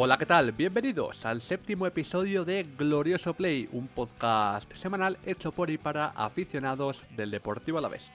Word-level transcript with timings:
Hola, 0.00 0.16
¿qué 0.16 0.26
tal? 0.26 0.52
Bienvenidos 0.52 1.26
al 1.26 1.42
séptimo 1.42 1.84
episodio 1.84 2.44
de 2.44 2.62
Glorioso 2.62 3.34
Play, 3.34 3.68
un 3.72 3.88
podcast 3.88 4.72
semanal 4.74 5.18
hecho 5.26 5.50
por 5.50 5.70
y 5.70 5.76
para 5.76 6.10
aficionados 6.10 7.02
del 7.16 7.32
Deportivo 7.32 7.78
Alavés. 7.78 8.12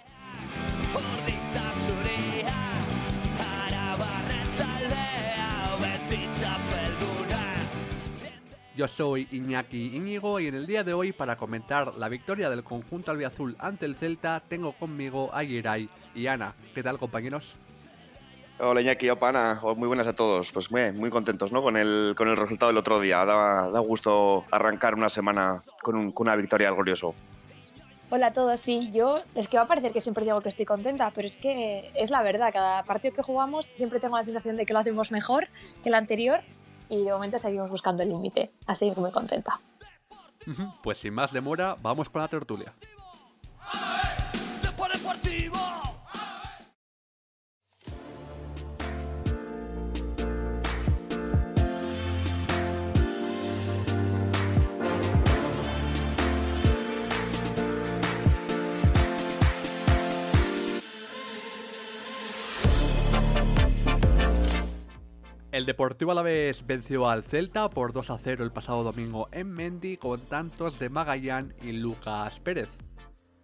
Yo 8.78 8.88
soy 8.88 9.28
Iñaki 9.34 9.98
Íñigo 9.98 10.40
y 10.40 10.48
en 10.48 10.56
el 10.56 10.66
día 10.66 10.86
de 10.86 10.94
hoy 10.94 11.12
para 11.12 11.36
comentar 11.36 11.98
la 11.98 12.08
victoria 12.08 12.50
del 12.50 12.64
conjunto 12.64 13.12
albiazul 13.12 13.58
ante 13.60 13.86
el 13.86 13.98
Celta 13.98 14.42
tengo 14.48 14.72
conmigo 14.72 15.32
a 15.34 15.44
Yeray 15.44 15.90
y 16.16 16.28
Ana. 16.28 16.56
¿Qué 16.74 16.82
tal 16.82 16.98
compañeros? 16.98 17.58
Hola 18.60 18.82
Iñaki, 18.82 19.10
Opana, 19.10 19.60
muy 19.76 19.88
buenas 19.88 20.08
a 20.08 20.14
todos. 20.14 20.52
Pues 20.52 20.72
muy, 20.72 20.92
muy 20.92 21.10
contentos 21.10 21.52
¿no? 21.52 21.62
con, 21.62 21.76
el, 21.76 22.14
con 22.16 22.28
el 22.28 22.38
resultado 22.38 22.70
del 22.70 22.78
otro 22.78 23.00
día. 23.00 23.26
Da, 23.26 23.70
da 23.70 23.80
gusto 23.80 24.46
arrancar 24.52 24.96
una 24.96 25.10
semana 25.10 25.64
con, 25.82 26.12
con 26.12 26.28
una 26.28 26.36
victoria 26.36 26.70
al 26.70 26.76
glorioso. 26.76 27.16
Hola 28.10 28.28
a 28.28 28.34
todos, 28.34 28.60
sí, 28.60 28.92
yo 28.92 29.22
es 29.34 29.48
que 29.48 29.58
va 29.58 29.64
a 29.64 29.68
parecer 29.68 29.92
que 29.92 30.00
siempre 30.00 30.24
digo 30.24 30.40
que 30.42 30.50
estoy 30.50 30.66
contenta, 30.66 31.10
pero 31.16 31.26
es 31.26 31.40
que 31.40 31.92
es 31.96 32.12
la 32.12 32.22
verdad, 32.22 32.54
cada 32.54 32.84
partido 32.84 33.12
que 33.16 33.24
jugamos 33.24 33.72
siempre 33.74 34.00
tengo 34.00 34.18
la 34.18 34.22
sensación 34.22 34.56
de 34.56 34.68
que 34.68 34.74
lo 34.74 34.78
hacemos 34.78 35.12
mejor 35.12 35.48
que 35.82 35.90
el 35.90 35.96
anterior 35.96 36.42
y 36.90 37.06
de 37.06 37.12
momento 37.12 37.40
seguimos 37.40 37.72
buscando 37.72 38.04
el 38.04 38.10
límite, 38.10 38.52
así 38.68 38.92
que 38.92 39.00
muy 39.00 39.12
contenta. 39.12 39.60
Pues 40.84 41.00
sin 41.00 41.16
más 41.16 41.34
demora, 41.34 41.76
vamos 41.82 42.08
con 42.08 42.22
la 42.22 42.28
tertulia. 42.28 42.72
El 65.54 65.68
Deportivo 65.68 66.12
Alavés 66.12 66.66
venció 66.66 67.08
al 67.08 67.24
Celta 67.24 67.70
por 67.70 67.94
2 67.94 68.10
a 68.10 68.18
0 68.18 68.44
el 68.44 68.52
pasado 68.52 68.82
domingo 68.82 69.30
en 69.32 69.52
Mendy 69.52 69.98
con 69.98 70.20
tantos 70.22 70.80
de 70.80 70.90
Magallán 70.90 71.54
y 71.62 71.74
Lucas 71.74 72.40
Pérez. 72.40 72.70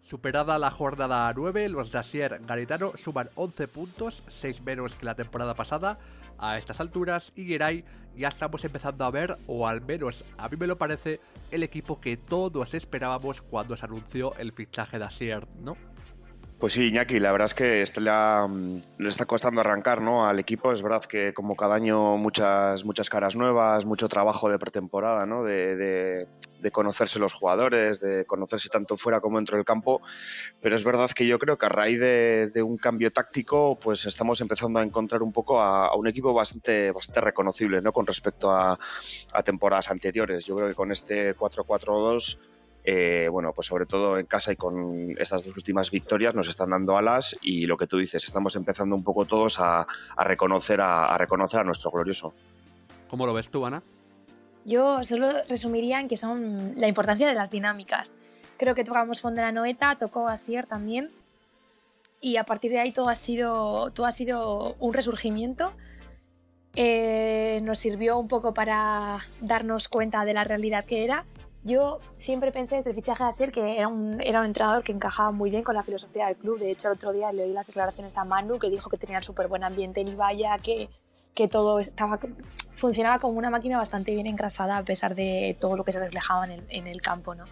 Superada 0.02 0.58
la 0.58 0.72
jornada 0.72 1.32
9, 1.36 1.70
los 1.70 1.92
de 1.92 2.00
Asier 2.00 2.42
Garitano 2.48 2.94
suman 2.96 3.30
11 3.36 3.68
puntos, 3.68 4.24
6 4.28 4.64
menos 4.64 4.96
que 4.96 5.06
la 5.06 5.14
temporada 5.14 5.54
pasada. 5.54 6.00
A 6.40 6.58
estas 6.58 6.80
alturas, 6.80 7.32
y 7.36 7.46
Geray 7.46 7.86
ya 8.16 8.30
estamos 8.30 8.66
empezando 8.66 9.06
a 9.06 9.12
ver, 9.12 9.38
o 9.46 9.68
al 9.68 9.82
menos 9.82 10.26
a 10.40 10.50
mí 10.50 10.58
me 10.58 10.66
lo 10.66 10.80
parece, 10.80 11.20
el 11.52 11.62
equipo 11.62 12.02
que 12.02 12.18
todos 12.18 12.74
esperábamos 12.74 13.44
cuando 13.44 13.78
se 13.78 13.86
anunció 13.86 14.34
el 14.38 14.52
fichaje 14.52 14.98
de 14.98 15.46
¿no? 15.62 15.78
Pues 16.60 16.74
sí, 16.74 16.88
Iñaki, 16.88 17.22
la 17.22 17.32
verdad 17.32 17.46
es 17.46 17.54
que 17.54 17.82
este 17.82 18.02
mm, 18.02 18.82
le, 18.98 19.08
está 19.10 19.26
costando 19.26 19.62
arrancar 19.62 20.02
¿no? 20.02 20.28
al 20.28 20.40
equipo. 20.40 20.74
Es 20.74 20.82
verdad 20.82 21.06
que 21.06 21.34
como 21.34 21.56
cada 21.56 21.76
año 21.76 22.18
muchas, 22.18 22.84
muchas 22.84 23.10
caras 23.10 23.38
nuevas, 23.38 23.86
mucho 23.86 24.10
trabajo 24.10 24.50
de 24.50 24.60
pretemporada, 24.60 25.26
¿no? 25.26 25.46
de, 25.46 26.28
conocerse 26.74 27.18
los 27.18 27.32
jugadores, 27.32 28.02
de 28.02 28.26
conocerse 28.26 28.68
tanto 28.68 28.98
fuera 28.98 29.22
como 29.22 29.38
dentro 29.38 29.56
del 29.56 29.64
campo. 29.64 30.02
Pero 30.60 30.76
es 30.76 30.84
verdad 30.84 31.10
que 31.12 31.26
yo 31.26 31.40
creo 31.40 31.58
que 31.58 31.66
a 31.66 31.70
raíz 31.70 31.98
de, 32.02 32.62
un 32.62 32.76
cambio 32.76 33.10
táctico, 33.10 33.80
pues 33.80 34.06
estamos 34.06 34.42
empezando 34.42 34.80
a 34.80 34.84
encontrar 34.84 35.24
un 35.24 35.32
poco 35.32 35.62
a, 35.62 35.96
un 35.96 36.10
equipo 36.10 36.34
bastante, 36.34 36.92
bastante 36.92 37.22
reconocible 37.22 37.82
¿no? 37.82 37.94
con 37.94 38.06
respecto 38.06 38.52
a, 38.52 38.78
a 39.32 39.44
temporadas 39.44 39.90
anteriores. 39.90 40.46
Yo 40.46 40.58
creo 40.58 40.68
que 40.68 40.76
con 40.76 40.92
este 40.92 41.38
4-4-2 41.38 42.38
eh, 42.92 43.30
bueno, 43.30 43.54
pues 43.54 43.68
sobre 43.68 43.86
todo 43.86 44.18
en 44.18 44.26
casa 44.26 44.52
y 44.52 44.56
con 44.56 45.16
estas 45.20 45.46
dos 45.46 45.56
últimas 45.56 45.92
victorias 45.92 46.34
nos 46.34 46.48
están 46.48 46.72
dando 46.72 46.98
alas 46.98 47.38
y 47.40 47.68
lo 47.68 47.78
que 47.78 47.86
tú 47.86 48.00
dices, 48.00 48.24
estamos 48.24 48.56
empezando 48.56 48.96
un 48.96 49.04
poco 49.04 49.26
todos 49.26 49.60
a, 49.60 49.86
reconocer, 50.18 50.82
a, 50.82 51.16
reconocer 51.16 51.60
a 51.60 51.64
nuestro 51.64 51.92
glorioso. 51.92 52.34
¿Cómo 53.08 53.28
lo 53.28 53.34
ves 53.36 53.50
tú, 53.50 53.64
Ana? 53.64 53.84
Yo 54.66 55.04
solo 55.04 55.30
resumiría 55.48 56.00
en 56.00 56.08
que 56.08 56.18
son 56.18 56.74
la 56.78 56.88
importancia 56.88 57.28
de 57.28 57.36
las 57.36 57.52
dinámicas. 57.52 58.12
Creo 58.58 58.74
que 58.74 58.84
tocamos 58.84 59.22
fondo 59.22 59.36
de 59.42 59.46
la 59.46 59.52
noeta, 59.52 59.96
tocó 59.96 60.28
Asier 60.28 60.66
también 60.66 61.12
y 62.20 62.38
a 62.38 62.44
partir 62.44 62.72
de 62.72 62.80
ahí 62.80 62.92
todo 62.92 63.10
ha 63.10 63.16
sido, 63.16 63.92
todo 63.92 64.08
ha 64.08 64.12
sido 64.12 64.76
un 64.80 64.96
resurgimiento. 64.96 65.74
Eh, 66.76 67.60
nos 67.62 67.78
sirvió 67.78 68.18
un 68.18 68.28
poco 68.28 68.56
para 68.56 69.20
darnos 69.42 69.90
cuenta 69.90 70.26
de 70.26 70.34
la 70.34 70.44
realidad 70.44 70.86
que 70.86 71.04
era 71.04 71.26
yo 71.64 72.00
siempre 72.16 72.52
pensé 72.52 72.78
desde 72.78 72.92
el 72.92 72.96
fichaje 72.96 73.24
de 73.24 73.30
Asier 73.30 73.52
que 73.52 73.78
era 73.78 73.88
un, 73.88 74.22
era 74.22 74.40
un 74.40 74.46
entrenador 74.46 74.84
que 74.84 74.92
encajaba 74.92 75.32
muy 75.32 75.50
bien 75.50 75.64
con 75.64 75.76
la 75.76 75.84
filosofía 75.84 76.28
del 76.28 76.38
club. 76.38 76.60
De 76.60 76.72
hecho, 76.72 76.88
el 76.88 76.94
otro 76.94 77.12
día 77.12 77.32
le 77.32 77.44
oí 77.44 77.52
las 77.52 77.68
declaraciones 77.68 78.18
a 78.18 78.24
Manu 78.24 78.58
que 78.60 78.70
dijo 78.70 78.90
que 78.90 78.98
tenía 78.98 79.22
súper 79.22 79.48
buen 79.48 79.64
ambiente 79.64 80.02
en 80.02 80.08
Ibaya, 80.08 80.58
que, 80.58 80.90
que 81.34 81.48
todo 81.48 81.80
estaba, 81.80 82.20
funcionaba 82.76 83.20
como 83.20 83.38
una 83.38 83.50
máquina 83.50 83.78
bastante 83.78 84.14
bien 84.14 84.26
engrasada 84.26 84.78
a 84.78 84.84
pesar 84.84 85.16
de 85.16 85.58
todo 85.60 85.76
lo 85.76 85.84
que 85.84 85.92
se 85.92 86.00
reflejaba 86.00 86.46
en 86.46 86.88
el, 86.88 87.02
campo. 87.02 87.36
¿no? 87.36 87.46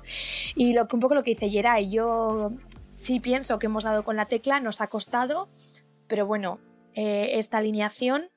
Y 0.55 0.73
lo, 0.73 0.87
un 0.91 0.99
poco 0.99 1.13
lo 1.13 1.23
que 1.23 1.31
dice 1.31 1.49
Yeray, 1.49 1.89
yo 1.89 2.51
sí 2.95 3.19
pienso 3.19 3.59
que 3.59 3.67
hemos 3.67 3.83
dado 3.83 4.03
con 4.03 4.15
la 4.15 4.25
tecla, 4.25 4.59
nos 4.59 4.81
ha 4.81 4.87
costado, 4.87 5.49
pero 6.07 6.25
bueno, 6.25 6.59
eh, 6.93 7.31
esta 7.33 7.57
alineación 7.57 8.29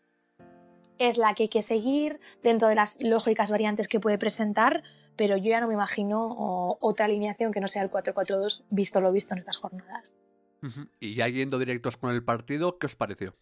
es 0.98 1.16
la 1.16 1.32
que 1.34 1.44
hay 1.44 1.48
que 1.48 1.62
seguir 1.62 2.20
dentro 2.42 2.68
de 2.68 2.74
las 2.74 3.00
lógicas 3.00 3.50
variantes 3.50 3.88
que 3.88 4.00
puede 4.00 4.18
presentar 4.18 4.82
pero 5.16 5.36
yo 5.36 5.50
ya 5.50 5.60
no 5.60 5.68
me 5.68 5.74
imagino 5.74 6.76
otra 6.80 7.06
alineación 7.06 7.52
que 7.52 7.60
no 7.60 7.68
sea 7.68 7.82
el 7.82 7.90
4-4-2, 7.90 8.64
visto 8.70 9.00
lo 9.00 9.12
visto 9.12 9.34
en 9.34 9.40
estas 9.40 9.58
jornadas. 9.58 10.16
Y 10.98 11.14
ya 11.14 11.28
yendo 11.28 11.58
directos 11.58 11.96
con 11.96 12.12
el 12.12 12.22
partido, 12.22 12.78
¿qué 12.78 12.86
os 12.86 12.96
pareció? 12.96 13.34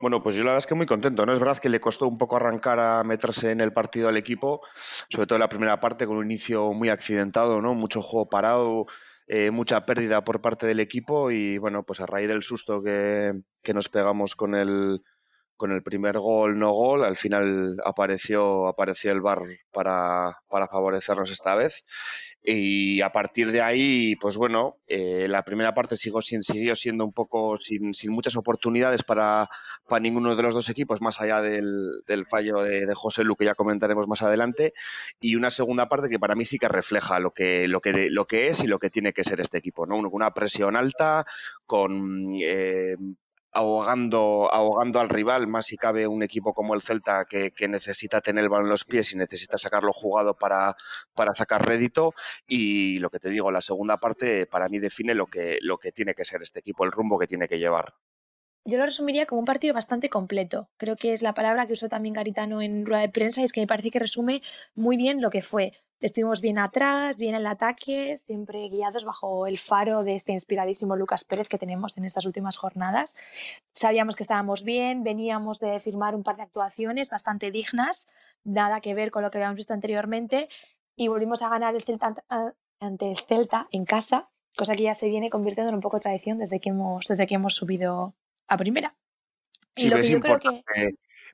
Bueno, 0.00 0.22
pues 0.22 0.36
yo 0.36 0.42
la 0.42 0.50
verdad 0.50 0.58
es 0.58 0.66
que 0.66 0.74
muy 0.74 0.86
contento, 0.86 1.26
¿no? 1.26 1.32
Es 1.32 1.40
verdad 1.40 1.58
que 1.58 1.68
le 1.68 1.80
costó 1.80 2.06
un 2.06 2.18
poco 2.18 2.36
arrancar 2.36 2.78
a 2.78 3.02
meterse 3.04 3.50
en 3.50 3.60
el 3.60 3.72
partido 3.72 4.08
al 4.08 4.16
equipo, 4.16 4.62
sobre 5.08 5.26
todo 5.26 5.36
en 5.36 5.40
la 5.40 5.48
primera 5.48 5.80
parte, 5.80 6.06
con 6.06 6.16
un 6.16 6.24
inicio 6.24 6.72
muy 6.72 6.88
accidentado, 6.88 7.60
¿no? 7.60 7.74
Mucho 7.74 8.00
juego 8.00 8.26
parado, 8.26 8.86
eh, 9.26 9.50
mucha 9.50 9.84
pérdida 9.84 10.22
por 10.24 10.40
parte 10.40 10.66
del 10.66 10.80
equipo 10.80 11.30
y, 11.30 11.58
bueno, 11.58 11.82
pues 11.82 12.00
a 12.00 12.06
raíz 12.06 12.28
del 12.28 12.42
susto 12.42 12.82
que, 12.82 13.40
que 13.62 13.74
nos 13.74 13.88
pegamos 13.88 14.36
con 14.36 14.54
el, 14.54 15.02
con 15.58 15.72
el 15.72 15.82
primer 15.82 16.18
gol 16.18 16.58
no 16.58 16.72
gol, 16.72 17.04
al 17.04 17.16
final 17.16 17.76
apareció, 17.84 18.68
apareció 18.68 19.10
el 19.10 19.20
bar 19.20 19.42
para, 19.72 20.38
para 20.48 20.68
favorecernos 20.68 21.30
esta 21.30 21.56
vez. 21.56 21.84
Y 22.42 23.00
a 23.00 23.10
partir 23.10 23.50
de 23.50 23.60
ahí, 23.60 24.14
pues 24.20 24.36
bueno, 24.36 24.76
eh, 24.86 25.26
la 25.28 25.42
primera 25.42 25.74
parte 25.74 25.96
sigo 25.96 26.22
sin, 26.22 26.42
siguió 26.42 26.76
siendo 26.76 27.04
un 27.04 27.12
poco 27.12 27.56
sin, 27.56 27.92
sin 27.92 28.12
muchas 28.12 28.36
oportunidades 28.36 29.02
para, 29.02 29.48
para, 29.88 30.00
ninguno 30.00 30.34
de 30.36 30.42
los 30.42 30.54
dos 30.54 30.70
equipos, 30.70 31.02
más 31.02 31.20
allá 31.20 31.42
del, 31.42 32.02
del 32.06 32.26
fallo 32.26 32.62
de, 32.62 32.86
de, 32.86 32.94
José 32.94 33.24
Lu, 33.24 33.34
que 33.34 33.44
ya 33.44 33.54
comentaremos 33.54 34.06
más 34.06 34.22
adelante. 34.22 34.72
Y 35.20 35.34
una 35.34 35.50
segunda 35.50 35.88
parte 35.88 36.08
que 36.08 36.20
para 36.20 36.36
mí 36.36 36.44
sí 36.44 36.56
que 36.56 36.68
refleja 36.68 37.18
lo 37.18 37.32
que, 37.32 37.66
lo 37.66 37.80
que, 37.80 38.08
lo 38.10 38.24
que 38.24 38.48
es 38.48 38.62
y 38.62 38.68
lo 38.68 38.78
que 38.78 38.90
tiene 38.90 39.12
que 39.12 39.24
ser 39.24 39.40
este 39.40 39.58
equipo, 39.58 39.86
¿no? 39.86 39.96
Una 39.96 40.32
presión 40.32 40.76
alta, 40.76 41.26
con 41.66 42.36
eh, 42.40 42.96
ahogando, 43.52 44.48
ahogando 44.52 45.00
al 45.00 45.08
rival, 45.08 45.46
más 45.46 45.66
si 45.66 45.76
cabe 45.76 46.06
un 46.06 46.22
equipo 46.22 46.54
como 46.54 46.74
el 46.74 46.82
Celta 46.82 47.24
que, 47.24 47.52
necesita 47.68 48.20
tener 48.20 48.44
el 48.44 48.50
balón 48.50 48.66
en 48.66 48.70
los 48.70 48.84
pies 48.84 49.12
y 49.12 49.16
necesita 49.16 49.58
sacarlo 49.58 49.92
jugado 49.92 50.34
para, 50.34 50.76
para 51.14 51.34
sacar 51.34 51.66
rédito. 51.66 52.12
Y 52.46 52.98
lo 53.00 53.10
que 53.10 53.18
te 53.18 53.30
digo, 53.30 53.50
la 53.50 53.60
segunda 53.60 53.96
parte 53.96 54.46
para 54.46 54.68
mí 54.68 54.78
define 54.78 55.14
lo 55.14 55.26
que, 55.26 55.58
lo 55.60 55.78
que 55.78 55.92
tiene 55.92 56.14
que 56.14 56.24
ser 56.24 56.42
este 56.42 56.60
equipo, 56.60 56.84
el 56.84 56.92
rumbo 56.92 57.18
que 57.18 57.26
tiene 57.26 57.48
que 57.48 57.58
llevar. 57.58 57.94
Yo 58.64 58.76
lo 58.76 58.84
resumiría 58.84 59.24
como 59.24 59.40
un 59.40 59.46
partido 59.46 59.72
bastante 59.72 60.10
completo. 60.10 60.68
Creo 60.76 60.96
que 60.96 61.12
es 61.12 61.22
la 61.22 61.32
palabra 61.32 61.66
que 61.66 61.72
usó 61.72 61.88
también 61.88 62.12
Garitano 62.12 62.60
en 62.60 62.84
rueda 62.84 63.00
de 63.00 63.08
prensa 63.08 63.40
y 63.40 63.44
es 63.44 63.52
que 63.52 63.60
me 63.60 63.66
parece 63.66 63.90
que 63.90 63.98
resume 63.98 64.42
muy 64.74 64.96
bien 64.96 65.22
lo 65.22 65.30
que 65.30 65.40
fue 65.40 65.72
Estuvimos 66.00 66.40
bien 66.40 66.58
atrás, 66.58 67.18
bien 67.18 67.34
en 67.34 67.40
el 67.40 67.46
ataque, 67.48 68.16
siempre 68.16 68.68
guiados 68.68 69.04
bajo 69.04 69.48
el 69.48 69.58
faro 69.58 70.04
de 70.04 70.14
este 70.14 70.30
inspiradísimo 70.30 70.94
Lucas 70.94 71.24
Pérez 71.24 71.48
que 71.48 71.58
tenemos 71.58 71.98
en 71.98 72.04
estas 72.04 72.24
últimas 72.24 72.56
jornadas. 72.56 73.16
Sabíamos 73.72 74.14
que 74.14 74.22
estábamos 74.22 74.62
bien, 74.62 75.02
veníamos 75.02 75.58
de 75.58 75.80
firmar 75.80 76.14
un 76.14 76.22
par 76.22 76.36
de 76.36 76.44
actuaciones 76.44 77.10
bastante 77.10 77.50
dignas, 77.50 78.06
nada 78.44 78.80
que 78.80 78.94
ver 78.94 79.10
con 79.10 79.24
lo 79.24 79.32
que 79.32 79.38
habíamos 79.38 79.56
visto 79.56 79.74
anteriormente, 79.74 80.48
y 80.94 81.08
volvimos 81.08 81.42
a 81.42 81.48
ganar 81.48 81.74
el 81.74 81.82
Celta 81.82 82.14
ante 82.78 83.10
el 83.10 83.18
Celta 83.18 83.66
en 83.72 83.84
casa, 83.84 84.28
cosa 84.56 84.74
que 84.74 84.84
ya 84.84 84.94
se 84.94 85.08
viene 85.08 85.30
convirtiendo 85.30 85.70
en 85.70 85.74
un 85.74 85.80
poco 85.80 85.98
tradición 85.98 86.38
desde 86.38 86.60
que 86.60 86.68
hemos, 86.68 87.06
desde 87.06 87.26
que 87.26 87.34
hemos 87.34 87.56
subido 87.56 88.14
a 88.46 88.56
primera. 88.56 88.94
y 89.74 89.88
lo 89.88 89.96
que 89.96 90.08
yo 90.08 90.20
creo 90.20 90.38
que 90.38 90.62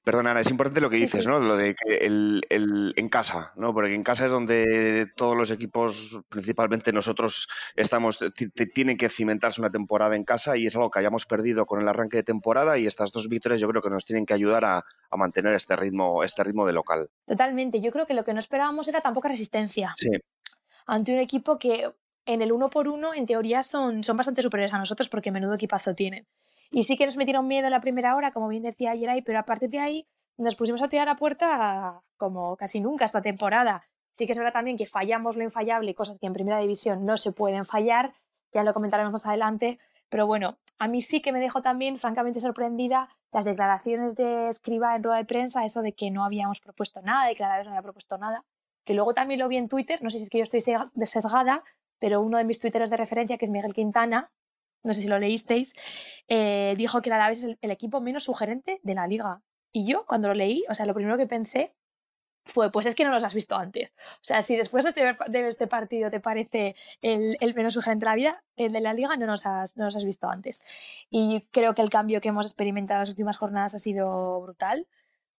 Perdona, 0.05 0.33
Ana, 0.33 0.41
es 0.41 0.51
importante 0.51 0.83
lo 0.83 0.91
que 0.91 0.99
dices, 0.99 1.27
¿no? 1.27 1.41
Lo 1.41 1.57
de 1.57 1.75
que 1.75 1.97
el, 1.97 2.43
en 2.51 3.09
casa, 3.09 3.53
¿no? 3.57 3.73
Porque 3.73 3.95
en 3.95 4.03
casa 4.03 4.27
es 4.27 4.31
donde 4.31 5.07
todos 5.17 5.35
los 5.35 5.51
equipos, 5.51 6.21
principalmente 6.29 6.93
nosotros, 6.93 7.49
estamos, 7.75 8.23
tienen 8.75 8.99
que 8.99 9.09
cimentarse 9.09 9.63
una 9.63 9.71
temporada 9.71 10.15
en 10.15 10.25
casa 10.25 10.59
y 10.59 10.67
es 10.67 10.77
algo 10.77 10.91
que 10.91 10.99
hayamos 10.99 11.25
perdido 11.25 11.65
con 11.65 11.81
el 11.81 11.89
arranque 11.89 12.19
de 12.19 12.23
temporada 12.23 12.77
y 12.77 12.87
estas 12.87 13.13
dos 13.13 13.31
victorias 13.31 13.63
yo 13.63 13.69
creo 13.69 13.81
que 13.81 13.89
nos 13.89 14.05
tienen 14.05 14.27
que 14.27 14.35
ayudar 14.35 14.67
a, 14.67 14.85
mantener 15.17 15.55
este 15.55 15.77
ritmo, 15.77 16.25
este 16.25 16.45
ritmo 16.45 16.67
de 16.67 16.73
local. 16.73 17.09
Totalmente. 17.25 17.81
Yo 17.81 17.93
creo 17.93 18.05
que 18.05 18.15
lo 18.15 18.25
que 18.25 18.35
no 18.35 18.41
esperábamos 18.41 18.89
era 18.89 19.01
tampoco 19.01 19.29
resistencia. 19.29 19.95
Sí. 19.97 20.11
Ante 20.87 21.13
un 21.13 21.21
equipo 21.21 21.59
que 21.59 21.93
en 22.27 22.43
el 22.43 22.53
uno 22.53 22.69
por 22.69 22.89
uno, 22.89 23.15
en 23.15 23.25
teoría, 23.25 23.63
son, 23.63 24.03
son 24.03 24.17
bastante 24.17 24.43
superiores 24.43 24.75
a 24.75 24.79
nosotros 24.79 25.09
porque 25.09 25.31
menudo 25.31 25.55
equipazo 25.55 25.95
tienen. 25.95 26.27
Y 26.71 26.85
sí 26.85 26.97
que 26.97 27.05
nos 27.05 27.17
metieron 27.17 27.47
miedo 27.47 27.67
en 27.67 27.73
la 27.73 27.81
primera 27.81 28.17
hora, 28.17 28.33
como 28.33 28.49
bien 28.49 28.63
decía 28.63 28.93
ayer 28.93 29.23
pero 29.25 29.39
a 29.39 29.45
partir 29.45 29.71
de 29.71 29.81
ahí 29.81 30.07
nos 30.37 30.57
pusimos 30.57 30.83
a 30.83 30.89
tirar 30.89 31.09
a 31.09 31.17
puerta 31.17 32.03
como 32.17 32.57
casi 32.57 32.81
nunca 32.81 33.05
esta 33.05 33.23
temporada. 33.23 33.85
Sí 34.13 34.27
que 34.27 34.33
es 34.33 34.39
verdad 34.39 34.53
también 34.53 34.77
que 34.77 34.87
fallamos 34.87 35.37
lo 35.37 35.43
infallable, 35.43 35.95
cosas 35.95 36.19
que 36.19 36.27
en 36.27 36.33
primera 36.33 36.59
división 36.59 37.05
no 37.05 37.17
se 37.17 37.33
pueden 37.33 37.65
fallar, 37.65 38.15
ya 38.53 38.63
lo 38.63 38.73
comentaremos 38.73 39.13
más 39.13 39.27
adelante, 39.27 39.79
pero 40.09 40.27
bueno, 40.27 40.59
a 40.79 40.87
mí 40.87 41.01
sí 41.01 41.21
que 41.21 41.33
me 41.33 41.41
dejó 41.41 41.63
también 41.63 41.99
francamente 41.99 42.41
sorprendida 42.41 43.09
las 43.33 43.45
declaraciones 43.45 44.15
de 44.15 44.49
Escriba 44.49 44.95
en 44.95 45.03
rueda 45.03 45.19
de 45.19 45.25
prensa, 45.25 45.65
eso 45.65 45.83
de 45.83 45.93
que 45.93 46.11
no 46.11 46.25
habíamos 46.25 46.61
propuesto 46.61 47.03
nada 47.03 47.31
y 47.33 47.35
que 47.35 47.43
la 47.43 47.57
vez 47.57 47.65
no 47.65 47.73
había 47.73 47.83
propuesto 47.83 48.17
nada, 48.19 48.45
que 48.85 48.95
luego 48.95 49.15
también 49.15 49.41
lo 49.41 49.49
vi 49.49 49.57
en 49.57 49.69
Twitter, 49.69 50.03
no 50.03 50.11
sé 50.11 50.19
si 50.19 50.25
es 50.25 50.31
que 50.31 50.39
yo 50.39 50.45
estoy 50.45 50.61
sesgada, 50.61 51.65
pero 51.99 52.21
uno 52.21 52.39
de 52.39 52.45
mis 52.45 52.61
twitteros 52.61 52.91
de 52.91 52.97
referencia, 52.97 53.39
que 53.39 53.45
es 53.45 53.51
Miguel 53.51 53.75
Quintana, 53.75 54.31
no 54.85 54.93
sé 54.93 55.01
si 55.01 55.09
lo 55.09 55.19
leísteis, 55.19 55.75
eh, 56.29 56.75
dijo 56.77 57.03
que 57.03 57.11
la 57.11 57.31
es 57.31 57.45
el, 57.45 57.59
equipo 57.63 58.01
menos 58.01 58.25
sugerente 58.25 58.81
de 58.83 58.95
la 58.95 59.07
liga. 59.07 59.43
Y 59.73 59.87
yo, 59.91 60.07
cuando 60.07 60.29
lo 60.29 60.35
leí, 60.35 60.65
o 60.69 60.75
sea, 60.75 60.87
lo 60.87 60.95
primero 60.95 61.17
que 61.17 61.27
pensé 61.27 61.75
fue, 62.45 62.71
pues 62.71 62.87
es 62.87 62.95
que 62.95 63.05
no 63.05 63.11
los 63.11 63.25
has 63.25 63.35
visto 63.35 63.57
antes. 63.57 63.95
O 64.17 64.25
sea, 64.25 64.43
si 64.43 64.57
después 64.57 64.85
de 64.85 64.91
este, 64.91 65.49
este 65.49 65.67
partido 65.67 66.11
te 66.11 66.21
parece 66.21 66.77
el, 67.01 67.37
menos 67.55 67.73
sugerente 67.73 68.05
de 68.05 68.11
la 68.11 68.15
vida, 68.15 68.45
el 68.57 68.73
de 68.73 68.81
la 68.81 68.93
liga 68.93 69.17
no 69.17 69.27
nos, 69.27 69.47
has, 69.47 69.77
no 69.79 69.87
has 69.87 70.05
visto 70.05 70.29
antes. 70.29 70.63
Y 71.11 71.49
creo 71.51 71.75
que 71.75 71.83
el 71.83 71.91
cambio 71.91 72.21
que 72.21 72.29
hemos 72.29 72.47
experimentado 72.47 72.99
en 72.99 73.03
las 73.03 73.09
últimas 73.11 73.39
jornadas 73.39 73.75
ha 73.75 73.79
sido 73.79 74.41
brutal. 74.43 74.87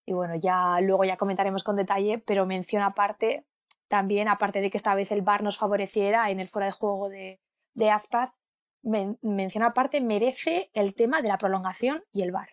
Y 0.06 0.14
bueno, 0.14 0.36
ya 0.36 0.80
luego 0.82 1.04
ya 1.06 1.18
comentaremos 1.18 1.64
con 1.64 1.76
detalle, 1.76 2.18
pero 2.18 2.46
menciona 2.48 2.88
aparte, 2.88 3.46
también, 3.88 4.28
aparte 4.28 4.62
de 4.62 4.72
que 4.72 4.78
esta 4.78 4.96
vez 4.96 5.12
el 5.12 5.22
VAR 5.22 5.44
nos 5.44 5.58
favoreciera 5.58 6.30
en 6.32 6.40
el 6.40 6.48
fuera 6.48 6.66
de 6.66 6.72
juego 6.72 7.10
de, 7.10 7.40
de 7.76 7.92
Aspas, 7.92 8.38
menciona 8.86 9.68
aparte, 9.68 10.02
merece 10.02 10.70
el 10.74 10.94
tema 10.94 11.22
de 11.22 11.30
la 11.30 11.38
prolongación 11.38 12.04
y 12.14 12.22
el 12.22 12.32
VAR. 12.32 12.50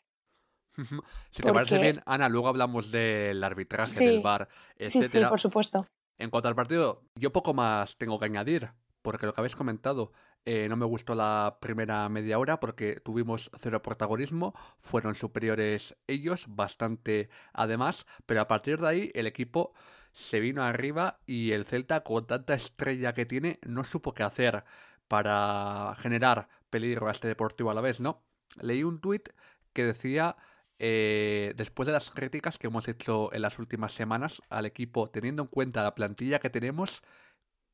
si 1.31 1.43
te 1.43 1.53
parece 1.53 1.79
bien, 1.79 2.03
Ana, 2.07 2.29
luego 2.29 2.49
hablamos 2.49 2.91
del 2.91 3.43
arbitraje 3.45 4.05
del 4.05 4.23
VAR. 4.23 4.49
Sí, 4.81 5.03
sí, 5.03 5.25
por 5.25 5.39
supuesto. 5.39 5.87
En 6.19 6.31
cuanto 6.31 6.49
al 6.49 6.55
partido, 6.55 7.05
yo 7.15 7.33
poco 7.33 7.55
más 7.55 7.97
tengo 7.97 8.19
que 8.19 8.27
añadir, 8.27 8.71
porque 9.03 9.27
lo 9.27 9.35
que 9.35 9.41
habéis 9.41 9.57
comentado, 9.57 10.13
eh, 10.45 10.69
no 10.69 10.77
me 10.77 10.87
gustó 10.87 11.15
la 11.15 11.59
primera 11.61 12.09
media 12.09 12.39
hora 12.39 12.59
porque 12.61 13.01
tuvimos 13.01 13.51
cero 13.59 13.83
protagonismo, 13.83 14.55
fueron 14.79 15.15
superiores 15.15 15.97
ellos, 16.07 16.47
bastante 16.49 17.29
además, 17.53 18.07
pero 18.27 18.41
a 18.41 18.49
partir 18.49 18.81
de 18.81 18.89
ahí 18.89 19.11
el 19.15 19.27
equipo 19.27 19.73
se 20.13 20.41
vino 20.41 20.63
arriba 20.63 21.21
y 21.27 21.53
el 21.53 21.65
Celta 21.65 22.03
con 22.03 22.27
tanta 22.27 22.55
estrella 22.55 23.15
que 23.15 23.27
tiene 23.27 23.59
no 23.63 23.83
supo 23.85 24.15
qué 24.15 24.23
hacer 24.23 24.65
para 25.09 25.97
generar 26.01 26.49
peligro 26.71 27.09
a 27.09 27.13
este 27.13 27.29
deportivo 27.29 27.71
a 27.71 27.75
la 27.75 27.81
vez, 27.81 28.01
¿no? 28.01 28.25
Leí 28.61 28.83
un 28.85 29.01
tuit 29.01 29.29
que 29.73 29.85
decía, 29.85 30.37
eh, 30.79 31.55
después 31.57 31.87
de 31.87 31.93
las 31.93 32.11
críticas 32.11 32.59
que 32.59 32.67
hemos 32.67 32.89
hecho 32.89 33.33
en 33.33 33.43
las 33.43 33.59
últimas 33.59 33.93
semanas 33.93 34.43
al 34.49 34.67
equipo, 34.67 35.11
teniendo 35.11 35.43
en 35.43 35.49
cuenta 35.49 35.83
la 35.83 35.95
plantilla 35.95 36.41
que 36.41 36.51
tenemos, 36.51 37.03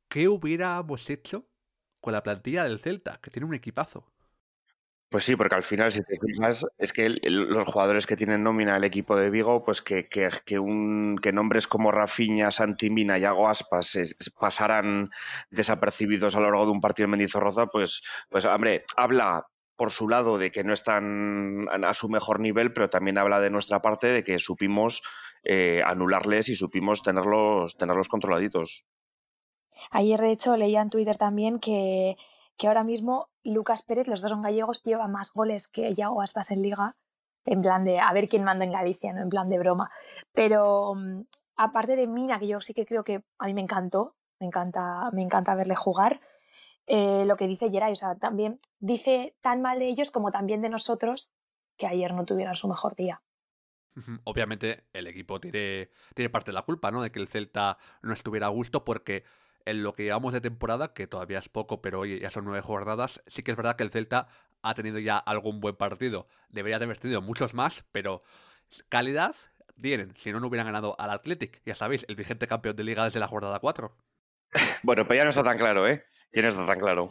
¿qué 0.08 0.28
hubiéramos 0.28 1.08
hecho 1.10 1.48
con 2.00 2.12
la 2.12 2.22
plantilla 2.22 2.64
del 2.64 2.80
Celta, 2.80 3.20
que 3.22 3.30
tiene 3.30 3.46
un 3.46 3.54
equipazo? 3.54 4.06
Pues 5.10 5.24
sí, 5.24 5.36
porque 5.36 5.54
al 5.54 5.62
final, 5.62 5.90
si 5.90 6.02
te 6.02 6.16
fijas, 6.20 6.66
es 6.76 6.92
que 6.92 7.08
los 7.08 7.66
jugadores 7.66 8.06
que 8.06 8.16
tienen 8.16 8.42
nómina 8.42 8.76
el 8.76 8.84
equipo 8.84 9.16
de 9.16 9.30
Vigo, 9.30 9.64
pues 9.64 9.80
que, 9.80 10.06
que, 10.06 10.58
un, 10.58 11.16
que 11.22 11.32
nombres 11.32 11.66
como 11.66 11.90
Rafinha, 11.90 12.50
Santimina 12.50 13.18
y 13.18 13.24
Ago 13.24 13.48
Aspas 13.48 13.98
pasaran 14.38 15.08
desapercibidos 15.50 16.36
a 16.36 16.40
lo 16.40 16.50
largo 16.50 16.66
de 16.66 16.72
un 16.72 16.82
partido 16.82 17.06
en 17.06 17.12
Mendizorroza, 17.12 17.68
pues, 17.68 18.02
pues 18.28 18.44
hombre, 18.44 18.84
habla 18.96 19.46
por 19.76 19.92
su 19.92 20.08
lado 20.10 20.36
de 20.36 20.50
que 20.50 20.64
no 20.64 20.74
están 20.74 21.68
a 21.70 21.94
su 21.94 22.10
mejor 22.10 22.40
nivel, 22.40 22.74
pero 22.74 22.90
también 22.90 23.16
habla 23.16 23.40
de 23.40 23.48
nuestra 23.48 23.80
parte 23.80 24.08
de 24.08 24.24
que 24.24 24.38
supimos 24.38 25.02
eh, 25.42 25.80
anularles 25.86 26.50
y 26.50 26.54
supimos 26.54 27.00
tenerlos, 27.00 27.76
tenerlos 27.78 28.08
controladitos. 28.08 28.84
Ayer, 29.90 30.20
de 30.20 30.32
hecho, 30.32 30.56
leía 30.56 30.82
en 30.82 30.90
Twitter 30.90 31.16
también 31.16 31.60
que 31.60 32.16
que 32.58 32.66
ahora 32.66 32.84
mismo 32.84 33.30
Lucas 33.44 33.82
Pérez, 33.82 34.08
los 34.08 34.20
dos 34.20 34.32
son 34.32 34.42
gallegos, 34.42 34.82
lleva 34.82 35.08
más 35.08 35.32
goles 35.32 35.68
que 35.68 35.94
Yago 35.94 36.20
Aspas 36.20 36.50
en 36.50 36.60
liga, 36.60 36.96
en 37.46 37.62
plan 37.62 37.84
de 37.84 38.00
a 38.00 38.12
ver 38.12 38.28
quién 38.28 38.44
manda 38.44 38.64
en 38.64 38.72
Galicia, 38.72 39.12
no 39.12 39.22
en 39.22 39.30
plan 39.30 39.48
de 39.48 39.58
broma. 39.58 39.90
Pero 40.32 40.94
mm, 40.94 41.22
aparte 41.56 41.96
de 41.96 42.06
Mina, 42.06 42.38
que 42.38 42.48
yo 42.48 42.60
sí 42.60 42.74
que 42.74 42.84
creo 42.84 43.04
que 43.04 43.22
a 43.38 43.46
mí 43.46 43.54
me 43.54 43.62
encantó, 43.62 44.16
me 44.40 44.46
encanta, 44.46 45.10
me 45.12 45.22
encanta 45.22 45.54
verle 45.54 45.76
jugar, 45.76 46.20
eh, 46.86 47.24
lo 47.26 47.36
que 47.36 47.46
dice 47.46 47.70
Geray, 47.70 47.92
o 47.92 47.96
sea, 47.96 48.16
también 48.16 48.60
dice 48.80 49.36
tan 49.40 49.62
mal 49.62 49.78
de 49.78 49.88
ellos 49.88 50.10
como 50.10 50.32
también 50.32 50.60
de 50.60 50.68
nosotros 50.68 51.30
que 51.76 51.86
ayer 51.86 52.12
no 52.12 52.24
tuvieron 52.24 52.56
su 52.56 52.68
mejor 52.68 52.96
día. 52.96 53.22
Obviamente 54.24 54.84
el 54.92 55.06
equipo 55.06 55.40
tiene, 55.40 55.90
tiene 56.14 56.30
parte 56.30 56.50
de 56.50 56.54
la 56.54 56.62
culpa, 56.62 56.90
¿no? 56.90 57.02
De 57.02 57.10
que 57.10 57.18
el 57.18 57.28
Celta 57.28 57.78
no 58.00 58.12
estuviera 58.12 58.46
a 58.46 58.50
gusto 58.50 58.84
porque 58.84 59.24
en 59.68 59.82
lo 59.82 59.92
que 59.92 60.04
llevamos 60.04 60.32
de 60.32 60.40
temporada, 60.40 60.94
que 60.94 61.06
todavía 61.06 61.38
es 61.38 61.48
poco, 61.48 61.82
pero 61.82 62.00
oye, 62.00 62.18
ya 62.20 62.30
son 62.30 62.44
nueve 62.44 62.62
jornadas, 62.62 63.22
sí 63.26 63.42
que 63.42 63.50
es 63.50 63.56
verdad 63.56 63.76
que 63.76 63.84
el 63.84 63.90
Celta 63.90 64.28
ha 64.62 64.74
tenido 64.74 64.98
ya 64.98 65.18
algún 65.18 65.60
buen 65.60 65.76
partido. 65.76 66.26
Debería 66.48 66.78
de 66.78 66.86
haber 66.86 66.98
tenido 66.98 67.20
muchos 67.20 67.52
más, 67.52 67.84
pero 67.92 68.22
calidad 68.88 69.36
tienen. 69.80 70.14
Si 70.16 70.32
no, 70.32 70.40
no 70.40 70.48
hubieran 70.48 70.66
ganado 70.66 70.96
al 70.98 71.10
Athletic. 71.10 71.62
Ya 71.66 71.74
sabéis, 71.74 72.06
el 72.08 72.16
vigente 72.16 72.46
campeón 72.46 72.76
de 72.76 72.84
liga 72.84 73.04
desde 73.04 73.20
la 73.20 73.28
jornada 73.28 73.60
4. 73.60 73.94
Bueno, 74.82 75.04
pues 75.06 75.18
ya 75.18 75.24
no 75.24 75.30
está 75.30 75.42
tan 75.42 75.58
claro, 75.58 75.86
¿eh? 75.86 76.00
Ya 76.32 76.40
no 76.40 76.48
está 76.48 76.64
tan 76.64 76.80
claro. 76.80 77.10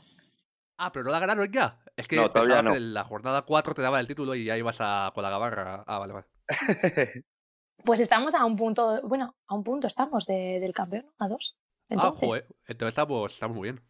Ah, 0.77 0.92
pero 0.92 1.06
no 1.06 1.12
la 1.12 1.19
ganaron 1.19 1.51
ya. 1.51 1.77
Es 1.95 2.07
que 2.07 2.15
no, 2.15 2.31
todavía 2.31 2.63
no. 2.63 2.75
la 2.75 3.04
jornada 3.04 3.44
4 3.44 3.75
te 3.75 3.81
daba 3.83 4.00
el 4.00 4.07
título 4.07 4.33
y 4.33 4.45
ya 4.45 4.57
ibas 4.57 4.77
a, 4.80 5.12
con 5.13 5.24
la 5.24 5.30
gabarra. 5.30 5.83
Ah, 5.86 6.00
vale, 6.00 6.13
vale. 6.13 6.25
pues 7.86 8.00
estamos 8.00 8.33
a 8.33 8.45
un 8.45 8.56
punto, 8.56 9.02
bueno, 9.04 9.35
a 9.45 9.54
un 9.54 9.64
punto 9.64 9.85
estamos 9.85 10.26
del 10.26 10.73
campeón, 10.73 11.06
a 11.19 11.28
dos. 11.28 11.57
Ah, 11.89 11.94
entonces, 11.94 12.45
Entonces 12.67 12.87
estamos, 12.89 13.56
muy 13.56 13.69
bien. 13.69 13.81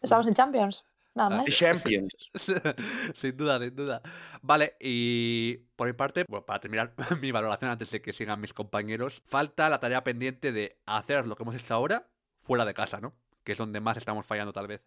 Estamos 0.00 0.26
en 0.26 0.34
Champions. 0.34 0.84
Nada 1.14 1.30
más. 1.30 1.46
Champions. 1.46 2.30
sin 3.14 3.36
duda, 3.36 3.58
sin 3.60 3.74
duda. 3.74 4.02
Vale, 4.42 4.76
y 4.80 5.56
por 5.76 5.86
mi 5.86 5.92
parte, 5.94 6.24
para 6.24 6.60
terminar 6.60 6.92
mi 7.20 7.30
valoración 7.32 7.70
antes 7.70 7.90
de 7.90 8.02
que 8.02 8.12
sigan 8.12 8.40
mis 8.40 8.52
compañeros, 8.52 9.22
falta 9.24 9.70
la 9.70 9.80
tarea 9.80 10.04
pendiente 10.04 10.52
de 10.52 10.80
hacer 10.86 11.26
lo 11.26 11.36
que 11.36 11.44
hemos 11.44 11.54
hecho 11.54 11.74
ahora 11.74 12.08
fuera 12.42 12.64
de 12.64 12.74
casa, 12.74 13.00
¿no? 13.00 13.14
Que 13.44 13.52
es 13.52 13.58
donde 13.58 13.80
más 13.80 13.96
estamos 13.96 14.26
fallando 14.26 14.52
tal 14.52 14.66
vez 14.66 14.82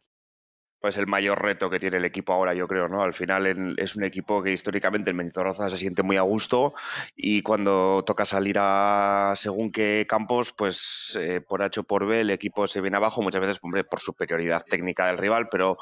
pues 0.80 0.98
el 0.98 1.08
mayor 1.08 1.42
reto 1.42 1.70
que 1.70 1.80
tiene 1.80 1.98
el 1.98 2.06
equipo 2.06 2.34
ahora, 2.34 2.54
yo 2.54 2.68
creo, 2.68 2.88
¿no? 2.88 3.02
Al 3.02 3.14
final 3.14 3.76
es 3.78 3.96
un 3.96 4.04
equipo 4.04 4.44
que 4.44 4.52
históricamente 4.52 5.10
el 5.10 5.16
Mendizorroza 5.16 5.70
se 5.70 5.78
siente 5.78 6.04
muy 6.04 6.18
a 6.18 6.22
gusto 6.22 6.74
y 7.16 7.42
cuando 7.42 8.04
toca 8.06 8.26
salir 8.26 8.58
a 8.60 9.34
según 9.36 9.72
qué 9.72 10.06
campos, 10.08 10.54
pues 10.54 11.18
eh, 11.20 11.42
por 11.42 11.64
H 11.64 11.80
o 11.80 11.84
por 11.84 12.06
B 12.06 12.22
el 12.22 12.30
equipo 12.30 12.68
se 12.68 12.82
viene 12.82 12.98
abajo, 12.98 13.22
muchas 13.22 13.42
veces, 13.42 13.60
hombre, 13.62 13.84
por 13.84 14.00
superioridad 14.00 14.64
técnica 14.64 15.08
del 15.08 15.18
rival, 15.18 15.48
pero 15.50 15.78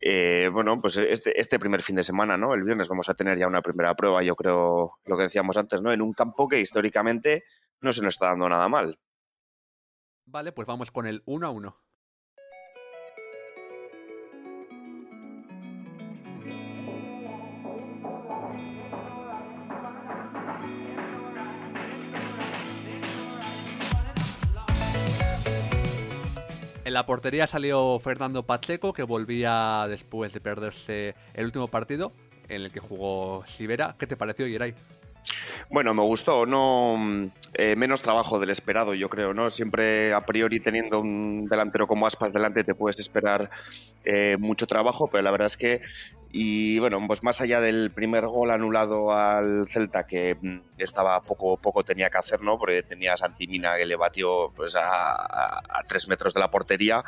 eh, 0.00 0.48
bueno, 0.52 0.80
pues 0.80 0.96
este, 0.96 1.38
este 1.40 1.58
primer 1.58 1.82
fin 1.82 1.96
de 1.96 2.04
semana, 2.04 2.36
¿no? 2.36 2.54
El 2.54 2.62
viernes 2.62 2.88
vamos 2.88 3.08
a 3.08 3.14
tener 3.14 3.38
ya 3.38 3.48
una 3.48 3.62
primera 3.62 3.94
prueba, 3.94 4.22
yo 4.22 4.36
creo, 4.36 4.90
lo 5.04 5.16
que 5.16 5.24
decíamos 5.24 5.56
antes, 5.56 5.80
¿no? 5.82 5.92
En 5.92 6.02
un 6.02 6.12
campo 6.12 6.48
que 6.48 6.60
históricamente 6.60 7.44
no 7.80 7.92
se 7.92 8.02
nos 8.02 8.14
está 8.14 8.28
dando 8.28 8.48
nada 8.48 8.68
mal. 8.68 8.96
Vale, 10.26 10.52
pues 10.52 10.66
vamos 10.66 10.90
con 10.90 11.06
el 11.06 11.22
1 11.26 11.46
a 11.46 11.50
1. 11.50 11.85
La 26.96 27.04
portería 27.04 27.46
salió 27.46 27.98
Fernando 27.98 28.44
Pacheco, 28.44 28.94
que 28.94 29.02
volvía 29.02 29.84
después 29.86 30.32
de 30.32 30.40
perderse 30.40 31.14
el 31.34 31.44
último 31.44 31.68
partido 31.68 32.10
en 32.48 32.62
el 32.62 32.72
que 32.72 32.80
jugó 32.80 33.44
Sivera. 33.44 33.96
¿Qué 33.98 34.06
te 34.06 34.16
pareció, 34.16 34.46
Yeray? 34.46 34.72
Bueno, 35.68 35.92
me 35.92 36.00
gustó, 36.00 36.46
no 36.46 37.30
eh, 37.52 37.76
menos 37.76 38.00
trabajo 38.00 38.38
del 38.38 38.48
esperado, 38.48 38.94
yo 38.94 39.10
creo, 39.10 39.34
¿no? 39.34 39.50
Siempre 39.50 40.14
a 40.14 40.24
priori 40.24 40.58
teniendo 40.58 41.00
un 41.00 41.44
delantero 41.50 41.86
como 41.86 42.06
Aspas 42.06 42.32
delante 42.32 42.64
te 42.64 42.74
puedes 42.74 42.98
esperar 42.98 43.50
eh, 44.06 44.38
mucho 44.38 44.66
trabajo, 44.66 45.06
pero 45.12 45.22
la 45.22 45.32
verdad 45.32 45.48
es 45.48 45.58
que 45.58 45.82
Y 46.32 46.78
bueno, 46.80 47.00
pues 47.06 47.22
más 47.22 47.40
allá 47.40 47.60
del 47.60 47.90
primer 47.90 48.26
gol 48.26 48.50
anulado 48.50 49.12
al 49.12 49.66
Celta, 49.68 50.06
que 50.06 50.34
mm, 50.34 50.60
estaba 50.78 51.20
poco, 51.22 51.56
poco 51.56 51.84
tenía 51.84 52.10
que 52.10 52.18
hacer, 52.18 52.42
¿no? 52.42 52.58
Porque 52.58 52.82
tenía 52.82 53.14
a 53.14 53.16
Santimina 53.16 53.76
que 53.76 53.86
le 53.86 53.96
batió 53.96 54.52
pues, 54.54 54.76
a, 54.76 55.82
tres 55.86 56.08
metros 56.08 56.34
de 56.34 56.40
la 56.40 56.50
portería. 56.50 57.02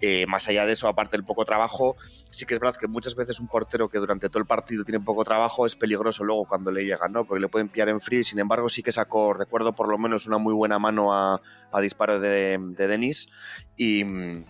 Eh, 0.00 0.26
más 0.26 0.48
allá 0.48 0.66
de 0.66 0.72
eso, 0.72 0.88
aparte 0.88 1.16
del 1.16 1.24
poco 1.24 1.44
trabajo, 1.44 1.96
sí 2.30 2.46
que 2.46 2.54
es 2.54 2.60
verdad 2.60 2.78
que 2.78 2.86
muchas 2.86 3.14
veces 3.14 3.40
un 3.40 3.48
portero 3.48 3.88
que 3.88 3.98
durante 3.98 4.28
todo 4.28 4.40
el 4.40 4.46
partido 4.46 4.84
tiene 4.84 5.00
poco 5.00 5.24
trabajo 5.24 5.66
es 5.66 5.74
peligroso 5.74 6.22
luego 6.24 6.44
cuando 6.46 6.70
le 6.70 6.84
llega, 6.84 7.08
¿no? 7.08 7.24
Porque 7.24 7.40
le 7.40 7.48
pueden 7.48 7.68
pillar 7.68 7.88
en 7.88 8.00
frío. 8.00 8.22
Sin 8.22 8.38
embargo, 8.38 8.68
sí 8.68 8.82
que 8.82 8.92
sacó, 8.92 9.32
recuerdo 9.32 9.74
por 9.74 9.88
lo 9.88 9.98
menos 9.98 10.26
una 10.26 10.38
muy 10.38 10.54
buena 10.54 10.78
mano 10.78 11.12
a, 11.14 11.40
disparo 11.80 12.20
de, 12.20 12.58
de 12.60 12.88
Denis. 12.88 13.30
Y 13.76 14.04
mm, 14.04 14.44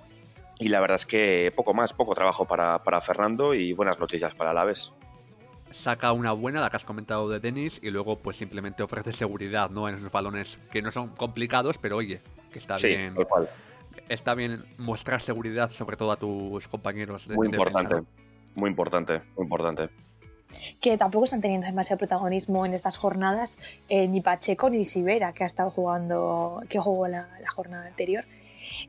y 0.61 0.69
la 0.69 0.81
verdad 0.81 0.97
es 0.97 1.07
que 1.07 1.53
poco 1.57 1.73
más, 1.73 1.95
poco 1.95 2.15
trabajo 2.15 2.45
para, 2.45 3.01
Fernando 3.01 3.55
y 3.55 3.73
buenas 3.73 3.99
noticias 3.99 4.35
para 4.35 4.53
la 4.53 4.65
vez. 4.65 4.93
Saca 5.71 6.13
una 6.13 6.33
buena, 6.33 6.61
la 6.61 6.69
que 6.69 6.77
has 6.77 6.85
comentado 6.85 7.31
de 7.31 7.41
Denis, 7.41 7.81
y 7.83 7.91
luego 7.91 8.19
pues 8.19 8.37
simplemente 8.37 8.83
ofrece 8.83 9.13
seguridad 9.13 9.71
¿no? 9.71 9.89
en 9.89 9.95
esos 9.95 10.13
balones 10.13 10.59
que 10.71 10.83
no 10.83 10.91
son 10.91 11.15
complicados, 11.17 11.79
pero 11.79 11.97
oye, 11.97 12.21
que 12.53 12.59
está 12.59 12.77
bien. 12.77 13.15
Está 14.09 14.35
bien 14.35 14.65
mostrar 14.77 15.21
seguridad 15.23 15.71
sobre 15.71 15.97
todo 15.97 16.13
a 16.13 16.17
tus 16.17 16.69
compañeros 16.69 17.27
de 17.27 17.37
Muy 17.37 17.47
importante, 17.47 18.03
muy 18.55 18.69
importante, 18.69 19.23
muy 19.37 19.45
importante 19.45 19.89
que 20.81 20.99
tampoco 20.99 21.27
están 21.27 21.41
teniendo 21.41 21.69
demasiado 21.69 21.99
protagonismo 21.99 22.67
en 22.67 22.75
estas 22.75 22.97
jornadas 22.97 23.61
eh, 23.89 24.09
ni 24.09 24.21
Pacheco 24.21 24.69
ni 24.69 24.83
Sibera 24.83 25.33
que 25.33 25.45
ha 25.45 25.47
estado 25.47 25.71
jugando 25.71 26.61
que 26.69 26.81
jugó 26.81 27.07
la 27.07 27.29
jornada 27.55 27.87
anterior 27.87 28.25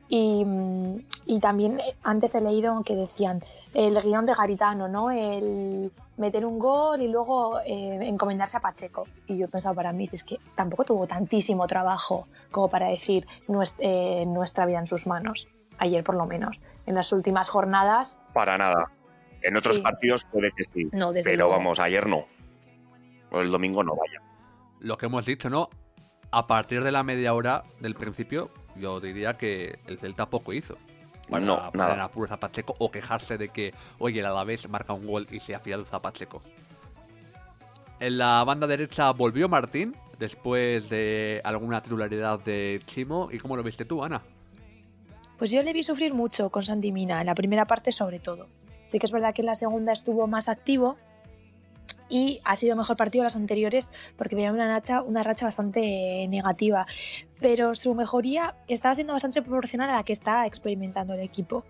y, 0.08 1.40
también 1.40 1.80
eh, 1.80 1.94
antes 2.02 2.34
he 2.34 2.40
leído 2.40 2.82
que 2.84 2.94
decían 2.94 3.42
el 3.74 4.00
guion 4.02 4.26
de 4.26 4.34
Garitano, 4.34 4.88
¿no? 4.88 5.10
El 5.10 5.90
meter 6.16 6.44
un 6.44 6.58
gol 6.58 7.00
y 7.00 7.08
luego 7.08 7.60
eh, 7.60 7.98
encomendarse 8.02 8.56
a 8.56 8.60
Pacheco. 8.60 9.06
Y 9.26 9.38
yo 9.38 9.46
he 9.46 9.48
pensado 9.48 9.74
para 9.74 9.92
mí, 9.92 10.04
es 10.10 10.24
que 10.24 10.38
tampoco 10.54 10.84
tuvo 10.84 11.06
tantísimo 11.06 11.66
trabajo 11.66 12.28
como 12.50 12.68
para 12.68 12.88
decir 12.88 13.26
eh, 13.78 14.24
nuestra, 14.26 14.66
vida 14.66 14.78
en 14.78 14.86
sus 14.86 15.06
manos. 15.06 15.48
Ayer 15.78 16.04
por 16.04 16.14
lo 16.14 16.26
menos. 16.26 16.62
En 16.86 16.94
las 16.94 17.12
últimas 17.12 17.48
jornadas... 17.48 18.18
Para 18.32 18.58
nada. 18.58 18.92
En 19.42 19.56
otros 19.56 19.80
partidos 19.80 20.24
puede 20.24 20.52
que 20.52 20.64
sí. 20.64 20.88
pero 21.24 21.48
vamos, 21.48 21.80
ayer 21.80 22.06
no. 22.06 22.22
O 23.32 23.40
el 23.40 23.50
domingo 23.50 23.82
no 23.82 23.96
vaya. 23.96 24.22
Lo 24.78 24.96
que 24.96 25.06
hemos 25.06 25.26
dicho, 25.26 25.50
¿no? 25.50 25.70
A 26.30 26.46
partir 26.46 26.84
de 26.84 26.92
la 26.92 27.02
media 27.02 27.34
hora 27.34 27.64
del 27.80 27.94
principio, 27.94 28.50
yo 28.76 29.00
diría 29.00 29.36
que 29.36 29.78
el 29.86 29.98
Celta 29.98 30.26
poco 30.26 30.52
hizo. 30.52 30.76
Para 31.28 31.44
no, 31.44 31.56
poner 31.70 31.88
nada. 31.88 32.04
a 32.04 32.10
puro 32.10 32.26
Zapacheco 32.26 32.74
o 32.78 32.90
quejarse 32.90 33.38
de 33.38 33.48
que, 33.48 33.72
oye, 33.98 34.20
el 34.20 34.26
Alavés 34.26 34.68
marca 34.68 34.92
un 34.92 35.06
gol 35.06 35.26
y 35.30 35.40
se 35.40 35.54
ha 35.54 35.60
fiado 35.60 35.84
Zapacheco. 35.84 36.42
En 38.00 38.18
la 38.18 38.42
banda 38.44 38.66
derecha 38.66 39.10
volvió 39.12 39.48
Martín, 39.48 39.94
después 40.18 40.88
de 40.88 41.40
alguna 41.44 41.82
titularidad 41.82 42.40
de 42.40 42.80
Chimo. 42.86 43.28
¿Y 43.30 43.38
cómo 43.38 43.56
lo 43.56 43.62
viste 43.62 43.84
tú, 43.84 44.02
Ana? 44.02 44.22
Pues 45.38 45.50
yo 45.50 45.62
le 45.62 45.72
vi 45.72 45.82
sufrir 45.82 46.14
mucho 46.14 46.50
con 46.50 46.62
Santimina, 46.62 47.20
en 47.20 47.26
la 47.26 47.34
primera 47.34 47.66
parte 47.66 47.92
sobre 47.92 48.18
todo. 48.18 48.48
Sí 48.84 48.98
que 48.98 49.06
es 49.06 49.12
verdad 49.12 49.34
que 49.34 49.42
en 49.42 49.46
la 49.46 49.54
segunda 49.54 49.92
estuvo 49.92 50.26
más 50.26 50.48
activo, 50.48 50.96
y 52.12 52.42
ha 52.44 52.56
sido 52.56 52.76
mejor 52.76 52.98
partido 52.98 53.24
las 53.24 53.36
anteriores 53.36 53.90
porque 54.18 54.36
veía 54.36 54.52
una 54.52 54.68
racha, 54.68 55.00
una 55.00 55.22
racha 55.22 55.46
bastante 55.46 56.28
negativa. 56.28 56.86
Pero 57.40 57.74
su 57.74 57.94
mejoría 57.94 58.54
estaba 58.68 58.94
siendo 58.94 59.14
bastante 59.14 59.40
proporcional 59.40 59.88
a 59.88 59.96
la 59.96 60.02
que 60.04 60.12
está 60.12 60.46
experimentando 60.46 61.14
el 61.14 61.20
equipo. 61.20 61.64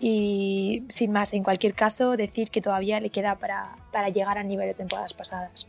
Y 0.00 0.82
sin 0.88 1.12
más, 1.12 1.32
en 1.32 1.44
cualquier 1.44 1.74
caso, 1.74 2.16
decir 2.16 2.50
que 2.50 2.60
todavía 2.60 2.98
le 2.98 3.10
queda 3.10 3.36
para, 3.36 3.76
para 3.92 4.08
llegar 4.08 4.36
al 4.36 4.48
nivel 4.48 4.66
de 4.66 4.74
temporadas 4.74 5.14
pasadas. 5.14 5.68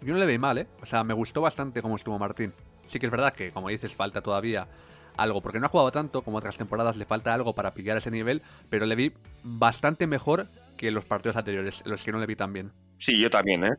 Yo 0.00 0.12
no 0.12 0.18
le 0.18 0.26
vi 0.26 0.38
mal, 0.38 0.58
¿eh? 0.58 0.66
O 0.82 0.86
sea, 0.86 1.04
me 1.04 1.14
gustó 1.14 1.40
bastante 1.40 1.82
cómo 1.82 1.94
estuvo 1.94 2.18
Martín. 2.18 2.52
Sí 2.88 2.98
que 2.98 3.06
es 3.06 3.12
verdad 3.12 3.32
que, 3.32 3.52
como 3.52 3.68
dices, 3.68 3.94
falta 3.94 4.22
todavía 4.22 4.66
algo, 5.16 5.40
porque 5.40 5.60
no 5.60 5.66
ha 5.66 5.68
jugado 5.68 5.92
tanto 5.92 6.22
como 6.22 6.38
otras 6.38 6.56
temporadas, 6.56 6.96
le 6.96 7.04
falta 7.04 7.32
algo 7.32 7.54
para 7.54 7.74
pillar 7.74 7.96
ese 7.96 8.10
nivel, 8.10 8.42
pero 8.70 8.86
le 8.86 8.96
vi 8.96 9.12
bastante 9.44 10.08
mejor 10.08 10.48
que 10.76 10.90
los 10.90 11.04
partidos 11.04 11.36
anteriores, 11.36 11.82
los 11.86 12.02
que 12.04 12.10
no 12.10 12.18
le 12.18 12.26
vi 12.26 12.34
tan 12.34 12.52
bien. 12.52 12.72
Sí, 12.98 13.20
yo 13.20 13.30
también, 13.30 13.64
¿eh? 13.64 13.76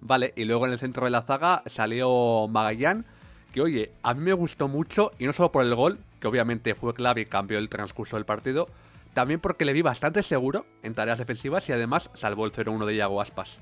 Vale, 0.00 0.32
y 0.36 0.44
luego 0.44 0.66
en 0.66 0.72
el 0.72 0.78
centro 0.78 1.04
de 1.04 1.10
la 1.10 1.22
zaga 1.22 1.62
salió 1.66 2.46
Magallán, 2.48 3.04
que 3.52 3.60
oye, 3.60 3.92
a 4.02 4.14
mí 4.14 4.22
me 4.22 4.32
gustó 4.32 4.68
mucho, 4.68 5.12
y 5.18 5.26
no 5.26 5.32
solo 5.32 5.50
por 5.50 5.64
el 5.64 5.74
gol, 5.74 5.98
que 6.20 6.28
obviamente 6.28 6.74
fue 6.74 6.94
clave 6.94 7.22
y 7.22 7.26
cambió 7.26 7.58
el 7.58 7.68
transcurso 7.68 8.16
del 8.16 8.24
partido, 8.24 8.68
también 9.14 9.40
porque 9.40 9.64
le 9.64 9.72
vi 9.72 9.82
bastante 9.82 10.22
seguro 10.22 10.66
en 10.82 10.94
tareas 10.94 11.18
defensivas 11.18 11.68
y 11.68 11.72
además 11.72 12.10
salvó 12.14 12.46
el 12.46 12.52
0-1 12.52 12.84
de 12.86 12.94
Iago 12.94 13.20
Aspas. 13.20 13.60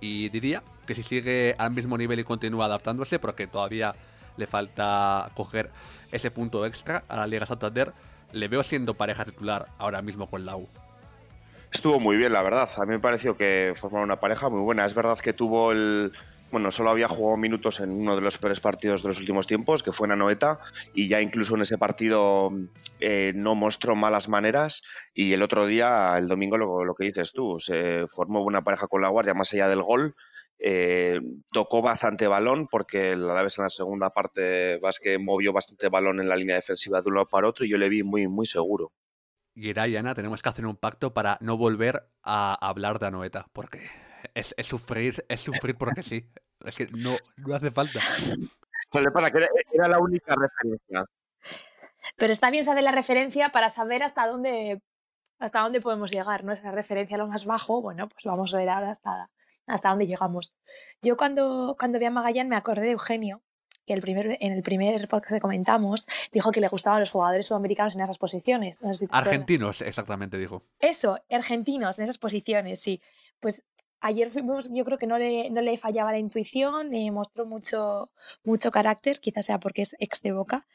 Y 0.00 0.30
diría 0.30 0.62
que 0.86 0.94
si 0.94 1.02
sigue 1.02 1.54
al 1.58 1.70
mismo 1.70 1.96
nivel 1.98 2.18
y 2.18 2.24
continúa 2.24 2.64
adaptándose, 2.64 3.18
porque 3.18 3.46
todavía 3.46 3.94
le 4.36 4.46
falta 4.46 5.30
coger 5.34 5.70
ese 6.10 6.30
punto 6.30 6.64
extra 6.66 7.04
a 7.08 7.16
la 7.16 7.26
Liga 7.26 7.46
Santander, 7.46 7.92
le 8.32 8.48
veo 8.48 8.62
siendo 8.62 8.94
pareja 8.94 9.24
titular 9.24 9.66
ahora 9.78 10.02
mismo 10.02 10.28
con 10.28 10.44
la 10.46 10.56
U. 10.56 10.66
Estuvo 11.72 12.00
muy 12.00 12.16
bien, 12.16 12.32
la 12.32 12.42
verdad. 12.42 12.68
A 12.76 12.84
mí 12.84 12.88
me 12.88 12.98
pareció 12.98 13.36
que 13.36 13.72
formaron 13.76 14.04
una 14.04 14.20
pareja 14.20 14.48
muy 14.48 14.60
buena. 14.60 14.84
Es 14.84 14.94
verdad 14.94 15.18
que 15.18 15.32
tuvo 15.32 15.72
el. 15.72 16.12
Bueno, 16.50 16.72
solo 16.72 16.90
había 16.90 17.06
jugado 17.06 17.36
minutos 17.36 17.78
en 17.78 17.92
uno 17.92 18.16
de 18.16 18.22
los 18.22 18.36
peores 18.38 18.58
partidos 18.58 19.02
de 19.02 19.08
los 19.08 19.20
últimos 19.20 19.46
tiempos, 19.46 19.84
que 19.84 19.92
fue 19.92 20.08
en 20.08 20.12
Anoeta, 20.12 20.58
y 20.94 21.06
ya 21.06 21.20
incluso 21.20 21.54
en 21.54 21.62
ese 21.62 21.78
partido 21.78 22.50
eh, 22.98 23.32
no 23.36 23.54
mostró 23.54 23.94
malas 23.94 24.28
maneras. 24.28 24.82
Y 25.14 25.32
el 25.32 25.42
otro 25.42 25.66
día, 25.66 26.18
el 26.18 26.26
domingo, 26.26 26.58
lo, 26.58 26.84
lo 26.84 26.94
que 26.96 27.04
dices 27.04 27.30
tú, 27.32 27.60
se 27.60 28.04
formó 28.08 28.42
una 28.42 28.64
pareja 28.64 28.88
con 28.88 29.00
la 29.00 29.08
Guardia 29.08 29.32
más 29.34 29.52
allá 29.52 29.68
del 29.68 29.82
gol. 29.82 30.16
Eh, 30.58 31.20
tocó 31.52 31.82
bastante 31.82 32.26
balón 32.26 32.66
porque 32.66 33.16
la 33.16 33.42
vez 33.42 33.56
en 33.58 33.64
la 33.64 33.70
segunda 33.70 34.10
parte 34.10 34.78
vas 34.78 34.98
que 34.98 35.18
movió 35.18 35.52
bastante 35.52 35.88
balón 35.88 36.20
en 36.20 36.28
la 36.28 36.36
línea 36.36 36.56
defensiva 36.56 37.00
de 37.00 37.08
uno 37.08 37.26
para 37.26 37.48
otro 37.48 37.64
y 37.64 37.70
yo 37.70 37.78
le 37.78 37.88
vi 37.88 38.02
muy 38.02 38.28
muy 38.28 38.44
seguro. 38.44 38.92
Y 39.54 39.78
y 39.78 39.96
Ana, 39.96 40.14
tenemos 40.14 40.42
que 40.42 40.48
hacer 40.48 40.66
un 40.66 40.76
pacto 40.76 41.12
para 41.12 41.38
no 41.40 41.56
volver 41.56 42.08
a 42.22 42.54
hablar 42.66 42.98
de 42.98 43.06
Anoeta, 43.06 43.46
porque 43.52 43.90
es, 44.34 44.54
sufrir, 44.62 45.24
es 45.28 45.40
sufrir 45.40 45.76
porque 45.76 46.02
sí. 46.02 46.30
Es 46.64 46.76
que 46.76 46.86
no, 46.92 47.16
no 47.36 47.54
hace 47.54 47.70
falta. 47.70 48.00
Pues 48.90 49.06
para 49.12 49.30
que 49.30 49.46
era 49.72 49.88
la 49.88 49.98
única 49.98 50.34
referencia. 50.34 51.04
Pero 52.16 52.32
está 52.32 52.50
bien 52.50 52.64
saber 52.64 52.82
la 52.84 52.90
referencia 52.90 53.50
para 53.50 53.70
saber 53.70 54.02
hasta 54.02 54.26
dónde 54.26 54.82
hasta 55.38 55.60
dónde 55.60 55.80
podemos 55.80 56.10
llegar, 56.10 56.44
¿no? 56.44 56.52
Esa 56.52 56.70
referencia 56.70 57.16
a 57.16 57.18
lo 57.18 57.26
más 57.26 57.46
bajo, 57.46 57.80
bueno, 57.80 58.08
pues 58.08 58.24
vamos 58.24 58.52
a 58.52 58.58
ver 58.58 58.68
ahora 58.68 58.90
hasta, 58.90 59.30
hasta 59.66 59.88
dónde 59.88 60.06
llegamos. 60.06 60.54
Yo 61.02 61.16
cuando, 61.16 61.76
cuando 61.78 61.98
vi 61.98 62.04
a 62.04 62.10
Magallán 62.10 62.48
me 62.48 62.56
acordé 62.56 62.82
de 62.82 62.90
Eugenio, 62.92 63.42
que 63.90 63.94
el 63.94 64.02
primer, 64.02 64.38
en 64.38 64.52
el 64.52 64.62
primer 64.62 65.08
podcast 65.08 65.34
que 65.34 65.40
comentamos 65.40 66.06
dijo 66.30 66.52
que 66.52 66.60
le 66.60 66.68
gustaban 66.68 67.00
los 67.00 67.10
jugadores 67.10 67.46
sudamericanos 67.46 67.92
en 67.96 68.02
esas 68.02 68.18
posiciones. 68.18 68.78
argentinos, 69.10 69.82
exactamente 69.82 70.38
dijo. 70.38 70.62
Eso, 70.78 71.18
argentinos 71.28 71.98
en 71.98 72.04
esas 72.04 72.16
posiciones, 72.18 72.80
sí. 72.80 73.00
Pues 73.40 73.64
ayer 74.00 74.30
fuimos, 74.30 74.72
yo 74.72 74.84
creo 74.84 74.96
que 74.96 75.08
no 75.08 75.18
le, 75.18 75.50
no 75.50 75.60
le 75.60 75.76
fallaba 75.76 76.12
la 76.12 76.18
intuición, 76.18 76.94
eh, 76.94 77.10
mostró 77.10 77.46
mucho, 77.46 78.10
mucho 78.44 78.70
carácter, 78.70 79.18
quizás 79.18 79.46
sea 79.46 79.58
porque 79.58 79.82
es 79.82 79.96
ex 79.98 80.22
de 80.22 80.30
boca. 80.30 80.68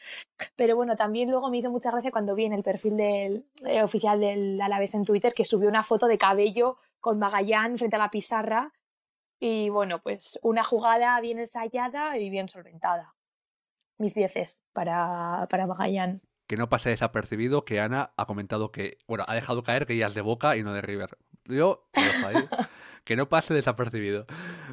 Pero 0.58 0.76
bueno, 0.76 0.98
también 0.98 1.32
luego 1.32 1.50
me 1.50 1.60
hizo 1.60 1.72
mucha 1.72 1.92
gracia 1.92 2.12
cuando 2.12 2.36
vi 2.36 2.44
en 2.44 2.54
el 2.54 2.64
perfil 2.64 2.98
del 2.98 3.46
eh, 3.66 3.82
oficial 3.82 4.20
del 4.20 4.60
Alavés 4.60 4.94
en 4.94 5.06
Twitter 5.06 5.34
que 5.34 5.46
subió 5.46 5.70
una 5.70 5.84
foto 5.84 6.08
de 6.08 6.18
cabello 6.18 6.76
con 7.00 7.18
Magallán 7.18 7.78
frente 7.78 7.96
a 7.96 8.00
la 8.00 8.12
pizarra 8.12 8.74
y 9.40 9.70
bueno, 9.70 10.02
pues 10.02 10.40
una 10.44 10.64
jugada 10.64 11.20
bien 11.22 11.40
ensayada 11.40 12.18
y 12.18 12.30
bien 12.30 12.48
solventada. 12.48 13.16
Mis 13.98 14.14
dieces 14.14 14.62
para, 14.74 15.48
para 15.50 15.68
Magallán. 15.68 16.22
Que 16.48 16.58
no 16.58 16.70
pase 16.70 16.90
desapercibido 16.90 17.66
que 17.66 17.80
Ana 17.80 18.14
ha 18.18 18.26
comentado 18.26 18.72
que, 18.72 18.98
bueno, 19.08 19.24
ha 19.28 19.36
dejado 19.36 19.64
caer 19.64 19.86
que 19.86 19.98
ya 19.98 20.08
es 20.08 20.14
de 20.14 20.22
Boca 20.22 20.58
y 20.58 20.64
no 20.64 20.74
de 20.74 20.82
River. 20.82 21.18
Yo, 21.46 21.90
que 23.04 23.16
no 23.16 23.30
pase 23.30 23.54
desapercibido. 23.54 24.26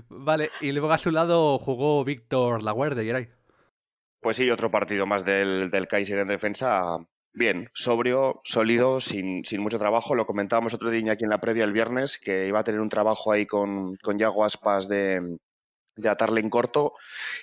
Vale, 0.09 0.50
y 0.61 0.73
luego 0.73 0.92
a 0.92 0.99
su 0.99 1.11
lado 1.11 1.59
jugó 1.59 2.04
Víctor 2.04 2.62
Laguerde, 2.62 3.04
Geray. 3.04 3.31
Pues 4.21 4.37
sí, 4.37 4.50
otro 4.50 4.69
partido 4.71 5.07
más 5.07 5.25
del, 5.25 5.71
del 5.71 5.88
Kaiser 5.88 6.19
en 6.19 6.28
defensa 6.28 6.99
Bien, 7.34 7.68
sobrio, 7.72 8.40
sólido, 8.44 9.00
sin, 9.00 9.44
sin, 9.44 9.62
mucho 9.62 9.78
trabajo. 9.78 10.14
Lo 10.14 10.26
comentábamos 10.26 10.74
otro 10.74 10.90
día 10.90 11.12
aquí 11.12 11.24
en 11.24 11.30
la 11.30 11.40
previa 11.40 11.64
el 11.64 11.72
viernes, 11.72 12.18
que 12.18 12.46
iba 12.46 12.60
a 12.60 12.64
tener 12.64 12.80
un 12.80 12.90
trabajo 12.90 13.32
ahí 13.32 13.46
con, 13.46 13.94
con 13.96 14.18
Yago 14.18 14.44
Aspas 14.44 14.86
de, 14.86 15.38
de 15.96 16.08
atarle 16.08 16.40
en 16.40 16.50
corto 16.50 16.94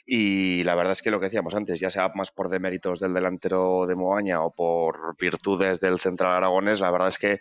y 0.05 0.63
la 0.63 0.75
verdad 0.75 0.93
es 0.93 1.01
que 1.01 1.11
lo 1.11 1.19
que 1.19 1.27
decíamos 1.27 1.53
antes, 1.55 1.79
ya 1.79 1.89
sea 1.89 2.09
más 2.15 2.31
por 2.31 2.49
deméritos 2.49 2.99
del 2.99 3.13
delantero 3.13 3.85
de 3.87 3.95
Moaña 3.95 4.41
o 4.41 4.53
por 4.53 5.15
virtudes 5.17 5.79
del 5.79 5.99
central 5.99 6.33
aragonés, 6.33 6.79
la 6.79 6.91
verdad 6.91 7.09
es 7.09 7.17
que 7.17 7.39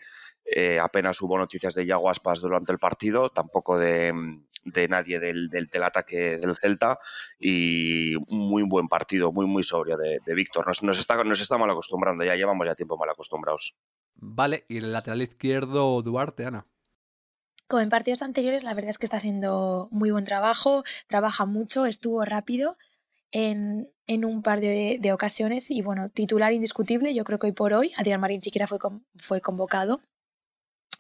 eh, 0.50 0.78
apenas 0.78 1.20
hubo 1.20 1.36
noticias 1.36 1.74
de 1.74 1.86
Yago 1.86 2.10
Aspas 2.10 2.40
durante 2.40 2.72
el 2.72 2.78
partido, 2.78 3.30
tampoco 3.30 3.78
de, 3.78 4.14
de 4.64 4.88
nadie 4.88 5.18
del, 5.18 5.48
del, 5.48 5.82
ataque 5.82 6.38
del 6.38 6.56
Celta 6.56 6.98
y 7.38 8.14
un 8.16 8.48
muy 8.48 8.62
buen 8.62 8.88
partido, 8.88 9.32
muy 9.32 9.46
muy 9.46 9.62
sobrio 9.62 9.96
de, 9.96 10.34
Víctor. 10.34 10.66
Nos, 10.66 10.82
nos, 10.82 10.98
está, 10.98 11.22
nos 11.24 11.40
está 11.40 11.58
mal 11.58 11.70
acostumbrando, 11.70 12.24
ya 12.24 12.34
llevamos 12.34 12.66
ya 12.66 12.74
tiempo 12.74 12.96
mal 12.96 13.10
acostumbrados. 13.10 13.76
Vale, 14.14 14.64
y 14.68 14.78
el 14.78 14.92
lateral 14.92 15.22
izquierdo 15.22 16.00
Duarte, 16.02 16.44
Ana. 16.44 16.66
Como 17.66 17.82
en 17.82 17.90
partidos 17.90 18.22
anteriores, 18.22 18.64
la 18.64 18.72
verdad 18.72 18.90
es 18.90 18.98
que 18.98 19.04
está 19.04 19.18
haciendo 19.18 19.88
muy 19.90 20.10
buen 20.10 20.24
trabajo, 20.24 20.84
trabaja 21.06 21.44
mucho, 21.44 21.84
estuvo 21.84 22.24
rápido 22.24 22.78
en, 23.30 23.90
en 24.06 24.24
un 24.24 24.42
par 24.42 24.60
de, 24.60 24.96
de, 25.00 25.12
ocasiones 25.12 25.70
y 25.70 25.82
bueno, 25.82 26.08
titular 26.08 26.54
indiscutible, 26.54 27.14
yo 27.14 27.24
creo 27.24 27.38
que 27.38 27.48
hoy 27.48 27.52
por 27.52 27.74
hoy, 27.74 27.92
Adrián 27.98 28.22
Marín 28.22 28.40
siquiera 28.40 28.66
fue, 28.66 28.78
con, 28.78 29.04
fue 29.18 29.42
convocado. 29.42 30.00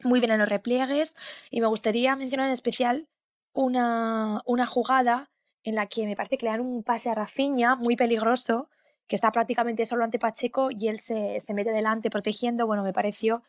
Muy 0.04 0.20
bien 0.20 0.32
en 0.32 0.38
los 0.38 0.48
repliegues 0.48 1.14
y 1.50 1.60
me 1.60 1.66
gustaría 1.66 2.14
mencionar 2.16 2.46
en 2.46 2.52
especial 2.52 3.08
una, 3.52 4.42
una 4.44 4.66
jugada 4.66 5.30
en 5.64 5.74
la 5.74 5.86
que 5.86 6.06
me 6.06 6.16
parece 6.16 6.38
que 6.38 6.46
le 6.46 6.52
dan 6.52 6.60
un 6.60 6.82
pase 6.82 7.10
a 7.10 7.14
Rafinha 7.14 7.74
muy 7.76 7.96
peligroso, 7.96 8.70
que 9.06 9.16
está 9.16 9.32
prácticamente 9.32 9.84
solo 9.84 10.04
ante 10.04 10.18
Pacheco 10.18 10.68
y 10.70 10.88
él 10.88 10.98
se, 10.98 11.40
se 11.40 11.54
mete 11.54 11.70
delante 11.70 12.10
protegiendo. 12.10 12.66
Bueno, 12.66 12.82
me 12.82 12.92
pareció 12.92 13.42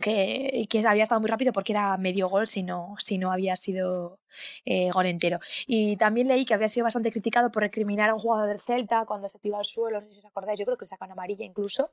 que, 0.00 0.66
que, 0.68 0.86
había 0.86 1.02
estado 1.02 1.20
muy 1.20 1.28
rápido 1.28 1.52
porque 1.52 1.72
era 1.72 1.96
medio 1.96 2.28
gol 2.28 2.46
si 2.46 2.62
no, 2.62 2.94
si 2.98 3.18
no 3.18 3.30
había 3.30 3.56
sido 3.56 4.18
eh, 4.64 4.90
gol 4.90 5.06
entero. 5.06 5.38
Y 5.66 5.96
también 5.96 6.28
leí 6.28 6.44
que 6.44 6.54
había 6.54 6.68
sido 6.68 6.84
bastante 6.84 7.12
criticado 7.12 7.50
por 7.50 7.62
recriminar 7.62 8.10
a 8.10 8.14
un 8.14 8.20
jugador 8.20 8.48
del 8.48 8.60
Celta 8.60 9.04
cuando 9.06 9.28
se 9.28 9.38
tiró 9.38 9.58
al 9.58 9.64
suelo, 9.64 10.00
no 10.00 10.06
sé 10.06 10.14
si 10.14 10.18
os 10.20 10.26
acordáis, 10.26 10.58
yo 10.58 10.64
creo 10.64 10.78
que 10.78 10.86
sacan 10.86 11.10
amarilla 11.10 11.44
incluso. 11.44 11.90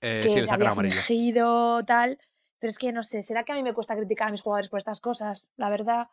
Eh, 0.00 0.20
que 0.22 0.30
sí, 0.30 0.42
se 0.42 0.50
había 0.50 0.72
fingido, 0.72 1.84
tal. 1.84 2.18
Pero 2.58 2.70
es 2.70 2.78
que 2.78 2.92
no 2.92 3.02
sé, 3.02 3.22
¿será 3.22 3.44
que 3.44 3.52
a 3.52 3.56
mí 3.56 3.62
me 3.62 3.74
cuesta 3.74 3.96
criticar 3.96 4.28
a 4.28 4.30
mis 4.30 4.40
jugadores 4.42 4.68
por 4.68 4.78
estas 4.78 5.00
cosas? 5.00 5.48
La 5.56 5.68
verdad. 5.68 6.08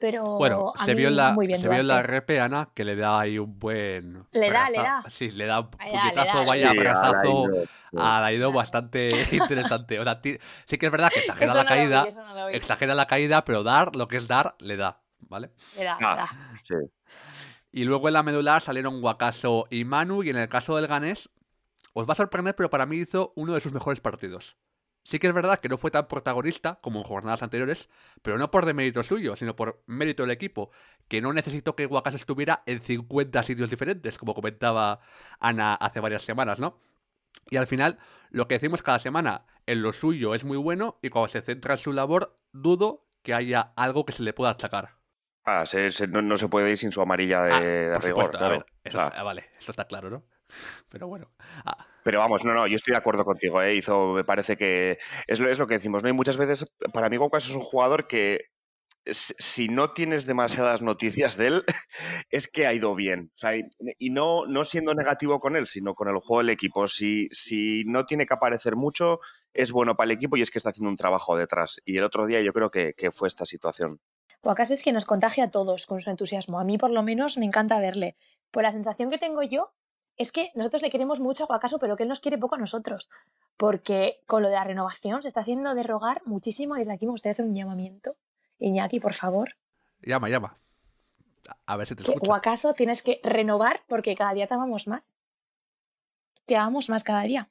Pero 0.00 0.22
Bueno, 0.22 0.72
a 0.76 0.84
se 0.84 0.94
mí 0.94 1.00
vio 1.00 1.08
en 1.08 1.16
la, 1.16 1.32
muy 1.32 1.48
bien 1.48 1.60
se 1.60 1.68
vio 1.68 1.82
la 1.82 2.02
repe, 2.02 2.38
Ana, 2.38 2.70
que 2.72 2.84
le 2.84 2.94
da 2.94 3.18
ahí 3.18 3.36
un 3.36 3.58
buen. 3.58 4.24
Le 4.30 4.50
da, 4.50 4.70
le 4.70 4.78
braza- 4.78 5.02
da. 5.04 5.10
Sí, 5.10 5.30
le 5.32 5.46
da 5.46 5.58
un 5.60 5.70
Le 5.70 5.76
da, 5.92 6.04
le 6.04 6.12
puñetazo, 6.12 6.44
vaya 6.48 6.70
Sí, 6.70 6.76
ido, 7.28 7.64
a 7.96 8.20
Daido 8.20 8.52
bastante 8.52 9.08
interesante. 9.32 9.98
O 9.98 10.04
sea, 10.04 10.20
sí 10.66 10.78
que 10.78 10.86
es 10.86 10.92
verdad 10.92 11.10
que 11.12 11.18
exagera 11.18 11.46
Eso 11.46 11.54
la 11.56 11.64
no 11.64 11.70
vi, 11.70 11.74
caída, 11.76 12.04
eso 12.06 12.22
no 12.22 12.46
vi. 12.46 12.54
exagera 12.54 12.94
la 12.94 13.06
caída, 13.08 13.44
pero 13.44 13.64
dar 13.64 13.96
lo 13.96 14.06
que 14.06 14.18
es 14.18 14.28
dar, 14.28 14.54
le 14.60 14.76
da, 14.76 15.00
¿vale? 15.18 15.50
Le 15.76 15.82
da, 15.84 15.96
le 15.98 16.06
Ah. 16.06 16.16
da. 16.16 16.60
sí. 16.62 16.74
Y 17.72 17.82
luego 17.84 18.06
en 18.06 18.14
la 18.14 18.22
medular 18.22 18.62
salieron 18.62 19.00
Guacaso 19.00 19.64
y 19.68 19.84
Manu, 19.84 20.22
y 20.22 20.30
en 20.30 20.36
el 20.36 20.48
caso 20.48 20.76
del 20.76 20.86
Ganés, 20.86 21.28
os 21.92 22.08
va 22.08 22.12
a 22.12 22.16
sorprender, 22.16 22.54
pero 22.54 22.70
para 22.70 22.86
mí 22.86 22.98
hizo 22.98 23.32
uno 23.34 23.52
de 23.54 23.60
sus 23.60 23.72
mejores 23.72 24.00
partidos. 24.00 24.56
Sí 25.08 25.18
que 25.18 25.26
es 25.26 25.32
verdad 25.32 25.58
que 25.58 25.70
no 25.70 25.78
fue 25.78 25.90
tan 25.90 26.06
protagonista 26.06 26.80
como 26.82 26.98
en 26.98 27.04
jornadas 27.06 27.42
anteriores, 27.42 27.88
pero 28.20 28.36
no 28.36 28.50
por 28.50 28.66
demérito 28.66 29.02
suyo, 29.02 29.36
sino 29.36 29.56
por 29.56 29.82
mérito 29.86 30.22
del 30.22 30.32
equipo, 30.32 30.70
que 31.08 31.22
no 31.22 31.32
necesitó 31.32 31.74
que 31.74 31.86
Guacaso 31.86 32.18
estuviera 32.18 32.62
en 32.66 32.82
50 32.82 33.42
sitios 33.42 33.70
diferentes, 33.70 34.18
como 34.18 34.34
comentaba 34.34 35.00
Ana 35.40 35.72
hace 35.76 36.00
varias 36.00 36.24
semanas, 36.24 36.60
¿no? 36.60 36.78
Y 37.48 37.56
al 37.56 37.66
final, 37.66 37.98
lo 38.28 38.48
que 38.48 38.56
decimos 38.56 38.82
cada 38.82 38.98
semana, 38.98 39.46
en 39.64 39.80
lo 39.80 39.94
suyo 39.94 40.34
es 40.34 40.44
muy 40.44 40.58
bueno, 40.58 40.98
y 41.00 41.08
cuando 41.08 41.28
se 41.28 41.40
centra 41.40 41.72
en 41.72 41.78
su 41.78 41.94
labor, 41.94 42.38
dudo 42.52 43.06
que 43.22 43.32
haya 43.32 43.72
algo 43.76 44.04
que 44.04 44.12
se 44.12 44.22
le 44.22 44.34
pueda 44.34 44.50
achacar. 44.50 44.98
Ah, 45.46 45.64
se- 45.64 45.90
se- 45.90 46.06
no, 46.06 46.20
no 46.20 46.36
se 46.36 46.48
puede 46.48 46.70
ir 46.70 46.76
sin 46.76 46.92
su 46.92 47.00
amarilla 47.00 47.44
de, 47.44 47.52
Ah, 47.54 47.60
de 47.60 47.94
por 47.94 48.04
rigor. 48.04 48.24
supuesto, 48.26 48.44
a 48.44 48.48
ver, 48.50 48.66
eso- 48.84 48.98
ah, 49.00 49.22
vale, 49.22 49.48
eso 49.58 49.70
está 49.72 49.86
claro, 49.86 50.10
¿no? 50.10 50.26
Pero 50.88 51.08
bueno. 51.08 51.30
Ah, 51.64 51.86
Pero 52.04 52.20
vamos, 52.20 52.44
no, 52.44 52.54
no, 52.54 52.66
yo 52.66 52.76
estoy 52.76 52.92
de 52.92 52.98
acuerdo 52.98 53.24
contigo. 53.24 53.60
¿eh? 53.62 53.74
Hizo, 53.74 54.12
me 54.12 54.24
parece 54.24 54.56
que 54.56 54.98
es 55.26 55.40
lo, 55.40 55.50
es 55.50 55.58
lo 55.58 55.66
que 55.66 55.74
decimos. 55.74 56.02
¿no? 56.02 56.08
Y 56.08 56.12
muchas 56.12 56.36
veces, 56.36 56.66
para 56.92 57.08
mí, 57.08 57.16
Gocas 57.16 57.48
es 57.48 57.54
un 57.54 57.60
jugador 57.60 58.06
que 58.06 58.46
si 59.06 59.34
si 59.38 59.68
no 59.68 59.90
tienes 59.90 60.26
demasiadas 60.26 60.82
noticias 60.82 61.36
de 61.36 61.46
él, 61.48 61.64
es 62.30 62.46
que 62.46 62.66
ha 62.66 62.74
ido 62.74 62.94
bien. 62.94 63.32
O 63.34 63.38
sea, 63.38 63.56
y, 63.56 63.62
y 63.98 64.10
no, 64.10 64.46
no 64.46 64.64
siendo 64.64 64.94
negativo 64.94 65.40
con 65.40 65.56
él, 65.56 65.66
sino 65.66 65.94
con 65.94 66.08
el 66.08 66.18
juego 66.18 66.38
del 66.38 66.50
equipo. 66.50 66.86
Si, 66.88 67.28
si 67.30 67.84
no 67.86 68.06
tiene 68.06 68.26
que 68.26 68.34
aparecer 68.34 68.76
mucho, 68.76 69.20
es 69.52 69.72
bueno 69.72 69.96
para 69.96 70.06
el 70.06 70.16
equipo 70.16 70.36
y 70.36 70.42
es 70.42 70.50
que 70.50 70.58
está 70.58 70.70
haciendo 70.70 70.90
un 70.90 70.96
trabajo 70.96 71.36
detrás. 71.36 71.80
Y 71.84 71.96
el 71.98 72.04
otro 72.04 72.26
día 72.26 72.40
yo 72.42 72.52
creo 72.52 72.70
que, 72.70 72.94
que 72.94 73.10
fue 73.10 73.28
esta 73.28 73.44
situación. 73.44 74.00
O 74.42 74.50
acaso 74.50 74.72
es 74.72 74.82
que 74.82 74.92
nos 74.92 75.04
contagia 75.04 75.44
a 75.44 75.50
todos 75.50 75.86
con 75.86 76.00
su 76.00 76.10
entusiasmo. 76.10 76.60
A 76.60 76.64
mí, 76.64 76.78
por 76.78 76.90
lo 76.90 77.02
menos, 77.02 77.38
me 77.38 77.46
encanta 77.46 77.80
verle. 77.80 78.16
Pues 78.50 78.62
la 78.62 78.72
sensación 78.72 79.10
que 79.10 79.18
tengo 79.18 79.42
yo 79.42 79.74
es 80.18 80.32
que 80.32 80.50
nosotros 80.54 80.82
le 80.82 80.90
queremos 80.90 81.20
mucho 81.20 81.44
a 81.44 81.46
Guacaso, 81.46 81.78
pero 81.78 81.96
que 81.96 82.02
él 82.02 82.08
nos 82.08 82.20
quiere 82.20 82.38
poco 82.38 82.56
a 82.56 82.58
nosotros. 82.58 83.08
Porque 83.56 84.20
con 84.26 84.42
lo 84.42 84.48
de 84.48 84.56
la 84.56 84.64
renovación 84.64 85.22
se 85.22 85.28
está 85.28 85.40
haciendo 85.40 85.74
de 85.74 85.84
rogar 85.84 86.22
muchísimo. 86.26 86.74
y 86.74 86.80
Desde 86.80 86.92
aquí 86.92 87.06
me 87.06 87.12
gustaría 87.12 87.32
hacer 87.32 87.44
un 87.44 87.54
llamamiento. 87.54 88.16
Iñaki, 88.58 88.98
por 88.98 89.14
favor. 89.14 89.54
llama, 90.02 90.28
llama. 90.28 90.58
A 91.64 91.76
ver 91.76 91.86
si 91.86 91.94
te 91.94 92.02
escucha. 92.02 92.20
Guacaso 92.26 92.74
tienes 92.74 93.02
que 93.02 93.20
renovar 93.22 93.80
porque 93.86 94.14
cada 94.16 94.34
día 94.34 94.46
te 94.46 94.54
amamos 94.54 94.88
más. 94.88 95.14
Te 96.46 96.56
amamos 96.56 96.88
más 96.88 97.04
cada 97.04 97.22
día. 97.22 97.48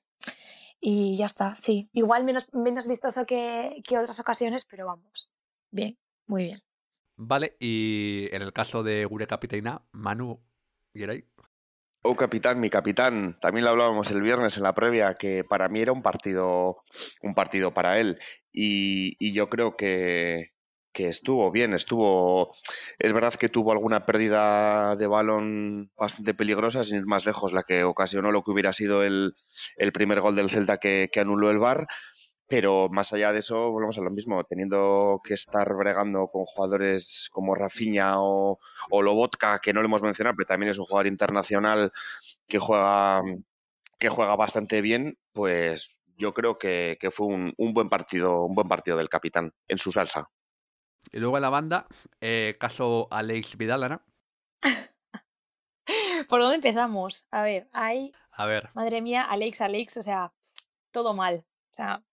Y 0.79 1.17
ya 1.17 1.25
está, 1.25 1.55
sí. 1.55 1.89
Igual 1.93 2.23
menos, 2.25 2.53
menos 2.53 2.85
vistoso 2.85 3.25
que, 3.25 3.81
que 3.87 3.97
otras 3.97 4.19
ocasiones, 4.19 4.65
pero 4.65 4.85
vamos. 4.85 5.31
Bien, 5.71 5.97
muy 6.27 6.43
bien. 6.43 6.59
Vale, 7.15 7.55
y 7.59 8.27
en 8.31 8.41
el 8.43 8.53
caso 8.53 8.83
de 8.83 9.05
Gure 9.05 9.25
Capitaina, 9.25 9.81
Manu 9.91 10.39
Geray. 10.93 11.25
Oh, 12.09 12.15
capitán, 12.15 12.61
mi 12.61 12.69
capitán. 12.69 13.35
También 13.41 13.65
lo 13.65 13.71
hablábamos 13.71 14.09
el 14.11 14.21
viernes 14.21 14.55
en 14.55 14.63
la 14.63 14.73
previa, 14.73 15.15
que 15.15 15.43
para 15.43 15.67
mí 15.67 15.81
era 15.81 15.91
un 15.91 16.01
partido, 16.01 16.77
un 17.21 17.35
partido 17.35 17.73
para 17.73 17.99
él. 17.99 18.17
Y, 18.53 19.33
yo 19.33 19.47
creo 19.49 19.75
que, 19.75 20.53
que 20.93 21.07
estuvo 21.09 21.51
bien, 21.51 21.73
estuvo. 21.73 22.53
Es 22.97 23.11
verdad 23.11 23.33
que 23.33 23.49
tuvo 23.49 23.73
alguna 23.73 24.05
pérdida 24.05 24.95
de 24.95 25.05
balón 25.05 25.91
bastante 25.97 26.33
peligrosa, 26.33 26.85
sin 26.85 26.99
ir 26.99 27.05
más 27.05 27.25
lejos, 27.25 27.51
la 27.51 27.63
que 27.63 27.83
ocasionó 27.83 28.31
lo 28.31 28.41
que 28.41 28.51
hubiera 28.51 28.71
sido 28.71 29.03
el, 29.03 29.35
el 29.75 29.91
primer 29.91 30.21
gol 30.21 30.37
del 30.37 30.49
Celta 30.49 30.77
que, 30.77 31.09
que 31.11 31.19
anuló 31.19 31.51
el 31.51 31.59
VAR. 31.59 31.87
Pero 32.47 32.87
más 32.89 33.11
allá 33.11 33.33
de 33.33 33.39
eso, 33.39 33.71
volvemos 33.71 33.97
a 33.97 34.01
lo 34.01 34.09
mismo, 34.09 34.43
teniendo 34.45 35.19
que 35.23 35.33
estar 35.33 35.73
bregando 35.75 36.27
con 36.27 36.45
jugadores 36.45 37.29
como 37.31 37.55
Rafinha 37.55 38.21
o, 38.21 38.59
o 38.89 39.01
Lobotka, 39.01 39.59
que 39.59 39.73
no 39.73 39.81
lo 39.81 39.87
hemos 39.87 40.01
mencionado, 40.01 40.35
pero 40.37 40.47
también 40.47 40.71
es 40.71 40.77
un 40.77 40.85
jugador 40.85 41.07
internacional 41.07 41.91
que 42.47 42.59
juega, 42.59 43.21
que 43.99 44.09
juega 44.09 44.35
bastante 44.35 44.81
bien, 44.81 45.17
pues 45.33 46.01
yo 46.17 46.33
creo 46.33 46.57
que, 46.57 46.97
que 46.99 47.11
fue 47.11 47.27
un, 47.27 47.53
un 47.57 47.73
buen 47.73 47.89
partido, 47.89 48.45
un 48.45 48.55
buen 48.55 48.67
partido 48.67 48.97
del 48.97 49.09
capitán 49.09 49.53
en 49.67 49.77
su 49.77 49.91
salsa. 49.91 50.29
Y 51.11 51.19
luego 51.19 51.37
en 51.37 51.41
la 51.41 51.49
banda, 51.49 51.87
eh, 52.21 52.57
caso 52.59 53.07
Alex 53.11 53.57
Vidal, 53.57 53.83
Ana. 53.83 54.05
¿Por 56.29 56.41
dónde 56.41 56.55
empezamos? 56.55 57.25
A 57.31 57.43
ver, 57.43 57.69
hay, 57.71 58.13
A 58.31 58.45
ver, 58.45 58.69
madre 58.73 59.01
mía, 59.01 59.23
Alex, 59.23 59.61
Alex, 59.61 59.97
o 59.97 60.03
sea, 60.03 60.33
todo 60.91 61.13
mal. 61.13 61.45
O 61.71 61.73
sea, 61.73 62.03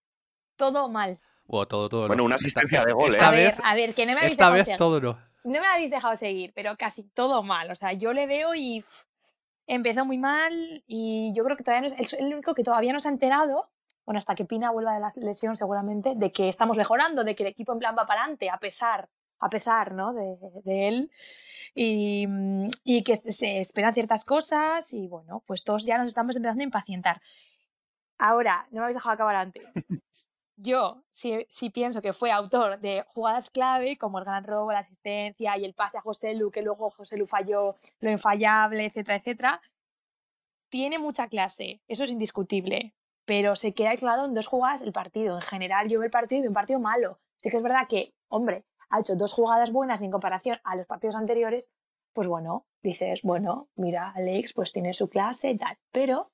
todo 0.55 0.89
mal. 0.89 1.19
bueno, 1.45 1.67
todo, 1.67 1.89
todo. 1.89 2.01
no. 2.03 2.07
Bueno, 2.07 2.23
una 2.23 2.35
Esta- 2.35 2.45
asistencia 2.61 2.85
de 2.85 2.93
gol, 2.93 3.11
¿eh? 3.11 3.17
Esta 3.17 3.27
a 3.27 3.31
ver, 3.31 3.55
vez, 3.55 3.65
a 3.65 3.75
ver, 3.75 3.93
que 3.93 4.05
no 4.05 4.13
me 4.13 4.17
habéis 4.19 4.31
esta 4.33 4.43
dejado 4.45 4.53
vez 4.55 4.65
seguir. 4.65 4.77
todo 4.77 5.01
no. 5.01 5.19
No 5.43 5.59
me 5.61 5.67
habéis 5.67 5.91
dejado 5.91 6.15
seguir, 6.15 6.51
pero 6.55 6.75
casi 6.75 7.03
todo 7.03 7.43
mal. 7.43 7.69
O 7.71 7.75
sea, 7.75 7.93
yo 7.93 8.13
le 8.13 8.25
veo 8.25 8.55
y 8.55 8.81
pff, 8.81 9.03
empezó 9.67 10.03
muy 10.05 10.17
mal 10.17 10.83
y 10.87 11.31
yo 11.35 11.43
creo 11.43 11.55
que 11.57 11.63
todavía 11.63 11.87
no 11.89 11.95
es, 11.95 12.13
es 12.13 12.19
el 12.19 12.33
único 12.33 12.53
que 12.55 12.63
todavía 12.63 12.93
no 12.93 12.99
se 12.99 13.07
ha 13.09 13.11
enterado, 13.11 13.69
bueno, 14.05 14.17
hasta 14.17 14.33
que 14.35 14.45
Pina 14.45 14.71
vuelva 14.71 14.93
de 14.93 14.99
la 14.99 15.09
lesión 15.17 15.55
seguramente, 15.55 16.13
de 16.15 16.31
que 16.31 16.47
estamos 16.47 16.77
mejorando, 16.77 17.23
de 17.23 17.35
que 17.35 17.43
el 17.43 17.49
equipo 17.49 17.73
en 17.73 17.79
plan 17.79 17.95
va 17.97 18.05
para 18.07 18.21
adelante, 18.21 18.49
a 18.49 18.57
pesar, 18.57 19.07
a 19.39 19.49
pesar, 19.49 19.93
¿no? 19.93 20.13
De, 20.13 20.35
de 20.63 20.87
él. 20.87 21.11
Y, 21.75 22.25
y 22.83 23.03
que 23.03 23.15
se 23.15 23.59
esperan 23.59 23.93
ciertas 23.93 24.23
cosas 24.25 24.93
y 24.93 25.07
bueno, 25.07 25.43
pues 25.45 25.63
todos 25.63 25.85
ya 25.85 25.97
nos 25.97 26.07
estamos 26.09 26.35
empezando 26.35 26.61
a 26.61 26.65
impacientar. 26.65 27.21
Ahora, 28.17 28.65
no 28.71 28.77
me 28.79 28.85
habéis 28.85 28.95
dejado 28.95 29.13
acabar 29.13 29.35
antes. 29.35 29.73
Yo 30.57 31.03
sí, 31.09 31.69
pienso 31.73 32.01
que 32.01 32.13
fue 32.13 32.31
autor 32.31 32.79
de 32.79 33.03
jugadas 33.07 33.49
clave 33.49 33.97
como 33.97 34.19
el 34.19 34.25
gran 34.25 34.45
robo, 34.45 34.71
la 34.71 34.79
asistencia 34.79 35.57
y 35.57 35.65
el 35.65 35.73
pase 35.73 35.97
a 35.97 36.01
José 36.01 36.33
Lu, 36.33 36.49
que 36.49 36.61
luego 36.61 36.89
José 36.91 37.17
Lu 37.17 37.27
falló 37.27 37.75
lo 37.99 38.09
infallable, 38.09 38.85
etcétera, 38.85 39.17
etcétera. 39.17 39.61
Tiene 40.69 40.97
mucha 40.97 41.27
clase, 41.27 41.81
eso 41.87 42.05
es 42.05 42.09
indiscutible, 42.09 42.95
pero 43.25 43.55
se 43.55 43.73
queda 43.73 43.89
aislado 43.89 44.25
en 44.25 44.33
dos 44.33 44.47
jugadas 44.47 44.81
el 44.81 44.93
partido. 44.93 45.35
En 45.35 45.41
general, 45.41 45.89
yo 45.89 45.99
veo 45.99 46.05
el 46.05 46.11
partido 46.11 46.45
y 46.45 46.47
un 46.47 46.53
partido 46.53 46.79
malo. 46.79 47.19
Sí 47.37 47.49
que 47.49 47.57
es 47.57 47.63
verdad 47.63 47.87
que, 47.89 48.13
hombre, 48.29 48.65
ha 48.89 49.01
hecho 49.01 49.15
dos 49.15 49.33
jugadas 49.33 49.71
buenas 49.71 50.01
en 50.01 50.11
comparación 50.11 50.59
a 50.63 50.75
los 50.75 50.87
partidos 50.87 51.15
anteriores, 51.15 51.73
pues 52.13 52.29
bueno, 52.29 52.65
dices, 52.81 53.21
bueno, 53.23 53.67
mira, 53.75 54.11
Alex 54.15 54.53
pues 54.53 54.71
tiene 54.71 54.93
su 54.93 55.09
clase 55.09 55.51
y 55.51 55.57
tal, 55.57 55.77
pero 55.91 56.31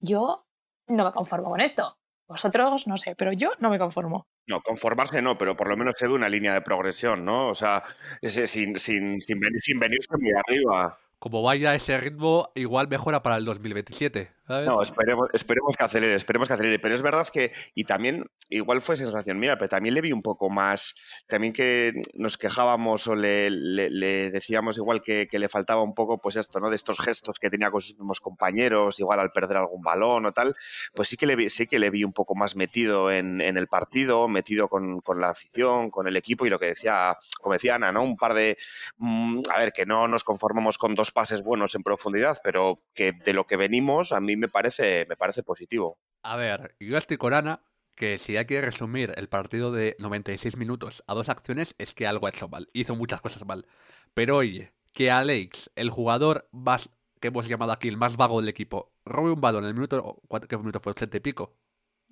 yo 0.00 0.44
no 0.88 1.04
me 1.04 1.12
conformo 1.12 1.50
con 1.50 1.60
esto. 1.60 1.96
Vosotros, 2.26 2.86
no 2.86 2.96
sé, 2.96 3.14
pero 3.16 3.32
yo 3.32 3.52
no 3.60 3.68
me 3.70 3.78
conformo. 3.78 4.26
No, 4.46 4.60
conformarse 4.62 5.20
no, 5.20 5.36
pero 5.36 5.56
por 5.56 5.68
lo 5.68 5.76
menos 5.76 5.94
se 5.96 6.06
ve 6.06 6.14
una 6.14 6.28
línea 6.28 6.54
de 6.54 6.62
progresión, 6.62 7.24
¿no? 7.24 7.48
O 7.48 7.54
sea, 7.54 7.82
ese, 8.22 8.46
sin, 8.46 8.78
sin, 8.78 9.20
sin, 9.20 9.38
venir, 9.38 9.60
sin 9.60 9.78
venirse 9.78 10.16
muy 10.18 10.32
arriba. 10.32 10.98
Como 11.18 11.42
vaya 11.42 11.74
ese 11.74 11.98
ritmo, 11.98 12.50
igual 12.54 12.88
mejora 12.88 13.22
para 13.22 13.36
el 13.36 13.44
2027. 13.44 14.30
No, 14.46 14.82
esperemos, 14.82 15.28
esperemos 15.32 15.74
que 15.74 15.84
acelere, 15.84 16.14
esperemos 16.14 16.48
que 16.48 16.54
acelere. 16.54 16.78
Pero 16.78 16.94
es 16.94 17.00
verdad 17.00 17.26
que, 17.32 17.50
y 17.74 17.84
también, 17.84 18.26
igual 18.50 18.82
fue 18.82 18.96
sensación 18.96 19.38
mía, 19.38 19.56
pero 19.56 19.70
también 19.70 19.94
le 19.94 20.02
vi 20.02 20.12
un 20.12 20.20
poco 20.20 20.50
más, 20.50 20.94
también 21.26 21.54
que 21.54 21.94
nos 22.12 22.36
quejábamos 22.36 23.06
o 23.06 23.14
le, 23.14 23.48
le, 23.50 24.30
decíamos 24.30 24.76
igual 24.76 25.00
que, 25.00 25.26
que, 25.30 25.38
le 25.38 25.48
faltaba 25.48 25.82
un 25.82 25.94
poco, 25.94 26.18
pues 26.18 26.36
esto, 26.36 26.60
¿no? 26.60 26.68
De 26.68 26.76
estos 26.76 26.98
gestos 27.00 27.38
que 27.38 27.48
tenía 27.48 27.70
con 27.70 27.80
sus 27.80 27.98
mismos 27.98 28.20
compañeros, 28.20 29.00
igual 29.00 29.20
al 29.20 29.32
perder 29.32 29.56
algún 29.56 29.82
balón 29.82 30.26
o 30.26 30.32
tal, 30.32 30.54
pues 30.94 31.08
sí 31.08 31.16
que 31.16 31.26
le 31.26 31.36
vi, 31.36 31.48
sí 31.48 31.66
que 31.66 31.78
le 31.78 31.88
vi 31.88 32.04
un 32.04 32.12
poco 32.12 32.34
más 32.34 32.54
metido 32.54 33.10
en, 33.10 33.40
en 33.40 33.56
el 33.56 33.66
partido, 33.66 34.28
metido 34.28 34.68
con, 34.68 35.00
con, 35.00 35.20
la 35.20 35.30
afición, 35.30 35.90
con 35.90 36.06
el 36.06 36.18
equipo 36.18 36.44
y 36.44 36.50
lo 36.50 36.58
que 36.58 36.66
decía, 36.66 37.16
como 37.40 37.54
decía 37.54 37.76
Ana, 37.76 37.92
¿no? 37.92 38.02
Un 38.02 38.16
par 38.16 38.34
de, 38.34 38.58
mm, 38.98 39.40
a 39.54 39.58
ver, 39.58 39.72
que 39.72 39.86
no 39.86 40.06
nos 40.06 40.22
conformamos 40.22 40.76
con 40.76 40.94
dos 40.94 41.12
pases 41.12 41.42
buenos 41.42 41.74
en 41.74 41.82
profundidad, 41.82 42.36
pero 42.44 42.74
que 42.94 43.12
de 43.12 43.32
lo 43.32 43.46
que 43.46 43.56
venimos, 43.56 44.12
a 44.12 44.20
mí 44.20 44.33
me 44.36 44.48
parece, 44.48 45.06
me 45.08 45.16
parece 45.16 45.42
positivo. 45.42 45.98
A 46.22 46.36
ver, 46.36 46.74
yo 46.80 46.96
estoy 46.96 47.16
con 47.16 47.34
Ana, 47.34 47.62
que 47.94 48.18
si 48.18 48.36
hay 48.36 48.46
que 48.46 48.60
resumir 48.60 49.12
el 49.16 49.28
partido 49.28 49.72
de 49.72 49.96
96 49.98 50.56
minutos 50.56 51.04
a 51.06 51.14
dos 51.14 51.28
acciones, 51.28 51.74
es 51.78 51.94
que 51.94 52.06
algo 52.06 52.26
ha 52.26 52.30
hecho 52.30 52.48
mal. 52.48 52.68
Hizo 52.72 52.96
muchas 52.96 53.20
cosas 53.20 53.44
mal. 53.46 53.66
Pero 54.14 54.36
oye, 54.36 54.72
que 54.92 55.10
Alex, 55.10 55.70
el 55.76 55.90
jugador 55.90 56.48
más 56.52 56.90
que 57.20 57.28
hemos 57.28 57.48
llamado 57.48 57.72
aquí, 57.72 57.88
el 57.88 57.96
más 57.96 58.16
vago 58.16 58.40
del 58.40 58.48
equipo, 58.48 58.92
robe 59.04 59.32
un 59.32 59.40
balón 59.40 59.64
en 59.64 59.68
el 59.68 59.74
minuto. 59.74 60.20
¿Qué 60.48 60.56
minuto 60.56 60.80
fue? 60.80 60.94
¿80 60.94 61.16
y 61.16 61.20
pico? 61.20 61.56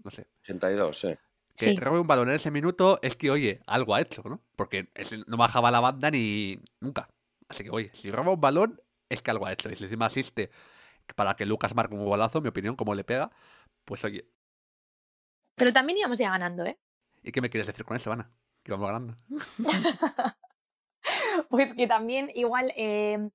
No 0.04 0.10
sé. 0.10 0.26
82, 0.42 0.98
sí. 0.98 1.14
Que 1.56 1.78
robe 1.78 2.00
un 2.00 2.06
balón 2.06 2.28
en 2.30 2.36
ese 2.36 2.50
minuto 2.50 2.98
es 3.02 3.14
que, 3.16 3.30
oye, 3.30 3.60
algo 3.66 3.94
ha 3.94 4.00
hecho, 4.00 4.22
¿no? 4.24 4.42
Porque 4.56 4.88
no 5.26 5.36
bajaba 5.36 5.70
la 5.70 5.80
banda 5.80 6.10
ni 6.10 6.58
nunca. 6.80 7.08
Así 7.48 7.62
que, 7.62 7.70
oye, 7.70 7.90
si 7.92 8.10
roba 8.10 8.32
un 8.32 8.40
balón, 8.40 8.80
es 9.08 9.20
que 9.20 9.30
algo 9.30 9.46
ha 9.46 9.52
hecho. 9.52 9.70
Y 9.70 9.76
si 9.76 9.84
encima 9.84 10.06
asiste 10.06 10.50
para 11.14 11.34
que 11.34 11.46
Lucas 11.46 11.74
marque 11.74 11.94
un 11.94 12.04
golazo, 12.04 12.40
mi 12.40 12.48
opinión, 12.48 12.76
como 12.76 12.94
le 12.94 13.04
pega, 13.04 13.30
pues 13.84 14.04
oye. 14.04 14.28
Pero 15.54 15.72
también 15.72 15.98
íbamos 15.98 16.18
ya 16.18 16.30
ganando, 16.30 16.64
¿eh? 16.64 16.78
¿Y 17.22 17.32
qué 17.32 17.40
me 17.40 17.50
quieres 17.50 17.66
decir 17.66 17.84
con 17.84 17.96
eso, 17.96 18.12
Ana? 18.12 18.30
Que 18.62 18.72
íbamos 18.72 18.86
ganando. 18.86 19.16
pues 21.50 21.74
que 21.74 21.86
también 21.86 22.30
igual 22.34 22.72
eh, 22.76 23.30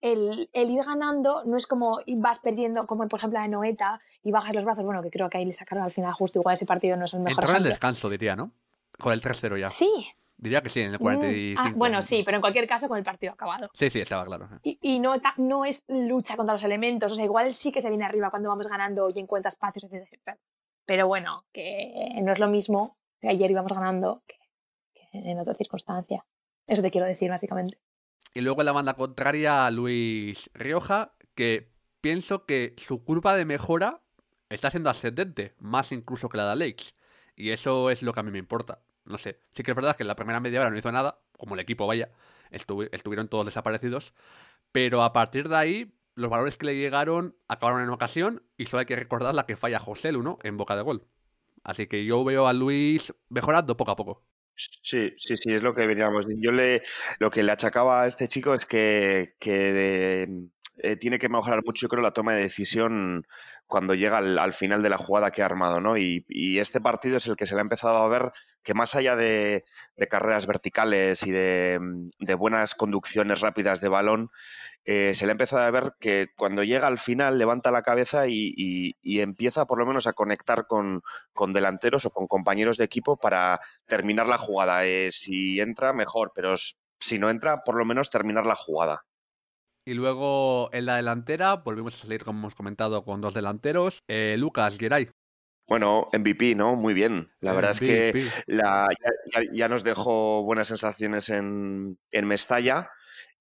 el, 0.00 0.50
ir 0.52 0.84
ganando 0.84 1.44
no 1.44 1.56
es 1.56 1.66
como 1.66 2.00
vas 2.16 2.38
perdiendo, 2.40 2.86
como 2.86 3.08
por 3.08 3.18
ejemplo 3.18 3.38
a 3.38 3.48
Noeta, 3.48 4.00
y 4.22 4.30
bajas 4.30 4.54
los 4.54 4.64
brazos, 4.64 4.84
bueno, 4.84 5.02
que 5.02 5.10
creo 5.10 5.30
que 5.30 5.38
ahí 5.38 5.44
le 5.44 5.52
sacaron 5.52 5.84
al 5.84 5.90
final 5.90 6.12
justo, 6.12 6.40
igual 6.40 6.54
ese 6.54 6.66
partido 6.66 6.96
no 6.96 7.06
es 7.06 7.14
el 7.14 7.20
mejor. 7.20 7.44
Entró 7.44 7.56
en 7.56 7.62
el 7.62 7.70
descanso, 7.70 8.10
diría, 8.10 8.36
¿no? 8.36 8.52
Con 8.98 9.12
el 9.12 9.22
3-0 9.22 9.58
ya. 9.58 9.68
Sí, 9.68 10.06
Diría 10.44 10.60
que 10.60 10.68
sí, 10.68 10.80
en 10.82 10.92
el 10.92 10.98
45. 10.98 11.62
Mm, 11.62 11.66
ah, 11.66 11.72
bueno, 11.74 12.02
sí, 12.02 12.22
pero 12.22 12.36
en 12.36 12.42
cualquier 12.42 12.68
caso 12.68 12.86
con 12.86 12.98
el 12.98 13.02
partido 13.02 13.32
acabado. 13.32 13.70
Sí, 13.72 13.88
sí, 13.88 14.02
estaba 14.02 14.26
claro. 14.26 14.46
Y, 14.62 14.78
y 14.82 15.00
no, 15.00 15.14
no 15.38 15.64
es 15.64 15.84
lucha 15.88 16.36
contra 16.36 16.52
los 16.52 16.62
elementos, 16.64 17.10
o 17.10 17.14
sea, 17.14 17.24
igual 17.24 17.54
sí 17.54 17.72
que 17.72 17.80
se 17.80 17.88
viene 17.88 18.04
arriba 18.04 18.28
cuando 18.28 18.50
vamos 18.50 18.68
ganando 18.68 19.08
y 19.08 19.18
encuentra 19.18 19.48
espacios, 19.48 19.84
etc. 19.84 20.36
Pero 20.84 21.06
bueno, 21.06 21.46
que 21.50 22.20
no 22.22 22.30
es 22.30 22.38
lo 22.38 22.48
mismo 22.48 22.98
que 23.22 23.28
ayer 23.28 23.52
íbamos 23.52 23.72
ganando 23.72 24.22
que, 24.26 24.36
en 25.12 25.38
otra 25.38 25.54
circunstancia. 25.54 26.26
Eso 26.66 26.82
te 26.82 26.90
quiero 26.90 27.06
decir, 27.06 27.30
básicamente. 27.30 27.78
Y 28.34 28.42
luego 28.42 28.60
en 28.60 28.66
la 28.66 28.72
banda 28.72 28.96
contraria, 28.96 29.70
Luis 29.70 30.50
Rioja, 30.52 31.14
que 31.34 31.72
pienso 32.02 32.44
que 32.44 32.74
su 32.76 33.02
curva 33.02 33.34
de 33.34 33.46
mejora 33.46 34.02
está 34.50 34.70
siendo 34.70 34.90
ascendente, 34.90 35.54
más 35.58 35.90
incluso 35.90 36.28
que 36.28 36.36
la 36.36 36.44
de 36.44 36.52
Alex. 36.52 36.94
Y 37.34 37.48
eso 37.48 37.88
es 37.88 38.02
lo 38.02 38.12
que 38.12 38.20
a 38.20 38.22
mí 38.22 38.30
me 38.30 38.38
importa 38.38 38.82
no 39.04 39.18
sé. 39.18 39.38
Sí 39.52 39.62
que 39.62 39.72
es 39.72 39.74
verdad 39.76 39.96
que 39.96 40.02
en 40.02 40.08
la 40.08 40.16
primera 40.16 40.40
media 40.40 40.60
hora 40.60 40.70
no 40.70 40.76
hizo 40.78 40.92
nada, 40.92 41.20
como 41.38 41.54
el 41.54 41.60
equipo, 41.60 41.86
vaya, 41.86 42.10
estuvieron 42.50 43.28
todos 43.28 43.46
desaparecidos. 43.46 44.14
Pero 44.72 45.02
a 45.02 45.12
partir 45.12 45.48
de 45.48 45.56
ahí, 45.56 45.94
los 46.14 46.30
valores 46.30 46.56
que 46.56 46.66
le 46.66 46.76
llegaron 46.76 47.36
acabaron 47.48 47.82
en 47.82 47.90
ocasión 47.90 48.42
y 48.56 48.66
solo 48.66 48.80
hay 48.80 48.86
que 48.86 48.96
recordar 48.96 49.34
la 49.34 49.46
que 49.46 49.56
falla 49.56 49.78
José 49.78 50.12
Luno 50.12 50.38
en 50.42 50.56
boca 50.56 50.76
de 50.76 50.82
gol. 50.82 51.06
Así 51.62 51.86
que 51.86 52.04
yo 52.04 52.24
veo 52.24 52.46
a 52.46 52.52
Luis 52.52 53.14
mejorando 53.28 53.76
poco 53.76 53.90
a 53.92 53.96
poco. 53.96 54.26
Sí, 54.56 55.12
sí, 55.16 55.36
sí, 55.36 55.52
es 55.52 55.62
lo 55.62 55.74
que 55.74 55.86
veníamos. 55.86 56.26
Yo 56.38 56.52
le, 56.52 56.82
lo 57.18 57.30
que 57.30 57.42
le 57.42 57.52
achacaba 57.52 58.02
a 58.02 58.06
este 58.06 58.28
chico 58.28 58.54
es 58.54 58.66
que, 58.66 59.34
que 59.40 60.28
eh, 60.78 60.96
tiene 60.96 61.18
que 61.18 61.28
mejorar 61.28 61.62
mucho, 61.64 61.82
yo 61.82 61.88
creo, 61.88 62.02
la 62.02 62.12
toma 62.12 62.34
de 62.34 62.42
decisión 62.42 63.26
cuando 63.66 63.94
llega 63.94 64.18
al, 64.18 64.54
final 64.54 64.82
de 64.82 64.90
la 64.90 64.98
jugada 64.98 65.30
que 65.30 65.42
ha 65.42 65.46
armado, 65.46 65.80
¿no? 65.80 65.96
Y, 65.96 66.24
este 66.58 66.80
partido 66.80 67.16
es 67.16 67.26
el 67.26 67.36
que 67.36 67.46
se 67.46 67.54
le 67.54 67.60
ha 67.60 67.62
empezado 67.62 67.96
a 67.98 68.08
ver 68.08 68.32
que 68.62 68.74
más 68.74 68.94
allá 68.94 69.16
de, 69.16 69.64
carreras 70.10 70.46
verticales 70.46 71.24
y 71.26 71.30
de, 71.30 71.78
buenas 72.38 72.74
conducciones 72.74 73.40
rápidas 73.40 73.80
de 73.80 73.88
balón, 73.88 74.30
eh, 74.84 75.12
se 75.14 75.26
le 75.26 75.30
ha 75.30 75.32
empezado 75.32 75.62
a 75.62 75.70
ver 75.70 75.94
que 76.00 76.28
cuando 76.36 76.62
llega 76.64 76.86
al 76.88 76.98
final 76.98 77.38
levanta 77.38 77.70
la 77.70 77.82
cabeza 77.82 78.26
y, 78.26 78.96
empieza 79.02 79.66
por 79.66 79.78
lo 79.78 79.86
menos 79.86 80.06
a 80.06 80.12
conectar 80.12 80.66
con, 80.66 81.02
delanteros 81.52 82.04
o 82.06 82.10
con 82.10 82.26
compañeros 82.26 82.78
de 82.78 82.84
equipo 82.84 83.16
para 83.16 83.60
terminar 83.86 84.26
la 84.26 84.38
jugada. 84.38 84.84
Eh, 84.86 85.10
si 85.12 85.60
entra, 85.60 85.92
mejor, 85.92 86.32
pero 86.34 86.54
si 86.98 87.18
no 87.18 87.30
entra, 87.30 87.62
por 87.64 87.76
lo 87.76 87.84
menos 87.84 88.10
terminar 88.10 88.46
la 88.46 88.56
jugada. 88.56 89.04
Y 89.86 89.94
luego 89.94 90.70
en 90.72 90.86
la 90.86 90.96
delantera 90.96 91.56
volvimos 91.56 91.94
a 91.94 91.98
salir, 91.98 92.24
como 92.24 92.38
hemos 92.38 92.54
comentado, 92.54 93.04
con 93.04 93.20
dos 93.20 93.34
delanteros. 93.34 93.98
Eh, 94.08 94.36
Lucas 94.38 94.78
Geray. 94.78 95.10
Bueno, 95.66 96.08
MVP, 96.12 96.54
¿no? 96.54 96.74
Muy 96.76 96.94
bien. 96.94 97.30
La 97.40 97.52
verdad 97.52 97.72
es 97.72 97.80
que 97.80 98.26
ya, 99.52 99.68
nos 99.68 99.84
dejó 99.84 100.42
buenas 100.42 100.68
sensaciones 100.68 101.28
en, 101.28 101.98
en 102.10 102.26
Mestalla. 102.26 102.90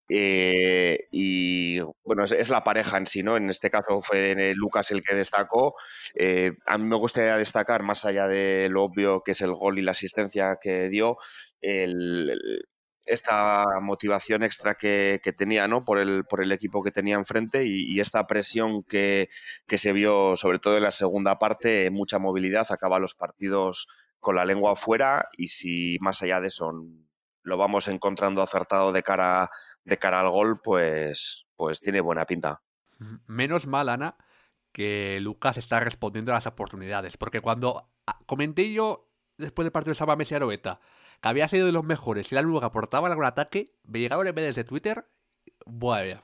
Eh, 0.09 1.07
y 1.11 1.79
bueno, 2.03 2.25
es, 2.25 2.49
la 2.49 2.63
pareja 2.63 2.97
en 2.97 3.05
sí, 3.05 3.23
¿no? 3.23 3.37
En 3.37 3.49
este 3.49 3.69
caso 3.69 4.01
fue 4.01 4.53
Lucas 4.55 4.91
el 4.91 5.01
que 5.01 5.15
destacó. 5.15 5.75
Eh, 6.13 6.53
a 6.65 6.77
mí 6.77 6.85
me 6.85 6.97
gustaría 6.97 7.37
destacar, 7.37 7.83
más 7.83 8.05
allá 8.05 8.27
de 8.27 8.67
lo 8.69 8.83
obvio 8.83 9.21
que 9.23 9.31
es 9.31 9.41
el 9.41 9.53
gol 9.53 9.79
y 9.79 9.81
la 9.81 9.91
asistencia 9.91 10.57
que 10.61 10.89
dio, 10.89 11.17
el, 11.61 12.65
esta 13.05 13.65
motivación 13.81 14.43
extra 14.43 14.75
que, 14.75 15.19
tenía 15.37 15.67
¿no? 15.67 15.83
por, 15.83 15.99
el, 15.99 16.25
por 16.25 16.41
el 16.41 16.51
equipo 16.51 16.83
que 16.83 16.91
tenía 16.91 17.15
enfrente 17.15 17.65
y, 17.65 17.99
esta 17.99 18.25
presión 18.25 18.83
que, 18.83 19.29
se 19.67 19.93
vio 19.93 20.35
sobre 20.35 20.59
todo 20.59 20.77
en 20.77 20.83
la 20.83 20.91
segunda 20.91 21.39
parte, 21.39 21.89
mucha 21.89 22.19
movilidad, 22.19 22.67
acaba 22.69 22.99
los 22.99 23.15
partidos 23.15 23.87
con 24.19 24.35
la 24.35 24.45
lengua 24.45 24.73
afuera 24.73 25.27
y 25.37 25.47
si 25.47 25.97
más 25.99 26.21
allá 26.21 26.39
de 26.39 26.47
eso 26.47 26.71
lo 27.43 27.57
vamos 27.57 27.87
encontrando 27.89 28.41
acertado 28.41 28.93
de 28.93 29.03
cara, 29.03 29.49
de 29.83 29.97
cara 29.97 30.21
al 30.21 30.29
gol, 30.29 30.61
pues, 30.61 31.45
pues 31.55 31.81
tiene 31.81 31.99
buena 31.99 32.25
pinta. 32.25 32.61
Menos 33.27 33.67
mal, 33.67 33.89
Ana, 33.89 34.15
que 34.71 35.19
Lucas 35.19 35.57
está 35.57 35.81
respondiendo 35.81 36.31
a 36.31 36.35
las 36.35 36.47
oportunidades, 36.47 37.17
porque 37.17 37.41
cuando 37.41 37.91
ah, 38.07 38.19
comenté 38.25 38.71
yo 38.71 39.09
después 39.37 39.65
del 39.65 39.73
partido 39.73 39.91
de 39.91 39.95
Saba 39.95 40.15
Messi 40.15 40.35
Aroeta, 40.35 40.79
que 41.23 41.29
había 41.29 41.47
sido 41.47 41.65
de 41.65 41.71
los 41.71 41.85
mejores 41.85 42.29
y 42.31 42.35
único 42.35 42.59
que 42.59 42.65
aportaba 42.65 43.07
algún 43.07 43.23
ataque, 43.23 43.71
me 43.83 44.01
llegaron 44.01 44.27
en 44.27 44.35
vez 44.35 44.55
de 44.57 44.65
Twitter, 44.65 45.07
bueno, 45.65 46.21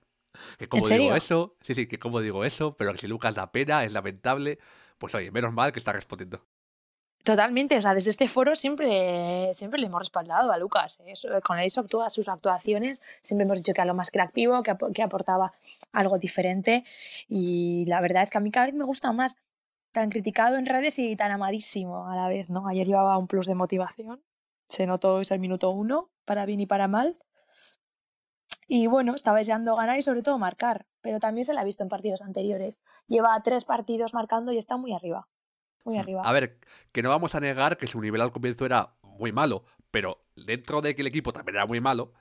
que 0.58 0.68
como 0.68 0.86
digo 0.86 1.16
eso, 1.16 1.56
sí, 1.62 1.74
sí, 1.74 1.88
que 1.88 1.98
como 1.98 2.20
digo 2.20 2.44
eso, 2.44 2.76
pero 2.76 2.92
que 2.92 2.98
si 2.98 3.08
Lucas 3.08 3.34
da 3.34 3.50
pena, 3.50 3.86
es 3.86 3.94
lamentable, 3.94 4.60
pues 4.98 5.16
oye, 5.16 5.32
menos 5.32 5.54
mal 5.54 5.72
que 5.72 5.80
está 5.80 5.94
respondiendo. 5.94 6.46
Totalmente, 7.24 7.78
o 7.78 7.82
sea, 7.82 7.94
desde 7.94 8.10
este 8.10 8.28
foro 8.28 8.56
siempre, 8.56 9.54
siempre 9.54 9.80
le 9.80 9.88
hemos 9.88 10.00
respaldado 10.00 10.52
a 10.52 10.58
Lucas. 10.58 11.00
¿eh? 11.06 11.14
Con 11.44 11.60
eso, 11.60 11.84
todas 11.86 12.14
sus 12.14 12.28
actuaciones, 12.28 13.02
siempre 13.22 13.46
hemos 13.46 13.58
dicho 13.58 13.74
que 13.74 13.80
era 13.80 13.86
lo 13.86 13.94
más 13.94 14.12
creativo, 14.12 14.64
que, 14.64 14.76
que 14.94 15.02
aportaba 15.02 15.54
algo 15.94 16.18
diferente. 16.18 16.84
Y 17.30 17.86
la 17.88 18.02
verdad 18.02 18.24
es 18.24 18.32
que 18.32 18.38
a 18.38 18.42
mí 18.42 18.52
cada 18.52 18.66
vez 18.66 18.76
me 18.76 18.84
gusta 18.84 19.14
más 19.14 19.38
tan 19.94 20.10
criticado 20.10 20.58
en 20.58 20.66
redes 20.66 21.00
y 21.00 21.16
tan 21.16 21.32
amadísimo 21.32 22.10
a 22.10 22.16
la 22.18 22.28
vez, 22.28 22.50
¿no? 22.50 22.68
Ayer 22.68 22.86
llevaba 22.86 23.18
un 23.18 23.28
plus 23.28 23.48
de 23.48 23.56
motivación 23.56 24.22
se 24.70 24.86
notó 24.86 25.20
ese 25.20 25.38
minuto 25.38 25.72
uno, 25.72 26.10
para 26.26 26.46
bien 26.46 26.62
y 26.62 26.68
para 26.68 26.88
mal. 26.88 27.18
Y 28.68 28.86
bueno, 28.86 29.16
estaba 29.16 29.40
deseando 29.40 29.76
ganar 29.76 29.98
y 29.98 30.04
sobre 30.04 30.22
todo 30.22 30.38
marcar, 30.38 30.86
pero 31.02 31.20
también 31.20 31.44
se 31.44 31.54
la 31.54 31.62
ha 31.62 31.66
visto 31.66 31.82
en 31.82 31.90
partidos 31.90 32.22
anteriores. 32.22 32.80
Lleva 33.08 33.42
tres 33.44 33.66
partidos 33.66 34.14
marcando 34.14 34.52
y 34.54 34.60
está 34.60 34.78
muy 34.78 34.94
arriba. 34.94 35.28
Muy 35.84 35.98
mm, 35.98 36.00
arriba. 36.00 36.22
A 36.24 36.32
ver, 36.32 36.60
que 36.92 37.02
no 37.02 37.10
vamos 37.10 37.34
a 37.34 37.40
negar 37.40 37.78
que 37.78 37.88
su 37.88 38.00
nivel 38.00 38.22
al 38.22 38.32
comienzo 38.32 38.66
era 38.66 38.94
muy 39.02 39.32
malo, 39.32 39.66
pero 39.90 40.24
dentro 40.36 40.82
de 40.82 40.96
que 40.96 41.02
el 41.02 41.08
equipo 41.08 41.34
también 41.34 41.56
era 41.56 41.66
muy 41.66 41.82
malo, 41.82 42.14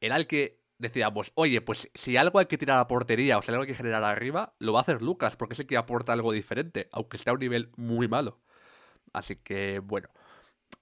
era 0.00 0.16
el 0.16 0.28
que 0.28 0.60
decíamos, 0.78 1.32
oye, 1.34 1.60
pues 1.60 1.90
si 1.94 2.16
algo 2.16 2.38
hay 2.38 2.46
que 2.46 2.56
tirar 2.56 2.78
a 2.78 2.86
portería 2.86 3.36
o 3.36 3.42
si 3.42 3.50
algo 3.50 3.62
hay 3.62 3.68
que 3.68 3.74
generar 3.74 4.04
arriba, 4.04 4.54
lo 4.60 4.72
va 4.72 4.78
a 4.78 4.82
hacer 4.82 5.02
Lucas, 5.02 5.34
porque 5.34 5.54
es 5.54 5.60
el 5.60 5.66
que 5.66 5.76
aporta 5.76 6.12
algo 6.12 6.30
diferente, 6.30 6.88
aunque 6.92 7.16
esté 7.16 7.30
a 7.30 7.32
un 7.32 7.40
nivel 7.40 7.72
muy 7.76 8.06
malo. 8.06 8.40
Así 9.12 9.36
que, 9.36 9.80
bueno, 9.80 10.08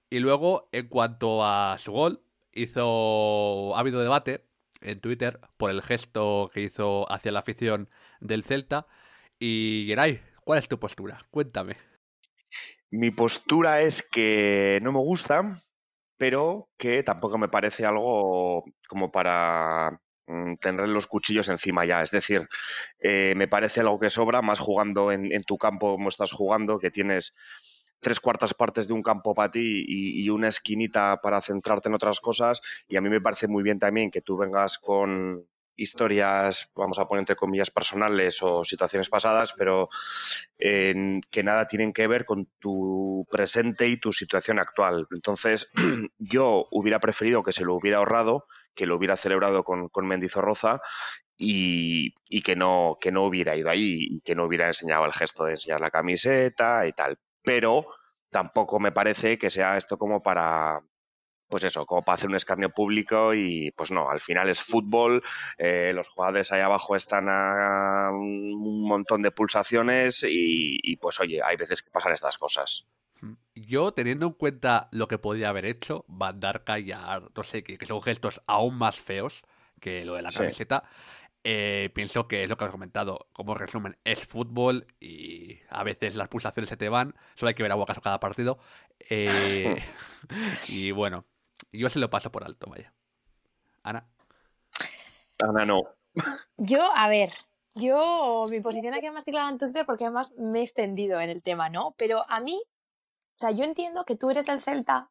y 0.09 0.19
luego, 0.19 0.69
en 0.71 0.87
cuanto 0.87 1.43
a 1.45 1.77
su 1.77 1.91
gol, 1.91 2.23
hizo. 2.51 3.75
Ha 3.75 3.79
habido 3.79 4.01
debate 4.01 4.45
en 4.81 4.99
Twitter 4.99 5.39
por 5.57 5.71
el 5.71 5.81
gesto 5.81 6.49
que 6.53 6.61
hizo 6.61 7.11
hacia 7.11 7.31
la 7.31 7.39
afición 7.39 7.89
del 8.19 8.43
Celta. 8.43 8.87
Y 9.39 9.85
Geray, 9.87 10.21
¿cuál 10.43 10.59
es 10.59 10.67
tu 10.67 10.79
postura? 10.79 11.25
Cuéntame. 11.31 11.77
Mi 12.91 13.11
postura 13.11 13.81
es 13.81 14.01
que 14.01 14.79
no 14.81 14.91
me 14.91 14.99
gusta, 14.99 15.57
pero 16.17 16.69
que 16.77 17.03
tampoco 17.03 17.37
me 17.37 17.47
parece 17.47 17.85
algo 17.85 18.63
como 18.87 19.11
para 19.11 20.01
mm, 20.25 20.55
tener 20.55 20.89
los 20.89 21.05
cuchillos 21.05 21.49
encima 21.49 21.85
ya. 21.85 22.01
Es 22.01 22.09
decir, 22.09 22.49
eh, 22.99 23.33
me 23.37 23.47
parece 23.47 23.81
algo 23.81 23.99
que 23.99 24.09
sobra, 24.09 24.41
más 24.41 24.57
jugando 24.57 25.11
en, 25.11 25.43
tu 25.43 25.57
campo 25.57 25.91
como 25.91 26.09
estás 26.09 26.31
jugando, 26.31 26.79
que 26.79 26.89
tienes 26.89 27.35
tres 27.99 28.19
cuartas 28.19 28.53
partes 28.53 28.87
de 28.87 28.93
un 28.93 29.03
campo 29.03 29.33
para 29.33 29.51
ti 29.51 29.85
y, 29.87 30.29
una 30.29 30.47
esquinita 30.47 31.19
para 31.21 31.41
centrarte 31.41 31.89
en 31.89 31.95
otras 31.95 32.19
cosas. 32.19 32.61
Y 32.87 32.95
a 32.97 33.01
mí 33.01 33.09
me 33.09 33.21
parece 33.21 33.47
muy 33.47 33.63
bien 33.63 33.79
también 33.79 34.11
que 34.11 34.21
tú 34.21 34.37
vengas 34.37 34.77
con 34.77 35.45
historias, 35.79 36.71
vamos 36.75 36.99
a 36.99 37.07
poner 37.07 37.21
entre 37.21 37.35
comillas, 37.35 37.71
personales 37.71 38.43
o 38.43 38.63
situaciones 38.63 39.09
pasadas, 39.09 39.53
pero 39.57 39.89
que 40.57 41.43
nada 41.43 41.67
tienen 41.67 41.93
que 41.93 42.07
ver 42.07 42.25
con 42.25 42.47
tu 42.59 43.25
presente 43.31 43.87
y 43.87 43.97
tu 43.97 44.13
situación 44.13 44.59
actual. 44.59 45.07
Entonces, 45.11 45.71
yo 46.19 46.67
hubiera 46.71 46.99
preferido 46.99 47.43
que 47.43 47.53
se 47.53 47.63
lo 47.63 47.75
hubiera 47.75 47.97
ahorrado, 47.97 48.45
que 48.75 48.85
lo 48.85 48.97
hubiera 48.97 49.17
celebrado 49.17 49.63
con, 49.63 49.89
con 49.89 50.07
Mendizorroza 50.07 50.81
y, 51.37 52.13
y, 52.27 52.41
que, 52.41 52.55
no, 52.55 52.97
que 52.99 53.11
no 53.11 53.23
hubiera 53.23 53.55
ido 53.55 53.69
ahí 53.69 54.07
y 54.09 54.21
que 54.21 54.35
no 54.35 54.45
hubiera 54.45 54.67
enseñado 54.67 55.05
el 55.05 55.13
gesto 55.13 55.45
de 55.45 55.51
enseñar 55.51 55.79
la 55.79 55.91
camiseta 55.91 56.85
y 56.85 56.91
tal. 56.93 57.17
Pero 57.49 57.87
tampoco 58.29 58.79
me 58.79 58.91
parece 58.91 59.39
que 59.39 59.49
sea 59.49 59.75
esto 59.75 59.97
como 59.97 60.21
para, 60.21 60.83
pues 61.47 61.63
eso, 61.63 61.83
como 61.87 62.03
para 62.03 62.13
hacer 62.13 62.29
un 62.29 62.35
escarnio 62.35 62.69
público 62.69 63.33
y 63.33 63.71
pues 63.71 63.89
no, 63.89 64.07
al 64.07 64.19
final 64.19 64.49
es 64.49 64.61
fútbol, 64.61 65.23
eh, 65.57 65.91
los 65.95 66.09
jugadores 66.09 66.51
ahí 66.51 66.61
abajo 66.61 66.95
están 66.95 67.25
a 67.27 68.11
un 68.11 68.87
montón 68.87 69.23
de 69.23 69.31
pulsaciones 69.31 70.23
y, 70.29 70.95
pues 70.97 71.19
oye, 71.19 71.41
hay 71.43 71.57
veces 71.57 71.81
que 71.81 71.89
pasan 71.89 72.13
estas 72.13 72.37
cosas. 72.37 72.85
Yo, 73.55 73.93
teniendo 73.93 74.27
en 74.27 74.33
cuenta 74.33 74.87
lo 74.91 75.07
que 75.07 75.17
podía 75.17 75.49
haber 75.49 75.65
hecho, 75.65 76.05
mandar 76.07 76.63
callar, 76.63 77.31
no 77.35 77.43
sé, 77.43 77.63
que, 77.63 77.83
son 77.83 78.03
gestos 78.03 78.43
aún 78.45 78.77
más 78.77 78.99
feos 78.99 79.41
que 79.81 80.05
lo 80.05 80.13
de 80.13 80.21
la 80.21 80.31
camiseta, 80.31 80.83
eh, 81.43 81.89
pienso 81.95 82.27
que 82.27 82.43
es 82.43 82.49
lo 82.49 82.57
que 82.57 82.65
has 82.65 82.71
comentado. 82.71 83.27
Como 83.33 83.55
resumen, 83.55 83.97
es 84.03 84.27
fútbol 84.27 84.85
y 84.99 85.38
a 85.69 85.83
veces 85.83 86.15
las 86.15 86.27
pulsaciones 86.27 86.69
se 86.69 86.77
te 86.77 86.89
van. 86.89 87.15
Solo 87.35 87.49
hay 87.49 87.55
que 87.55 87.63
ver 87.63 87.71
a 87.71 87.75
Bocaso 87.75 88.01
cada 88.01 88.19
partido. 88.19 88.59
Eh, 89.09 89.77
y 90.69 90.91
bueno, 90.91 91.25
yo 91.71 91.89
se 91.89 91.99
lo 91.99 92.09
paso 92.09 92.31
por 92.31 92.43
alto, 92.43 92.69
vaya. 92.69 92.93
Ana. 93.83 94.05
Ana 95.39 95.65
no. 95.65 95.81
Yo, 96.57 96.81
a 96.95 97.07
ver, 97.07 97.31
yo 97.75 98.45
mi 98.49 98.59
posición 98.59 98.93
aquí 98.93 99.07
es 99.07 99.13
más 99.13 99.23
clara 99.23 99.49
en 99.49 99.57
Twitter 99.57 99.85
porque 99.85 100.05
además 100.05 100.33
me 100.37 100.59
he 100.59 100.63
extendido 100.63 101.19
en 101.21 101.29
el 101.29 101.41
tema, 101.41 101.69
¿no? 101.69 101.95
Pero 101.97 102.29
a 102.29 102.39
mí, 102.39 102.61
o 103.37 103.39
sea, 103.39 103.51
yo 103.51 103.63
entiendo 103.63 104.05
que 104.05 104.15
tú 104.15 104.29
eres 104.29 104.45
del 104.45 104.61
Celta 104.61 105.09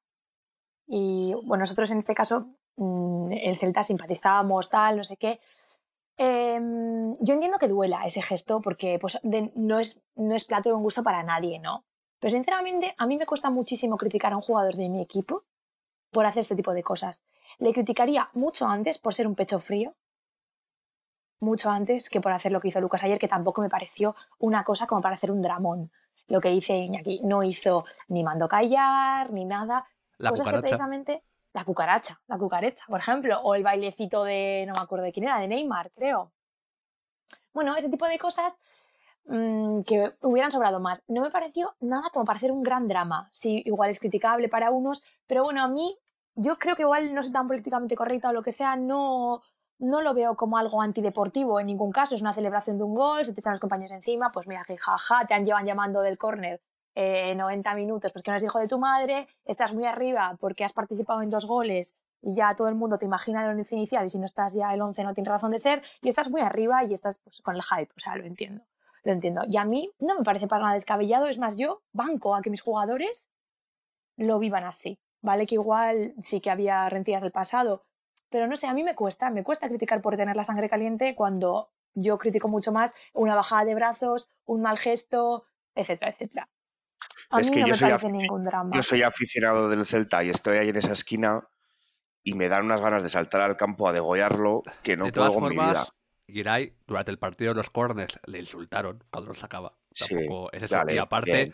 y, 0.86 1.34
bueno, 1.44 1.62
nosotros 1.62 1.90
en 1.90 1.98
este 1.98 2.14
caso, 2.14 2.48
mm, 2.76 3.32
el 3.32 3.58
Celta 3.58 3.82
simpatizábamos, 3.82 4.70
tal, 4.70 4.96
no 4.96 5.04
sé 5.04 5.16
qué. 5.16 5.40
Em, 6.20 7.14
yo 7.20 7.34
entiendo 7.34 7.58
que 7.58 7.68
duela 7.68 8.04
ese 8.04 8.22
gesto 8.22 8.60
porque 8.60 8.98
pues, 9.00 9.20
no, 9.22 9.78
es, 9.78 10.02
no 10.16 10.34
es 10.34 10.44
plato 10.44 10.68
de 10.68 10.74
un 10.74 10.82
gusto 10.82 11.04
para 11.04 11.22
nadie, 11.22 11.60
¿no? 11.60 11.84
Pero 12.18 12.32
sinceramente, 12.32 12.94
a 12.98 13.06
mí 13.06 13.16
me 13.16 13.26
cuesta 13.26 13.50
muchísimo 13.50 13.96
criticar 13.96 14.32
a 14.32 14.36
un 14.36 14.42
jugador 14.42 14.74
de 14.74 14.88
mi 14.88 15.00
equipo 15.00 15.44
por 16.10 16.26
hacer 16.26 16.40
este 16.40 16.56
tipo 16.56 16.72
de 16.72 16.82
cosas. 16.82 17.24
Le 17.58 17.72
criticaría 17.72 18.30
mucho 18.32 18.66
antes 18.66 18.98
por 18.98 19.14
ser 19.14 19.28
un 19.28 19.36
pecho 19.36 19.60
frío, 19.60 19.94
mucho 21.40 21.70
antes 21.70 22.10
que 22.10 22.20
por 22.20 22.32
hacer 22.32 22.50
lo 22.50 22.60
que 22.60 22.68
hizo 22.68 22.80
Lucas 22.80 23.04
ayer, 23.04 23.20
que 23.20 23.28
tampoco 23.28 23.62
me 23.62 23.68
pareció 23.68 24.16
una 24.40 24.64
cosa 24.64 24.88
como 24.88 25.00
para 25.00 25.14
hacer 25.14 25.30
un 25.30 25.40
dramón. 25.40 25.92
Lo 26.26 26.40
que 26.40 26.48
dice 26.48 26.76
Iñaki, 26.76 27.20
no 27.22 27.44
hizo 27.44 27.84
ni 28.08 28.24
mando 28.24 28.48
callar, 28.48 29.32
ni 29.32 29.44
nada. 29.44 29.86
La 30.16 30.30
cosas 30.30 30.48
que 30.48 30.58
precisamente 30.58 31.22
la 31.58 31.64
cucaracha, 31.64 32.20
la 32.28 32.38
cucaracha, 32.38 32.84
por 32.86 33.00
ejemplo, 33.00 33.40
o 33.42 33.54
el 33.54 33.62
bailecito 33.62 34.24
de, 34.24 34.64
no 34.66 34.74
me 34.74 34.80
acuerdo 34.80 35.04
de 35.04 35.12
quién 35.12 35.24
era, 35.24 35.38
de 35.38 35.48
Neymar, 35.48 35.90
creo. 35.90 36.32
Bueno, 37.52 37.76
ese 37.76 37.88
tipo 37.88 38.06
de 38.06 38.18
cosas 38.18 38.58
Mm, 39.28 39.82
que 39.82 40.14
hubieran 40.22 40.50
sobrado 40.50 40.80
más. 40.80 41.04
No 41.06 41.20
me 41.20 41.30
pareció 41.30 41.74
nada 41.80 42.08
como 42.10 42.24
para 42.24 42.38
hacer 42.38 42.50
un 42.50 42.62
gran 42.62 42.88
drama. 42.88 43.28
Sí, 43.32 43.62
igual 43.66 43.90
es 43.90 44.00
criticable 44.00 44.48
para 44.48 44.70
unos, 44.70 45.04
pero 45.26 45.44
bueno, 45.44 45.62
a 45.62 45.68
mí 45.68 45.98
yo 46.34 46.58
creo 46.58 46.76
que 46.76 46.82
igual 46.82 47.14
no 47.14 47.22
soy 47.22 47.32
tan 47.32 47.46
políticamente 47.46 47.94
correcta 47.94 48.30
o 48.30 48.32
lo 48.32 48.42
que 48.42 48.52
sea, 48.52 48.76
no, 48.76 49.42
no 49.78 50.00
lo 50.02 50.14
veo 50.14 50.34
como 50.36 50.56
algo 50.56 50.80
antideportivo 50.80 51.60
en 51.60 51.66
ningún 51.66 51.92
caso. 51.92 52.14
Es 52.14 52.22
una 52.22 52.32
celebración 52.32 52.78
de 52.78 52.84
un 52.84 52.94
gol, 52.94 53.24
se 53.24 53.34
te 53.34 53.40
echan 53.40 53.52
los 53.52 53.60
compañeros 53.60 53.92
encima, 53.92 54.32
pues 54.32 54.46
mira, 54.46 54.64
jaja, 54.64 55.26
te 55.26 55.34
han 55.34 55.44
llevan 55.44 55.66
llamando 55.66 56.00
del 56.00 56.16
córner 56.16 56.62
eh, 57.00 57.32
90 57.36 57.74
minutos, 57.74 58.10
pues 58.10 58.24
que 58.24 58.32
no 58.32 58.36
es 58.36 58.42
hijo 58.42 58.58
de 58.58 58.66
tu 58.66 58.76
madre, 58.76 59.28
estás 59.44 59.72
muy 59.72 59.86
arriba 59.86 60.36
porque 60.40 60.64
has 60.64 60.72
participado 60.72 61.22
en 61.22 61.30
dos 61.30 61.46
goles 61.46 61.96
y 62.20 62.34
ya 62.34 62.56
todo 62.56 62.66
el 62.66 62.74
mundo 62.74 62.98
te 62.98 63.04
imagina 63.04 63.44
el 63.44 63.56
once 63.56 63.76
inicial 63.76 64.04
y 64.04 64.08
si 64.08 64.18
no 64.18 64.24
estás 64.24 64.54
ya 64.54 64.74
el 64.74 64.82
11 64.82 65.04
no 65.04 65.14
tiene 65.14 65.30
razón 65.30 65.52
de 65.52 65.58
ser 65.58 65.80
y 66.02 66.08
estás 66.08 66.28
muy 66.28 66.40
arriba 66.40 66.82
y 66.82 66.92
estás 66.92 67.20
pues, 67.20 67.40
con 67.40 67.54
el 67.54 67.62
hype, 67.62 67.92
o 67.96 68.00
sea, 68.00 68.16
lo 68.16 68.24
entiendo 68.24 68.62
lo 69.04 69.12
entiendo. 69.12 69.42
Y 69.46 69.56
a 69.56 69.64
mí 69.64 69.92
no 70.00 70.16
me 70.16 70.24
parece 70.24 70.48
para 70.48 70.62
nada 70.62 70.74
descabellado, 70.74 71.28
es 71.28 71.38
más, 71.38 71.56
yo 71.56 71.82
banco 71.92 72.34
a 72.34 72.42
que 72.42 72.50
mis 72.50 72.62
jugadores 72.62 73.30
lo 74.16 74.40
vivan 74.40 74.64
así, 74.64 74.98
¿vale? 75.22 75.46
Que 75.46 75.54
igual 75.54 76.14
sí 76.20 76.40
que 76.40 76.50
había 76.50 76.88
rencillas 76.88 77.22
del 77.22 77.30
pasado, 77.30 77.84
pero 78.28 78.48
no 78.48 78.56
sé, 78.56 78.66
a 78.66 78.74
mí 78.74 78.82
me 78.82 78.96
cuesta, 78.96 79.30
me 79.30 79.44
cuesta 79.44 79.68
criticar 79.68 80.02
por 80.02 80.16
tener 80.16 80.36
la 80.36 80.44
sangre 80.44 80.68
caliente 80.68 81.14
cuando 81.14 81.70
yo 81.94 82.18
critico 82.18 82.48
mucho 82.48 82.72
más 82.72 82.94
una 83.14 83.36
bajada 83.36 83.64
de 83.64 83.76
brazos, 83.76 84.32
un 84.44 84.62
mal 84.62 84.78
gesto, 84.78 85.44
etcétera, 85.76 86.10
etcétera. 86.10 86.48
A 87.30 87.38
mí 87.38 87.46
no 87.50 87.66
me 87.66 87.78
parece 87.78 88.08
ningún 88.10 88.44
drama. 88.44 88.74
Yo 88.74 88.82
soy 88.82 89.02
aficionado 89.02 89.68
del 89.68 89.84
Celta 89.86 90.24
y 90.24 90.30
estoy 90.30 90.58
ahí 90.58 90.68
en 90.70 90.76
esa 90.76 90.92
esquina 90.92 91.46
y 92.22 92.34
me 92.34 92.48
dan 92.48 92.64
unas 92.64 92.80
ganas 92.80 93.02
de 93.02 93.08
saltar 93.08 93.40
al 93.40 93.56
campo 93.56 93.88
a 93.88 93.92
degollarlo 93.92 94.62
que 94.82 94.96
no 94.96 95.10
puedo 95.10 95.34
con 95.34 95.44
mi 95.44 95.54
vida. 95.56 95.86
Giray, 96.26 96.74
durante 96.86 97.10
el 97.10 97.18
partido 97.18 97.52
de 97.52 97.56
los 97.56 97.70
corners, 97.70 98.18
le 98.26 98.38
insultaron 98.38 99.02
cuando 99.10 99.28
los 99.30 99.38
sacaba. 99.38 99.74
Tampoco 99.98 100.52
es 100.52 100.62
eso. 100.64 100.78
y 100.88 100.98
aparte, 100.98 101.52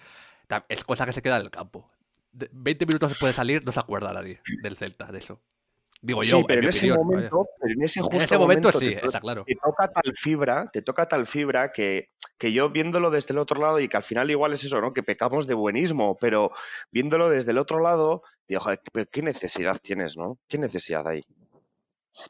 es 0.69 0.85
cosa 0.85 1.07
que 1.07 1.13
se 1.13 1.23
queda 1.23 1.37
en 1.37 1.43
el 1.43 1.51
campo. 1.51 1.87
20 2.33 2.87
minutos 2.87 3.11
después 3.11 3.31
de 3.31 3.37
salir, 3.37 3.65
no 3.65 3.71
se 3.71 3.79
acuerda 3.79 4.13
nadie 4.13 4.41
del 4.63 4.77
Celta 4.77 5.07
de 5.07 5.19
eso. 5.19 5.41
Digo 6.05 6.23
yo, 6.23 6.45
pero 6.47 6.61
en, 6.61 6.69
ese 6.69 6.93
momento, 6.93 7.49
pero 7.59 7.73
en 7.73 7.83
ese 7.83 8.03
justo 8.03 8.39
momento, 8.39 8.71
sí, 8.73 8.95
está 9.03 9.21
claro. 9.21 9.43
Te 9.47 9.55
toca 9.55 9.89
tal 9.89 10.13
fibra, 10.15 10.67
te 10.71 10.83
toca 10.83 11.09
tal 11.09 11.27
fibra 11.27 11.73
que, 11.73 12.11
que 12.37 12.53
yo 12.53 12.69
viéndolo 12.69 13.11
desde 13.11 13.33
el 13.33 13.39
otro 13.39 13.59
lado 13.59 13.81
y 13.81 13.89
que 13.89 13.97
al 13.97 14.03
final 14.03 14.31
igual 14.31 14.53
es 14.53 14.63
eso, 14.65 14.83
¿no? 14.83 14.93
Que 14.93 15.03
pecamos 15.03 15.47
de 15.47 15.55
buenismo, 15.55 16.19
pero 16.21 16.51
viéndolo 16.91 17.31
desde 17.31 17.53
el 17.53 17.59
otro 17.59 17.81
lado, 17.81 18.23
digo, 18.47 18.61
joder, 18.61 18.81
¿qué 19.11 19.23
necesidad 19.23 19.79
tienes, 19.83 20.15
no? 20.15 20.39
¿Qué 20.47 20.59
necesidad 20.59 21.09
hay? 21.09 21.23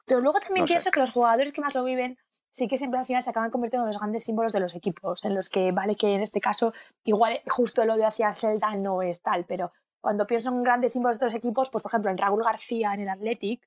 Pero 0.06 0.20
luego 0.20 0.38
también 0.38 0.66
pienso 0.66 0.92
que 0.92 1.00
los 1.00 1.10
jugadores 1.10 1.52
que 1.52 1.60
más 1.60 1.74
lo 1.74 1.82
viven 1.82 2.16
sí 2.50 2.68
que 2.68 2.78
siempre 2.78 3.00
al 3.00 3.06
final 3.06 3.24
se 3.24 3.30
acaban 3.30 3.50
convirtiendo 3.50 3.87
en 3.87 3.88
los 3.88 3.98
grandes 3.98 4.22
símbolos 4.22 4.52
de 4.52 4.60
los 4.60 4.76
equipos, 4.76 5.24
en 5.24 5.34
los 5.34 5.50
que 5.50 5.72
vale 5.72 5.96
que 5.96 6.14
en 6.14 6.22
este 6.22 6.40
caso 6.40 6.72
igual 7.02 7.40
justo 7.48 7.82
el 7.82 7.90
odio 7.90 8.06
hacia 8.06 8.32
Celta 8.34 8.76
no 8.76 9.02
es 9.02 9.20
tal, 9.20 9.44
pero 9.46 9.72
cuando 10.05 10.27
pienso 10.27 10.51
en 10.51 10.62
grandes 10.62 10.93
símbolos 10.93 11.19
de 11.19 11.25
los 11.25 11.35
equipos, 11.35 11.71
pues 11.71 11.81
por 11.81 11.88
ejemplo 11.90 12.11
en 12.11 12.19
Raúl 12.19 12.45
García 12.45 12.93
en 12.93 13.01
el 13.01 13.09
Athletic, 13.09 13.67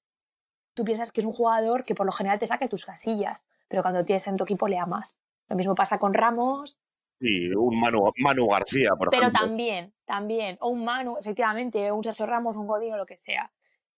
tú 0.76 0.86
piensas 0.86 1.12
que 1.12 1.21
es 1.21 1.26
un 1.26 1.34
jugador 1.34 1.84
que 1.84 1.95
por 1.95 2.06
lo 2.06 2.12
general 2.12 2.38
te 2.38 2.45
saca 2.45 2.67
tus 2.67 2.86
casillas, 2.86 3.47
pero 3.67 3.82
cuando 3.82 4.06
tienes 4.06 4.28
en 4.28 4.38
tu 4.38 4.43
equipo 4.43 4.67
le 4.67 4.78
amas. 4.78 5.17
Lo 5.50 5.56
mismo 5.56 5.73
pasa 5.73 5.97
con 5.97 6.13
Ramos. 6.13 6.80
Sí, 7.19 7.50
un 7.50 7.80
Manu, 7.80 8.12
Manu 8.17 8.47
García, 8.50 8.91
por 8.91 9.10
pero 9.10 9.23
ejemplo. 9.23 9.39
Pero 9.39 9.47
también, 9.47 9.93
también, 10.06 10.58
o 10.62 10.69
un 10.69 10.86
Manu, 10.86 11.17
efectivamente, 11.17 11.91
un 11.91 12.04
Sergio 12.04 12.28
Ramos, 12.28 12.56
un 12.56 12.67
Godín 12.67 12.93
o 12.93 12.97
lo 12.97 13.08
que 13.08 13.17
sea. 13.17 13.52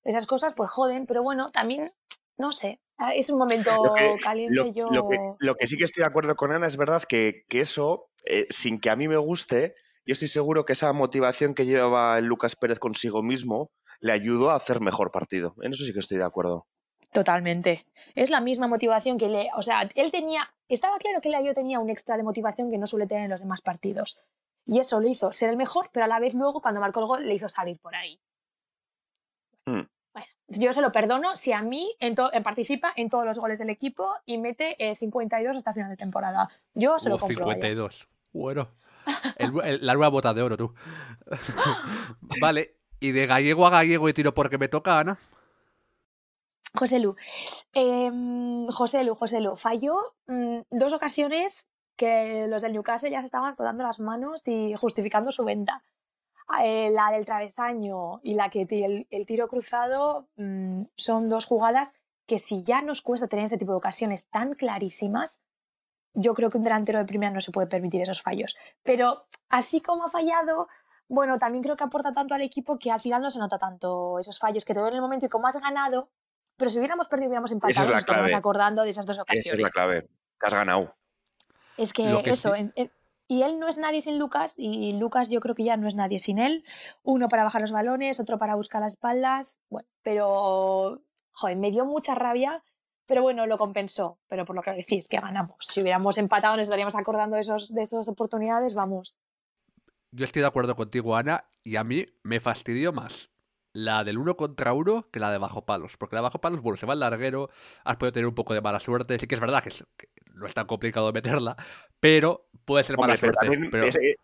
Esas 0.06 0.26
cosas 0.26 0.54
pues 0.54 0.72
joden, 0.72 1.08
pero 1.08 1.22
bueno, 1.22 1.52
también 1.52 1.92
no 2.38 2.54
sé, 2.54 2.80
ah, 2.98 3.14
es 3.14 3.30
un 3.30 3.38
momento 3.38 3.70
caliente. 4.24 4.56
Lo, 4.56 4.72
yo... 4.72 4.88
lo, 5.40 5.56
que, 5.56 5.68
sí 5.68 5.76
que 5.76 5.84
estoy 5.84 6.04
de 6.04 6.08
acuerdo 6.08 6.38
con 6.38 6.54
Ana 6.54 6.68
es 6.68 6.78
verdad 6.78 7.04
que, 7.04 7.44
eso, 7.50 8.12
eh, 8.24 8.48
sin 8.50 8.80
que 8.80 8.90
a 8.90 8.96
mí 8.96 9.10
me 9.10 9.18
guste, 9.18 9.76
yo 10.10 10.14
estoy 10.14 10.28
seguro 10.28 10.66
que 10.66 10.74
esa 10.74 10.92
motivación 10.92 11.54
que 11.54 11.68
llevaba 11.68 12.18
el 12.18 12.26
Lucas 12.26 12.56
Pérez 12.56 12.80
consigo 12.80 13.22
mismo 13.22 13.70
le 14.00 14.12
ayudó 14.12 14.50
a 14.50 14.56
hacer 14.56 14.82
mejor 14.82 15.12
partido. 15.12 15.54
En 15.62 15.72
eso 15.72 15.86
sí 15.86 15.94
que 15.94 16.00
estoy 16.00 16.18
de 16.18 16.24
acuerdo. 16.24 16.66
Totalmente. 17.12 17.86
Es 18.16 18.32
la 18.32 18.42
misma 18.42 18.68
motivación 18.68 19.20
que 19.20 19.30
le. 19.30 19.50
O 19.56 19.62
sea, 19.62 19.88
él 19.94 20.12
tenía. 20.12 20.52
Estaba 20.68 20.98
claro 20.98 21.22
que 21.22 21.32
yo 21.32 21.54
tenía 21.54 21.80
un 21.80 21.92
extra 21.92 22.18
de 22.18 22.24
motivación 22.24 22.72
que 22.72 22.80
no 22.80 22.88
suele 22.88 23.06
tener 23.06 23.26
en 23.26 23.30
los 23.30 23.42
demás 23.42 23.62
partidos. 23.62 24.24
Y 24.66 24.80
eso 24.80 25.00
lo 25.00 25.08
hizo 25.08 25.32
ser 25.32 25.52
el 25.52 25.58
mejor, 25.58 25.92
pero 25.94 26.06
a 26.06 26.08
la 26.08 26.20
vez 26.20 26.34
luego, 26.34 26.60
cuando 26.60 26.82
marcó 26.82 27.02
el 27.02 27.06
gol, 27.06 27.28
le 27.28 27.36
hizo 27.36 27.48
salir 27.48 27.80
por 27.80 27.96
ahí. 27.96 28.20
Hmm 29.68 29.84
yo 30.50 30.74
se 30.74 30.82
lo 30.82 30.92
perdono 30.92 31.36
si 31.36 31.54
a 31.54 31.62
mí 31.62 31.96
en 32.00 32.16
participa 32.44 32.92
en 32.96 33.10
todos 33.10 33.26
los 33.26 33.38
goles 33.38 33.60
del 33.60 33.70
equipo 33.70 34.16
y 34.26 34.38
mete 34.38 34.76
52 34.98 35.56
eh, 35.56 35.58
hasta 35.58 35.74
final 35.74 35.90
de 35.90 35.98
temporada. 35.98 36.50
Yo 36.74 36.98
se 37.00 37.10
lo 37.10 37.18
compro. 37.18 37.46
52. 37.46 38.08
Bueno. 38.34 38.70
La 39.82 39.94
nueva 39.94 40.10
bota 40.10 40.34
de 40.34 40.42
oro, 40.42 40.58
tú. 40.58 40.74
vale. 42.42 42.76
Y 43.00 43.12
de 43.12 43.28
gallego 43.28 43.66
a 43.66 43.70
gallego 43.70 44.10
y 44.10 44.14
tiro 44.14 44.34
porque 44.34 44.58
me 44.58 44.68
toca, 44.68 45.00
Ana. 45.00 45.20
José 46.74 47.00
Lu. 47.00 47.16
Em, 47.74 48.68
José 48.68 49.04
Lu, 49.04 49.16
José 49.16 49.40
Lu. 49.40 49.56
Falló 49.56 50.16
mm, 50.28 50.60
dos 50.70 50.94
ocasiones 50.94 51.70
que 51.96 52.48
los 52.48 52.62
del 52.62 52.74
Newcastle 52.74 53.10
ya 53.10 53.22
se 53.22 53.26
estaban 53.26 53.56
frotando 53.56 53.84
las 53.84 54.00
manos 54.00 54.42
y 54.46 54.74
justificando 54.76 55.32
su 55.32 55.44
venta. 55.44 55.84
Eh, 56.64 56.90
la 56.90 57.12
del 57.12 57.26
travesaño 57.26 58.22
y 58.24 58.34
la 58.34 58.50
que 58.50 58.68
el, 58.70 59.08
el 59.10 59.26
tiro 59.26 59.48
cruzado 59.48 60.28
mm, 60.38 60.84
son 60.96 61.30
dos 61.30 61.46
jugadas 61.46 61.94
que 62.26 62.38
si 62.38 62.64
ya 62.64 62.82
nos 62.82 63.02
cuesta 63.02 63.28
tener 63.28 63.46
ese 63.46 63.58
tipo 63.58 63.72
de 63.72 63.78
ocasiones 63.78 64.30
tan 64.30 64.54
clarísimas, 64.54 65.42
yo 66.14 66.34
creo 66.34 66.50
que 66.50 66.58
un 66.58 66.64
delantero 66.64 67.00
de 67.00 67.06
primera 67.06 67.32
no 67.32 67.42
se 67.42 67.52
puede 67.52 67.68
permitir 67.68 68.02
esos 68.02 68.22
fallos. 68.22 68.56
Pero 68.84 69.26
así 69.50 69.82
como 69.82 70.06
ha 70.06 70.10
fallado, 70.10 70.68
bueno, 71.08 71.38
también 71.40 71.64
creo 71.64 71.76
que 71.76 71.84
aporta 71.84 72.14
tanto 72.14 72.34
al 72.36 72.42
equipo 72.42 72.78
que 72.80 72.92
al 72.92 73.00
final 73.00 73.22
no 73.22 73.32
se 73.32 73.40
nota 73.40 73.58
tanto 73.58 74.20
esos 74.20 74.38
fallos 74.40 74.66
que 74.66 74.74
te 74.74 74.80
en 74.80 74.88
el 74.88 75.02
momento 75.02 75.26
y 75.26 75.30
como 75.30 75.48
has 75.48 75.60
ganado, 75.60 76.10
pero 76.58 76.70
si 76.70 76.78
hubiéramos 76.78 77.08
perdido, 77.08 77.30
hubiéramos 77.30 77.52
empatado, 77.52 77.82
es 77.82 77.88
la 77.88 77.94
nos 77.94 78.00
estamos 78.02 78.20
clave. 78.28 78.36
acordando 78.36 78.84
de 78.84 78.90
esas 78.90 79.06
dos 79.06 79.18
ocasiones. 79.20 79.46
Esa 79.46 79.54
es 79.54 79.60
la 79.60 79.70
clave. 79.70 80.02
Que 80.40 80.48
has 80.48 80.54
ganado. 80.54 80.96
Es 81.78 81.94
que, 81.94 82.22
que 82.24 82.32
eso, 82.32 82.54
sí- 82.54 82.60
en- 82.62 82.70
en- 82.76 82.92
y 83.32 83.44
él 83.44 83.60
no 83.60 83.68
es 83.68 83.78
nadie 83.78 84.02
sin 84.02 84.18
Lucas, 84.18 84.56
y 84.58 84.94
Lucas 84.94 85.30
yo 85.30 85.40
creo 85.40 85.54
que 85.54 85.64
ya 85.64 85.78
no 85.78 85.88
es 85.88 85.94
nadie 85.96 86.18
sin 86.18 86.40
él. 86.40 86.64
Uno 87.04 87.30
para 87.30 87.44
bajar 87.44 87.62
los 87.62 87.72
balones, 87.72 88.20
otro 88.20 88.40
para 88.40 88.56
buscar 88.56 88.82
las 88.82 88.94
espaldas. 88.94 89.60
Bueno, 89.70 89.88
pero, 90.02 91.02
joder, 91.32 91.56
me 91.58 91.70
dio 91.70 91.86
mucha 91.86 92.16
rabia, 92.16 92.64
pero 93.10 93.24
bueno, 93.24 93.46
lo 93.48 93.58
compensó. 93.58 94.20
Pero 94.30 94.46
por 94.46 94.56
lo 94.56 94.62
que 94.62 94.72
decís, 94.72 95.10
que 95.10 95.20
ganamos. 95.20 95.58
Si 95.60 95.82
hubiéramos 95.82 96.18
empatado, 96.18 96.56
nos 96.56 96.64
estaríamos 96.64 96.96
acordando 96.96 97.36
de, 97.36 97.42
esos, 97.42 97.74
de 97.74 97.82
esas 97.82 98.08
oportunidades, 98.08 98.74
vamos. 98.76 99.18
Yo 100.12 100.24
estoy 100.26 100.42
de 100.44 100.48
acuerdo 100.48 100.76
contigo, 100.76 101.16
Ana, 101.18 101.46
y 101.64 101.76
a 101.76 101.84
mí 101.84 102.06
me 102.24 102.40
fastidió 102.40 102.94
más 102.94 103.32
la 103.74 104.04
del 104.04 104.18
uno 104.18 104.36
contra 104.38 104.74
uno 104.74 105.08
que 105.12 105.20
la 105.20 105.32
de 105.32 105.38
bajo 105.38 105.66
palos. 105.66 105.98
Porque 105.98 106.16
la 106.16 106.22
de 106.22 106.24
bajo 106.24 106.40
palos, 106.40 106.62
bueno, 106.62 106.78
se 106.78 106.86
va 106.86 106.94
al 106.94 107.00
larguero, 107.00 107.50
has 107.84 107.98
podido 107.98 108.14
tener 108.14 108.28
un 108.28 108.36
poco 108.36 108.54
de 108.54 108.62
mala 108.62 108.80
suerte. 108.80 109.20
Sí 109.20 109.28
que 109.28 109.36
es 109.36 109.42
verdad 109.42 109.62
que, 109.64 109.70
es- 109.70 109.86
que 109.98 110.08
no 110.34 110.46
es 110.46 110.54
tan 110.54 110.68
complicado 110.68 111.12
meterla, 111.12 111.58
pero 112.00 112.48
puede 112.66 112.84
ser 112.84 112.98
mala 112.98 113.14
Hombre, 113.16 113.20
pero 113.20 113.34
suerte. 113.34 113.52
también 113.52 113.72
pero- 113.72 113.86
ese- 113.86 114.16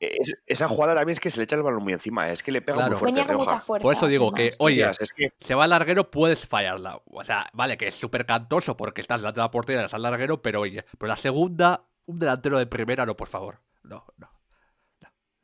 es- 0.00 0.34
esa 0.46 0.68
jugada 0.68 0.94
también 0.94 1.12
es 1.12 1.20
que 1.20 1.30
se 1.30 1.38
le 1.38 1.44
echa 1.44 1.56
el 1.56 1.62
balón 1.62 1.82
muy 1.82 1.92
encima. 1.92 2.30
Es 2.30 2.42
que 2.42 2.52
le 2.52 2.60
pega 2.62 2.76
Claro. 2.76 2.90
muy 2.92 2.98
fuerte 2.98 3.20
Venía 3.20 3.26
con 3.26 3.36
Rioja. 3.36 3.54
mucha 3.54 3.64
fuerza. 3.64 3.82
Por 3.82 3.94
eso 3.94 4.06
digo 4.06 4.32
que, 4.32 4.50
oye, 4.58 4.84
Hostias, 4.86 5.00
es 5.00 5.12
que 5.12 5.32
se 5.40 5.54
va 5.54 5.64
al 5.64 5.70
larguero, 5.70 6.10
puedes 6.10 6.46
fallarla. 6.46 7.00
O 7.06 7.24
sea, 7.24 7.48
vale, 7.52 7.76
que 7.76 7.88
es 7.88 7.94
súper 7.94 8.26
cantoso 8.26 8.76
porque 8.76 9.00
estás 9.00 9.20
delante 9.20 9.40
de 9.40 9.44
la 9.44 9.50
portería, 9.50 9.80
eres 9.80 9.94
al 9.94 10.02
larguero, 10.02 10.42
pero 10.42 10.60
oye, 10.60 10.84
pero 10.98 11.08
la 11.08 11.16
segunda, 11.16 11.86
un 12.06 12.18
delantero 12.18 12.58
de 12.58 12.66
primera, 12.66 13.06
no, 13.06 13.16
por 13.16 13.28
favor. 13.28 13.60
No, 13.82 14.04
no. 14.16 14.30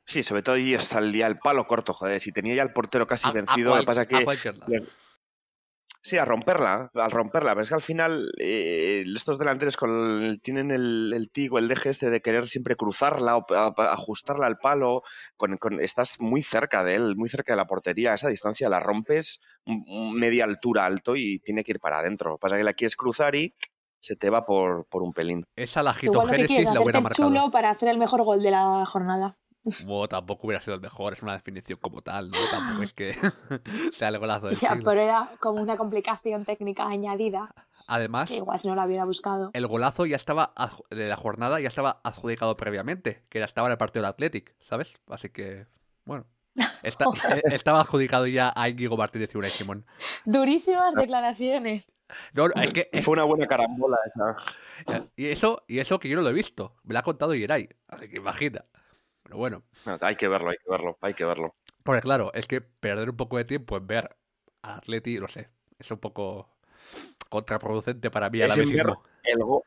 sí, 0.05 0.23
sobre 0.23 0.43
todo 0.43 0.57
ahí 0.57 0.75
hasta 0.75 0.99
el 0.99 1.13
día 1.13 1.27
el 1.27 1.39
palo 1.39 1.67
corto, 1.67 1.95
joder. 1.95 2.21
Si 2.21 2.33
tenía 2.33 2.55
ya 2.57 2.63
el 2.63 2.73
portero 2.73 3.07
casi 3.07 3.27
A- 3.29 3.31
a 3.31 3.33
vencido, 3.33 3.71
cual- 3.71 3.79
lo 3.79 3.83
que 3.83 3.87
pasa 3.87 4.07
que 4.07 4.17
Sí, 6.05 6.19
a 6.19 6.25
romperla, 6.25 6.91
al 6.95 7.11
romperla, 7.13 7.53
pero 7.53 7.63
es 7.63 7.69
que 7.69 7.75
al 7.77 7.81
final 7.83 8.33
eh, 8.39 9.05
estos 9.15 9.39
delanteros 9.39 9.77
con 9.77 9.91
el- 10.25 10.41
tienen 10.43 10.73
el, 10.73 11.13
el 11.15 11.31
tic 11.31 11.53
o 11.53 11.59
el 11.59 11.69
deje 11.69 11.91
este 11.91 12.11
de 12.11 12.21
querer 12.21 12.49
siempre 12.49 12.75
cruzarla 12.75 13.37
o 13.37 13.47
a- 13.55 13.73
a- 13.77 13.93
ajustarla 13.93 14.47
al 14.47 14.59
palo, 14.59 15.03
con, 15.37 15.57
con- 15.59 15.81
estás 15.81 16.21
muy 16.21 16.43
cerca 16.43 16.83
de 16.83 16.97
él, 16.97 17.15
muy 17.17 17.29
cerca 17.29 17.53
de 17.53 17.57
la 17.59 17.67
portería, 17.67 18.11
a 18.11 18.15
esa 18.17 18.29
distancia 18.29 18.69
la 18.69 18.81
rompes 18.81 19.41
media 19.65 20.43
altura 20.45 20.87
alto 20.87 21.15
y 21.15 21.39
tiene 21.39 21.63
que 21.63 21.71
ir 21.73 21.79
para 21.79 22.01
adentro. 22.01 22.31
Lo 22.31 22.37
que 22.37 22.41
pasa 22.41 22.57
es 22.57 22.61
que 22.61 22.65
la 22.65 22.73
quieres 22.73 22.97
cruzar 22.97 23.37
y 23.37 23.55
se 24.01 24.17
te 24.17 24.29
va 24.29 24.45
por, 24.45 24.87
por 24.89 25.05
un 25.05 25.13
pelín. 25.13 25.45
Esa 25.55 25.85
la 25.85 25.95
Igual 26.03 26.27
lo 26.27 26.33
que 26.33 26.47
quieres 26.47 26.65
la 26.67 26.73
hacerte 26.73 27.01
marcado. 27.01 27.29
chulo 27.29 27.51
para 27.53 27.73
ser 27.75 27.89
el 27.91 27.99
mejor 27.99 28.25
gol 28.25 28.43
de 28.43 28.51
la 28.51 28.85
jornada. 28.87 29.39
Bueno, 29.87 30.09
tampoco 30.09 30.47
hubiera 30.49 30.61
sido 30.61 30.75
el 30.75 30.81
mejor, 30.81 31.13
es 31.13 31.23
una 31.23 31.35
definición 31.35 31.79
como 31.81 32.03
tal, 32.03 32.31
¿no? 32.31 32.37
Tampoco 32.51 32.83
es 32.83 32.93
que 32.93 33.15
sea 33.93 34.09
el 34.09 34.19
golazo 34.19 34.47
del 34.49 34.57
Ya, 34.57 34.71
siglo. 34.71 34.85
pero 34.85 35.01
era 35.01 35.31
como 35.39 35.63
una 35.63 35.77
complicación 35.77 36.45
técnica 36.45 36.87
añadida, 36.89 37.55
Además, 37.87 38.29
que 38.31 38.39
igual 38.39 38.59
si 38.59 38.67
no 38.69 38.75
la 38.75 38.87
hubiera 38.87 39.05
buscado. 39.05 39.51
el 39.53 39.67
golazo 39.69 40.05
ya 40.07 40.17
estaba 40.17 40.53
de 40.91 41.09
la 41.09 41.17
jornada 41.17 41.61
ya 41.61 41.69
estaba 41.69 42.01
adjudicado 42.03 42.57
previamente, 42.57 43.23
que 43.29 43.39
era- 43.39 43.45
estaba 43.45 43.69
en 43.69 43.73
el 43.73 43.79
partido 43.79 44.03
del 44.03 44.11
Athletic, 44.11 44.55
¿sabes? 44.61 44.99
Así 45.09 45.29
que, 45.29 45.67
bueno. 46.05 46.27
Está- 46.83 47.07
eh, 47.37 47.43
estaba 47.53 47.81
adjudicado 47.81 48.27
ya 48.27 48.53
a 48.57 48.69
Íñigo 48.69 48.97
Martínez 48.97 49.31
y 49.35 49.39
Unai 49.39 49.51
Simón. 49.51 49.87
Durísimas 50.25 50.95
declaraciones. 50.95 51.93
No, 52.35 52.47
es 52.61 52.73
que 52.75 52.91
fue 53.03 53.13
una 53.13 53.25
buena 53.25 53.47
carambola 53.47 53.97
esa. 54.05 55.07
y 55.17 55.27
eso, 55.27 55.63
y 55.69 55.79
eso 55.79 55.99
que 55.99 56.09
yo 56.09 56.17
no 56.17 56.23
lo 56.23 56.29
he 56.31 56.35
visto, 56.35 56.75
me 56.83 56.93
lo 56.95 56.99
ha 56.99 57.03
contado 57.03 57.35
Yeray, 57.35 57.69
así 57.89 58.09
que 58.11 58.17
imagina. 58.17 58.65
Pero 59.33 59.39
bueno, 59.39 59.63
No, 59.87 59.97
hay 60.03 60.15
que 60.17 60.29
verlo, 60.29 60.51
hay 60.51 60.57
que 60.63 60.71
verlo, 60.71 60.99
hay 61.01 61.15
que 61.15 61.25
verlo. 61.25 61.55
porque 61.85 62.03
claro, 62.03 62.31
es 62.35 62.47
que 62.47 62.61
perder 62.61 63.09
un 63.09 63.17
poco 63.17 63.39
de 63.39 63.47
tiempo 63.47 63.79
en 63.79 63.87
ver 63.87 64.15
a 64.61 64.77
Atleti, 64.77 65.19
no 65.19 65.27
sé, 65.29 65.49
es 65.79 65.91
un 65.91 65.97
poco 65.97 66.51
contraproducente 67.31 68.11
para 68.11 68.29
mí 68.29 68.43
Es 68.43 68.55
mismo. 68.59 69.03
el, 69.25 69.39
go- 69.39 69.65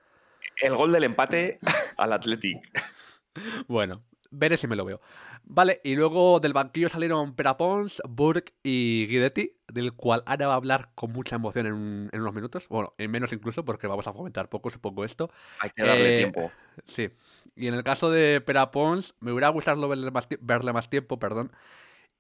el 0.62 0.76
gol 0.76 0.92
del 0.92 1.06
empate 1.06 1.60
al 1.98 2.14
Athletic. 2.14 2.60
Bueno, 3.68 4.04
veré 4.32 4.56
si 4.56 4.66
me 4.68 4.76
lo 4.78 4.86
veo. 4.86 5.02
Vale, 5.48 5.80
y 5.84 5.96
luego 5.96 6.40
del 6.40 6.54
banquillo 6.54 6.90
salieron 6.90 7.36
Perapons, 7.36 8.02
Burke 8.10 8.54
y 8.64 9.06
Guidetti, 9.08 9.56
del 9.72 9.94
cual 9.94 10.24
Ana 10.26 10.48
va 10.48 10.54
a 10.54 10.58
hablar 10.58 10.90
con 10.96 11.12
mucha 11.12 11.36
emoción 11.36 11.68
en, 11.68 11.74
un- 11.74 12.10
en 12.12 12.22
unos 12.22 12.34
minutos. 12.34 12.68
Bueno, 12.68 12.94
en 12.98 13.12
menos 13.12 13.32
incluso, 13.32 13.64
porque 13.64 13.86
vamos 13.86 14.08
a 14.08 14.14
comentar 14.14 14.50
poco, 14.50 14.72
supongo 14.72 15.06
esto. 15.06 15.30
Hay 15.60 15.70
que 15.70 15.84
darle 15.84 16.14
Eh, 16.14 16.18
tiempo. 16.18 16.52
Sí. 16.88 17.10
Y 17.56 17.68
en 17.68 17.76
el 17.76 17.84
caso 17.84 18.10
de 18.10 18.42
Perapons, 18.42 19.14
me 19.20 19.32
hubiera 19.32 19.50
gustado 19.50 19.88
verle 19.88 20.10
más, 20.10 20.28
verle 20.42 20.74
más 20.74 20.90
tiempo, 20.90 21.20
perdón. 21.20 21.52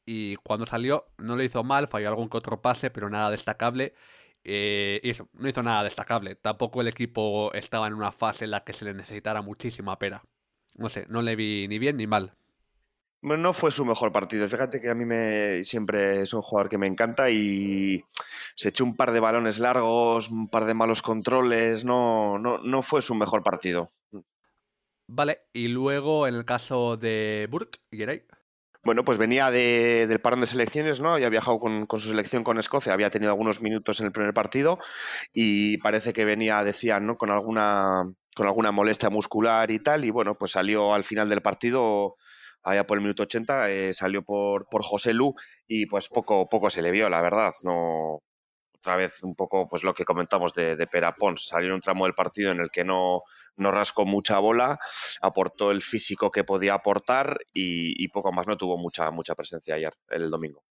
Y 0.06 0.36
cuando 0.38 0.68
salió, 0.68 1.08
no 1.18 1.36
lo 1.36 1.42
hizo 1.44 1.64
mal, 1.64 1.88
falló 1.88 2.10
algún 2.10 2.30
que 2.30 2.38
otro 2.38 2.62
pase, 2.62 2.92
pero 2.92 3.10
nada 3.10 3.32
destacable. 3.32 3.96
Eh, 4.44 5.02
no 5.34 5.50
hizo 5.50 5.64
nada 5.64 5.84
destacable. 5.84 6.36
Tampoco 6.36 6.82
el 6.82 6.88
equipo 6.88 7.52
estaba 7.54 7.88
en 7.88 7.96
una 7.96 8.12
fase 8.12 8.46
en 8.46 8.52
la 8.52 8.64
que 8.64 8.74
se 8.74 8.86
le 8.86 8.94
necesitara 8.94 9.42
muchísima 9.42 9.98
pera. 9.98 10.24
No 10.76 10.90
sé, 10.90 11.08
no 11.10 11.24
le 11.24 11.36
vi 11.36 11.68
ni 11.68 11.80
bien 11.80 11.98
ni 11.98 12.06
mal. 12.06 12.36
No 13.26 13.54
fue 13.54 13.72
su 13.72 13.86
mejor 13.86 14.12
partido. 14.12 14.48
Fíjate 14.48 14.80
que 14.80 14.90
a 14.90 14.94
mí 14.94 15.04
me 15.04 15.64
siempre 15.64 16.22
es 16.22 16.34
un 16.34 16.44
jugador 16.44 16.70
que 16.70 16.78
me 16.78 16.86
encanta 16.86 17.32
y 17.32 18.04
se 18.54 18.70
echó 18.70 18.84
un 18.84 18.96
par 18.96 19.12
de 19.12 19.20
balones 19.20 19.58
largos, 19.58 20.30
un 20.30 20.48
par 20.48 20.66
de 20.66 20.76
malos 20.76 21.02
controles. 21.02 21.84
No, 21.84 22.38
no, 22.38 22.60
no 22.60 22.82
fue 22.84 23.02
su 23.02 23.16
mejor 23.16 23.42
partido. 23.42 23.90
Vale, 25.08 25.40
y 25.54 25.68
luego 25.70 26.28
en 26.28 26.36
el 26.36 26.46
caso 26.46 26.98
de 26.98 27.48
Burke, 27.50 27.80
Yeray. 27.92 28.26
Bueno, 28.84 29.04
pues 29.04 29.18
venía 29.18 29.50
de- 29.50 30.06
del 30.08 30.20
parón 30.20 30.42
de 30.42 30.46
selecciones, 30.46 31.02
¿no? 31.02 31.14
Había 31.14 31.30
viajado 31.30 31.60
con, 31.60 31.88
con 31.88 32.00
su 32.00 32.10
selección 32.10 32.44
con 32.44 32.60
Escocia, 32.60 32.94
había 32.94 33.10
tenido 33.10 33.32
algunos 33.32 33.60
minutos 33.60 34.00
en 34.00 34.06
el 34.06 34.12
primer 34.12 34.34
partido 34.36 34.78
y 35.34 35.78
parece 35.80 36.14
que 36.14 36.26
venía, 36.26 36.64
decían, 36.64 37.08
¿no? 37.08 37.18
Con 37.18 37.32
alguna, 37.32 38.04
con 38.36 38.46
alguna 38.46 38.72
molestia 38.72 39.10
muscular 39.10 39.72
y 39.72 39.80
tal. 39.80 40.06
Y 40.06 40.12
bueno, 40.12 40.36
pues 40.36 40.52
salió 40.52 40.94
al 40.94 41.04
final 41.04 41.28
del 41.30 41.42
partido, 41.42 42.18
allá 42.66 42.86
por 42.86 42.98
el 42.98 43.04
minuto 43.04 43.24
80, 43.24 43.72
eh, 43.72 43.94
salió 43.94 44.24
por, 44.24 44.68
por 44.68 44.84
José 44.84 45.14
Lu 45.14 45.34
y 45.68 45.86
pues 45.86 46.10
poco, 46.10 46.50
poco 46.50 46.70
se 46.70 46.82
le 46.82 46.92
vio, 46.92 47.10
la 47.10 47.22
verdad. 47.22 47.54
No, 47.64 48.22
otra 48.86 48.96
vez 48.96 49.24
un 49.24 49.36
poco 49.36 49.68
pues 49.68 49.84
lo 49.84 49.94
que 49.94 50.06
comentamos 50.06 50.54
de, 50.54 50.76
de 50.76 50.88
Pera 50.88 51.16
Pons. 51.16 51.48
Salió 51.48 51.70
en 51.70 51.76
un 51.76 51.82
tramo 51.82 52.06
del 52.06 52.14
partido 52.14 52.52
en 52.52 52.60
el 52.60 52.70
que 52.70 52.84
no, 52.84 53.22
no 53.56 53.72
rascó 53.72 54.06
mucha 54.06 54.40
bola, 54.40 54.78
aportó 55.22 55.72
el 55.72 55.82
físico 55.82 56.32
que 56.32 56.44
podía 56.44 56.74
aportar 56.74 57.38
y, 57.54 58.04
y 58.04 58.08
poco 58.10 58.32
más. 58.32 58.48
No 58.48 58.58
tuvo 58.58 58.78
mucha, 58.78 59.10
mucha 59.12 59.36
presencia 59.36 59.76
ayer, 59.76 59.94
el 60.10 60.30
domingo. 60.30 60.64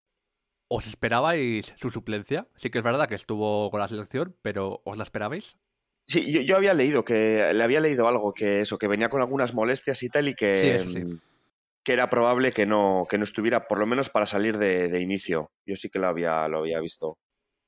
¿Os 0.68 0.86
esperabais 0.86 1.72
su 1.76 1.90
suplencia? 1.90 2.48
Sí 2.56 2.70
que 2.70 2.78
es 2.78 2.84
verdad 2.84 3.08
que 3.08 3.14
estuvo 3.14 3.70
con 3.70 3.80
la 3.80 3.88
selección, 3.88 4.36
pero 4.42 4.80
¿os 4.84 4.96
la 4.96 5.04
esperabais? 5.04 5.56
Sí, 6.06 6.30
yo, 6.30 6.40
yo 6.42 6.56
había 6.56 6.74
leído 6.74 7.04
que 7.04 7.52
le 7.54 7.64
había 7.64 7.80
leído 7.80 8.06
algo 8.08 8.32
que 8.32 8.60
eso, 8.60 8.78
que 8.78 8.88
venía 8.88 9.08
con 9.08 9.20
algunas 9.20 9.54
molestias 9.54 10.02
y 10.02 10.08
tal, 10.08 10.28
y 10.28 10.30
Sí, 10.30 10.36
que, 10.36 10.74
eso 10.74 10.90
sí. 10.90 11.02
Que 11.84 11.92
era 11.92 12.08
probable 12.10 12.52
que 12.52 12.66
no, 12.66 13.06
que 13.08 13.18
no 13.18 13.24
estuviera, 13.24 13.68
por 13.68 13.78
lo 13.78 13.86
menos 13.86 14.08
para 14.08 14.26
salir 14.26 14.58
de, 14.58 14.88
de 14.88 15.00
inicio. 15.00 15.50
Yo 15.66 15.76
sí 15.76 15.90
que 15.90 15.98
lo 15.98 16.08
había, 16.08 16.48
lo 16.48 16.58
había 16.60 16.80
visto. 16.80 17.18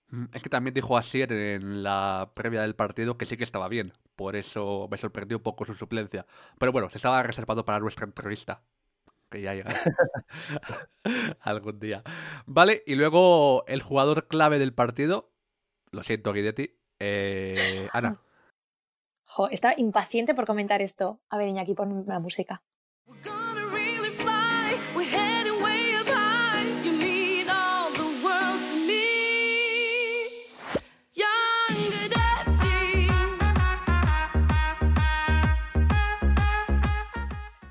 Mm, 0.09 0.27
Es 0.33 0.43
que 0.43 0.49
también 0.49 0.75
dijo 0.75 0.97
Asier 0.97 1.33
en 1.33 1.83
la 1.83 2.33
previa 2.35 2.63
del 2.63 2.75
partido 2.77 3.19
que 3.19 3.27
sí 3.27 3.37
que 3.37 3.45
estaba 3.45 3.69
bien. 3.69 3.93
Por 4.17 4.35
eso 4.37 4.89
me 4.91 4.97
sorprendió 4.97 5.37
un 5.37 5.43
poco 5.43 5.65
su 5.67 5.75
suplencia. 5.75 6.27
Pero 6.59 6.73
bueno, 6.73 6.89
se 6.89 6.99
estaba 6.99 7.23
reservado 7.23 7.65
para 7.65 7.81
nuestra 7.81 8.07
entrevista. 8.07 8.63
Que 9.29 9.43
ya 9.43 9.55
llegará 9.55 9.77
algún 11.41 11.79
día. 11.81 12.03
Vale, 12.47 12.83
y 12.87 12.95
luego 12.95 13.65
el 13.67 13.83
jugador 13.83 14.29
clave 14.29 14.59
del 14.59 14.73
partido. 14.73 15.33
Lo 15.91 16.03
siento, 16.03 16.33
Guidetti. 16.33 16.79
eh, 17.01 17.89
Ana. 17.93 18.21
Jo, 19.25 19.49
estaba 19.51 19.75
impaciente 19.77 20.35
por 20.35 20.47
comentar 20.47 20.81
esto. 20.81 21.21
A 21.29 21.37
ver, 21.37 21.49
Iñaki, 21.49 21.75
pon 21.75 22.05
la 22.07 22.21
música. 22.21 22.63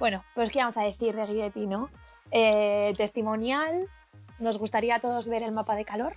Bueno, 0.06 0.24
pues 0.36 0.52
qué 0.52 0.60
vamos 0.60 0.78
a 0.78 0.84
decir 0.84 1.16
de 1.16 1.26
Guidetti, 1.26 1.66
¿no? 1.66 1.90
Eh, 2.30 2.94
testimonial. 2.96 3.90
Nos 4.38 4.60
gustaría 4.60 4.98
a 4.98 5.00
todos 5.00 5.28
ver 5.28 5.42
el 5.42 5.52
mapa 5.52 5.74
de 5.74 5.84
calor 5.84 6.14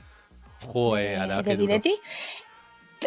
Joder, 0.66 1.08
de, 1.08 1.16
Ana, 1.16 1.40
de. 1.40 1.56
Guidetti. 1.56 1.98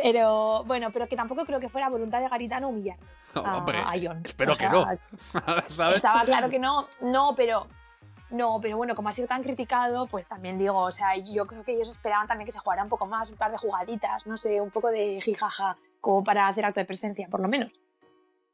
Pero 0.02 0.64
bueno, 0.64 0.90
pero 0.92 1.06
que 1.06 1.16
tampoco 1.16 1.46
creo 1.46 1.60
que 1.60 1.70
fuera 1.70 1.88
voluntad 1.88 2.20
de 2.20 2.30
Garitano 2.30 2.70
humillarle 2.70 3.06
a, 3.36 3.58
Hombre, 3.60 3.78
a 3.78 3.92
Jon. 3.92 4.24
espero 4.26 4.54
O 4.54 4.56
que 4.56 4.64
sea, 4.64 4.72
no. 4.72 4.88
¿Sabes? 5.70 5.98
Estaba 5.98 6.24
claro 6.24 6.50
que 6.50 6.58
no, 6.58 6.88
no, 7.02 7.36
pero 7.38 7.68
No, 8.32 8.58
pero 8.60 8.76
bueno, 8.76 8.96
como 8.96 9.10
ha 9.10 9.12
sido 9.12 9.28
tan 9.28 9.44
criticado, 9.44 10.08
pues 10.08 10.26
también 10.26 10.58
digo, 10.58 10.80
o 10.80 10.92
sea, 10.92 11.16
yo 11.16 11.46
creo 11.46 11.64
que 11.64 11.74
ellos 11.74 11.90
esperaban 11.90 12.26
también 12.26 12.48
que 12.48 12.54
se 12.54 12.58
jugara 12.58 12.82
un 12.82 12.90
poco 12.90 13.06
más, 13.06 13.30
un 13.30 13.38
par 13.38 13.52
de 13.52 13.60
jugaditas, 13.60 14.26
no 14.26 14.36
sé, 14.36 14.60
un 14.60 14.72
poco 14.72 14.88
de 14.88 15.22
jijaja, 15.22 15.78
como 16.00 16.24
para 16.24 16.48
hacer 16.48 16.66
acto 16.66 16.80
de 16.80 16.86
presencia, 16.88 17.28
por 17.30 17.40
lo 17.40 17.48
menos. 17.48 17.72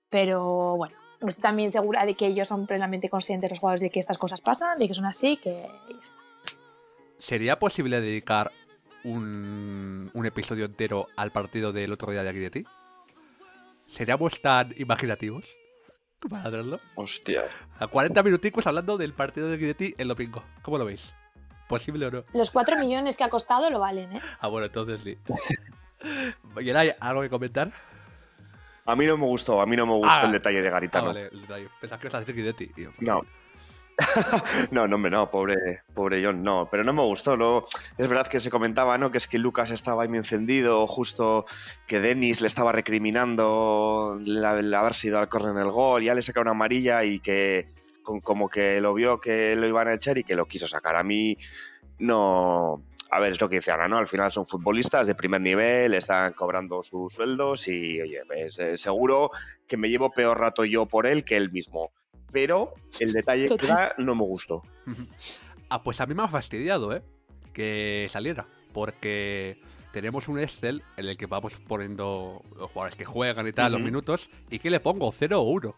Pero 0.10 0.76
bueno, 0.76 1.07
estoy 1.22 1.42
también 1.42 1.72
segura 1.72 2.06
de 2.06 2.16
que 2.16 2.28
ellos 2.28 2.48
son 2.48 2.68
plenamente 2.68 3.10
conscientes, 3.10 3.50
los 3.50 3.60
jugadores, 3.60 3.82
de 3.82 3.90
que 3.90 4.00
estas 4.00 4.18
cosas 4.18 4.42
pasan, 4.42 4.80
de 4.80 4.88
que 4.88 4.94
son 4.94 5.06
así, 5.06 5.38
que 5.38 5.68
ya 5.90 6.04
está. 6.04 6.18
¿Sería 7.18 7.58
posible 7.60 8.00
dedicar 8.00 8.52
un, 9.04 10.12
un 10.14 10.26
episodio 10.26 10.66
entero 10.66 11.08
al 11.16 11.32
partido 11.32 11.74
del 11.74 11.92
otro 11.94 12.12
día 12.12 12.24
de 12.24 12.30
aquí 12.30 12.40
de 12.40 12.50
ti? 12.50 12.66
¿Seríamos 13.88 14.42
tan 14.42 14.74
imaginativos 14.78 15.46
para 16.30 16.44
hacerlo? 16.44 16.80
Hostia. 16.96 17.46
A 17.80 17.88
40 17.88 18.22
minuticos 18.24 18.68
hablando 18.68 18.98
del 18.98 19.14
partido 19.14 19.50
de 19.50 19.58
Guidetti 19.58 19.96
en 19.98 20.08
domingo. 20.08 20.44
¿Cómo 20.62 20.78
lo 20.78 20.86
veis? 20.86 21.14
¿Posible 21.68 22.06
o 22.06 22.12
no? 22.12 22.24
Los 22.34 22.52
cuatro 22.52 22.78
millones 22.78 23.18
que 23.18 23.24
ha 23.24 23.30
costado 23.30 23.70
lo 23.70 23.80
valen, 23.80 24.14
¿eh? 24.14 24.22
Ah, 24.40 24.48
bueno, 24.48 24.68
entonces 24.68 25.02
sí. 25.02 25.18
¿Y 26.62 26.70
hay 26.70 26.92
algo 27.00 27.22
que 27.22 27.30
comentar? 27.30 27.72
A 28.88 28.96
mí 28.96 29.06
no 29.06 29.18
me 29.18 29.26
gustó, 29.26 29.62
a 29.62 29.66
mí 29.66 29.76
no 29.76 29.86
me 29.86 29.94
gustó 29.94 30.10
Ah. 30.12 30.24
el 30.26 30.32
detalle 30.32 30.62
de 30.62 30.68
Ah, 30.70 30.72
Garitano. 30.72 31.08
vale, 31.08 31.28
el 31.32 31.42
detalle. 31.42 31.68
Pensaba 31.80 32.00
que 32.00 32.08
ibas 32.08 32.16
a 32.16 32.20
decir 32.22 32.36
Guidetti. 32.36 32.68
tío. 32.68 32.92
No. 33.00 33.22
no, 34.72 34.88
no, 34.88 34.96
hombre, 34.96 35.10
no, 35.12 35.30
pobre, 35.32 35.82
pobre 35.96 36.24
John, 36.24 36.44
no, 36.44 36.68
pero 36.70 36.84
no 36.84 36.94
me 36.94 37.02
gustó. 37.02 37.36
Luego, 37.36 37.66
es 37.98 38.08
verdad 38.08 38.28
que 38.28 38.40
se 38.40 38.52
comentaba, 38.52 38.98
¿no? 39.00 39.10
Que 39.12 39.18
es 39.18 39.28
que 39.28 39.40
Lucas 39.40 39.72
estaba 39.72 40.04
ahí 40.04 40.08
muy 40.10 40.20
encendido, 40.20 40.86
justo 40.86 41.46
que 41.88 42.00
Denis 42.00 42.42
le 42.42 42.48
estaba 42.48 42.72
recriminando 42.72 44.20
la- 44.24 44.60
el 44.60 44.72
haberse 44.74 45.08
ido 45.08 45.18
al 45.20 45.30
córner 45.30 45.52
en 45.52 45.58
el 45.64 45.72
gol, 45.72 46.04
ya 46.04 46.14
le 46.14 46.22
saca 46.22 46.42
una 46.42 46.52
amarilla 46.52 47.04
y 47.04 47.20
que 47.20 47.70
con- 48.04 48.22
como 48.22 48.48
que 48.50 48.80
lo 48.82 48.94
vio 48.94 49.20
que 49.20 49.56
lo 49.56 49.68
iban 49.68 49.88
a 49.88 49.96
echar 49.96 50.18
y 50.20 50.24
que 50.24 50.36
lo 50.36 50.46
quiso 50.46 50.68
sacar. 50.68 50.96
A 50.96 51.04
mí 51.04 51.36
no. 52.00 52.84
A 53.10 53.20
ver, 53.20 53.32
es 53.32 53.40
lo 53.42 53.48
que 53.50 53.56
dice 53.58 53.72
Ana, 53.72 53.88
¿no? 53.88 53.98
Al 53.98 54.08
final 54.08 54.32
son 54.32 54.46
futbolistas 54.46 55.08
de 55.08 55.16
primer 55.16 55.40
nivel, 55.42 55.94
están 55.94 56.34
cobrando 56.34 56.84
sus 56.84 57.14
sueldos 57.14 57.68
y, 57.68 58.02
oye, 58.02 58.20
eh, 58.36 58.76
seguro 58.78 59.32
que 59.68 59.78
me 59.78 59.90
llevo 59.90 60.12
peor 60.12 60.40
rato 60.40 60.66
yo 60.66 60.86
por 60.86 61.08
él 61.08 61.24
que 61.24 61.38
él 61.38 61.52
mismo. 61.52 61.92
Pero 62.32 62.74
el 63.00 63.14
detalle 63.14 63.44
que 63.44 63.50
Total. 63.56 63.68
da 63.70 63.94
no 63.98 64.16
me 64.16 64.24
gustó. 64.24 64.62
Ah, 65.70 65.84
pues 65.84 66.00
a 66.00 66.06
mí 66.06 66.14
me 66.14 66.24
ha 66.24 66.30
fastidiado, 66.30 66.96
¿eh? 66.96 67.02
Que 67.52 68.08
saliera. 68.10 68.46
Porque 68.72 69.60
tenemos 69.92 70.30
un 70.30 70.40
Excel 70.40 70.82
en 70.96 71.08
el 71.08 71.18
que 71.18 71.26
vamos 71.26 71.56
poniendo 71.68 72.42
los 72.56 72.72
jugadores 72.72 72.96
que 72.96 73.04
juegan 73.04 73.46
y 73.48 73.52
tal, 73.52 73.74
los 73.74 73.82
minutos. 73.82 74.30
¿Y 74.50 74.60
qué 74.60 74.70
le 74.70 74.80
pongo? 74.80 75.12
0 75.12 75.42
o 75.42 75.44
1. 75.50 75.76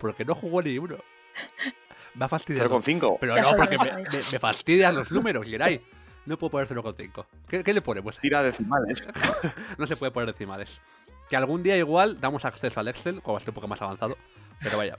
Porque 0.00 0.24
no 0.24 0.34
jugó 0.34 0.62
ni 0.62 0.76
uno. 0.78 0.96
Me 2.16 2.24
ha 2.24 2.28
fastidiado. 2.28 2.80
0,5. 2.80 3.18
Pero 3.20 3.36
Ya 3.36 3.42
no, 3.42 3.56
porque 3.56 3.76
me, 3.78 3.84
me- 3.84 4.02
me 4.32 4.38
fastidian 4.40 4.96
los 4.96 5.12
números, 5.12 5.46
Geray. 5.46 5.80
No 6.26 6.38
puedo 6.38 6.50
poner 6.50 6.68
0,5. 6.68 7.24
¿Qué, 7.48 7.64
¿Qué 7.64 7.72
le 7.72 7.80
ponemos? 7.82 8.18
Tira 8.18 8.42
decimales. 8.42 9.08
No 9.78 9.86
se 9.86 9.96
puede 9.96 10.12
poner 10.12 10.32
decimales. 10.32 10.80
Que 11.28 11.36
algún 11.36 11.62
día 11.62 11.76
igual 11.76 12.20
damos 12.20 12.44
acceso 12.44 12.80
al 12.80 12.88
Excel 12.88 13.22
cuando 13.22 13.38
esté 13.38 13.50
un 13.50 13.54
poco 13.54 13.68
más 13.68 13.80
avanzado. 13.80 14.16
Pero 14.62 14.76
vaya, 14.76 14.96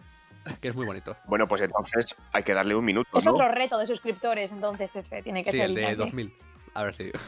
que 0.60 0.70
es 0.70 0.76
muy 0.76 0.86
bonito. 0.86 1.16
Bueno, 1.26 1.48
pues 1.48 1.62
entonces 1.62 2.16
hay 2.32 2.44
que 2.44 2.54
darle 2.54 2.74
un 2.74 2.84
minuto. 2.86 3.18
Es 3.18 3.26
¿no? 3.26 3.34
otro 3.34 3.48
reto 3.50 3.78
de 3.78 3.86
suscriptores, 3.86 4.52
entonces 4.52 4.96
ese 4.96 5.22
tiene 5.22 5.44
que 5.44 5.52
Sí, 5.52 5.58
ser 5.58 5.68
el 5.68 5.76
de 5.76 5.82
Iñaki. 5.82 5.96
2000. 5.98 6.34
A 6.74 6.84
ver 6.84 6.96
si. 6.96 7.12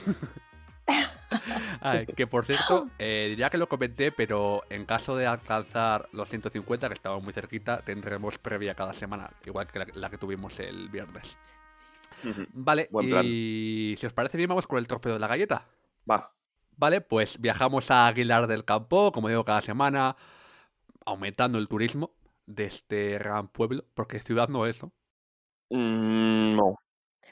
Ay, 1.82 2.06
que 2.06 2.28
por 2.28 2.46
cierto, 2.46 2.88
eh, 3.00 3.28
diría 3.30 3.50
que 3.50 3.58
lo 3.58 3.68
comenté, 3.68 4.12
pero 4.12 4.64
en 4.70 4.86
caso 4.86 5.16
de 5.16 5.28
alcanzar 5.28 6.08
los 6.12 6.30
150, 6.30 6.88
que 6.88 6.94
estamos 6.94 7.24
muy 7.24 7.34
cerquita, 7.34 7.82
tendremos 7.82 8.38
previa 8.38 8.76
cada 8.76 8.94
semana, 8.94 9.30
igual 9.46 9.68
que 9.68 9.80
la, 9.80 9.88
la 9.94 10.10
que 10.10 10.18
tuvimos 10.18 10.60
el 10.60 10.90
viernes. 10.90 11.38
Vale, 12.54 12.88
Buen 12.92 13.10
y 13.24 13.96
si 13.98 14.06
os 14.06 14.14
parece 14.14 14.38
bien, 14.38 14.50
vamos 14.50 14.68
con 14.68 14.78
el 14.80 14.88
trofeo 14.88 15.14
de 15.14 15.20
la 15.20 15.28
galleta. 15.28 15.68
Va. 16.10 16.34
Vale, 16.76 17.02
pues 17.02 17.40
viajamos 17.40 17.92
a 17.92 18.08
Aguilar 18.08 18.48
del 18.48 18.66
Campo, 18.66 19.12
como 19.12 19.30
digo, 19.30 19.46
cada 19.46 19.62
semana, 19.62 20.16
aumentando 21.06 21.58
el 21.60 21.68
turismo 21.68 22.16
de 22.46 22.66
este 22.66 23.18
gran 23.20 23.48
pueblo, 23.48 23.86
porque 23.94 24.20
ciudad 24.20 24.50
no 24.50 24.66
es, 24.66 24.82
¿no? 24.82 24.92
Mm, 25.70 26.56
no. 26.56 26.76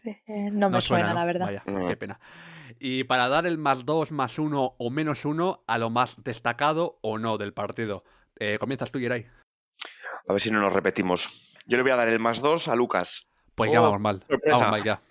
Eh, 0.04 0.50
No 0.52 0.70
me 0.70 0.82
suena, 0.82 1.10
¿no? 1.10 1.14
la 1.16 1.26
verdad. 1.26 1.46
Vaya, 1.48 1.64
No. 1.66 1.88
qué 1.88 1.98
pena. 1.98 2.20
Y 2.80 3.04
para 3.04 3.28
dar 3.28 3.46
el 3.46 3.58
más 3.58 3.86
2, 3.86 4.12
más 4.12 4.40
1 4.40 4.76
o 4.78 4.90
menos 4.90 5.26
1 5.26 5.64
a 5.68 5.78
lo 5.78 5.90
más 5.90 6.24
destacado 6.24 7.00
o 7.02 7.18
no 7.18 7.38
del 7.38 7.54
partido. 7.54 8.04
Eh, 8.40 8.58
comienzas 8.60 8.92
tú, 8.92 9.00
Geray. 9.00 9.28
A 10.28 10.34
ver 10.34 10.42
si 10.42 10.50
no 10.52 10.62
nos 10.62 10.74
repetimos. 10.74 11.54
Yo 11.66 11.78
le 11.78 11.84
voy 11.84 11.92
a 11.92 11.96
dar 11.96 12.08
el 12.08 12.20
más 12.20 12.42
dos 12.42 12.68
a 12.68 12.76
Lucas. 12.76 13.28
Pues 13.62 13.72
ya 13.72 13.80
Oh, 13.82 13.84
vamos 13.84 14.02
mal. 14.02 14.24
sorpresa. 14.28 14.58
Vamos 14.58 14.72
mal 14.72 14.84
ya. 14.86 15.02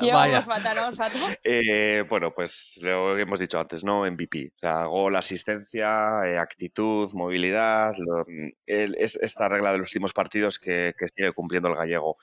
Vaya. 0.00 0.12
vamos 0.40 0.44
fatal, 0.46 0.76
vamos 0.76 0.96
fatal. 0.96 1.38
Eh, 1.44 2.04
bueno, 2.08 2.32
pues 2.34 2.78
lo 2.82 3.14
que 3.14 3.22
hemos 3.22 3.38
dicho 3.38 3.60
antes, 3.60 3.84
¿no? 3.84 4.04
MVP. 4.10 4.52
O 4.56 4.58
sea, 4.58 4.84
gol, 4.86 5.14
asistencia, 5.14 6.22
eh, 6.26 6.38
actitud, 6.38 7.10
movilidad. 7.14 7.94
lo- 7.98 8.26
el- 8.66 8.96
es 8.98 9.14
esta 9.16 9.48
regla 9.48 9.70
de 9.72 9.78
los 9.78 9.88
últimos 9.88 10.12
partidos 10.12 10.58
que, 10.58 10.94
que 10.98 11.06
sigue 11.08 11.32
cumpliendo 11.32 11.68
el 11.68 11.76
gallego. 11.76 12.16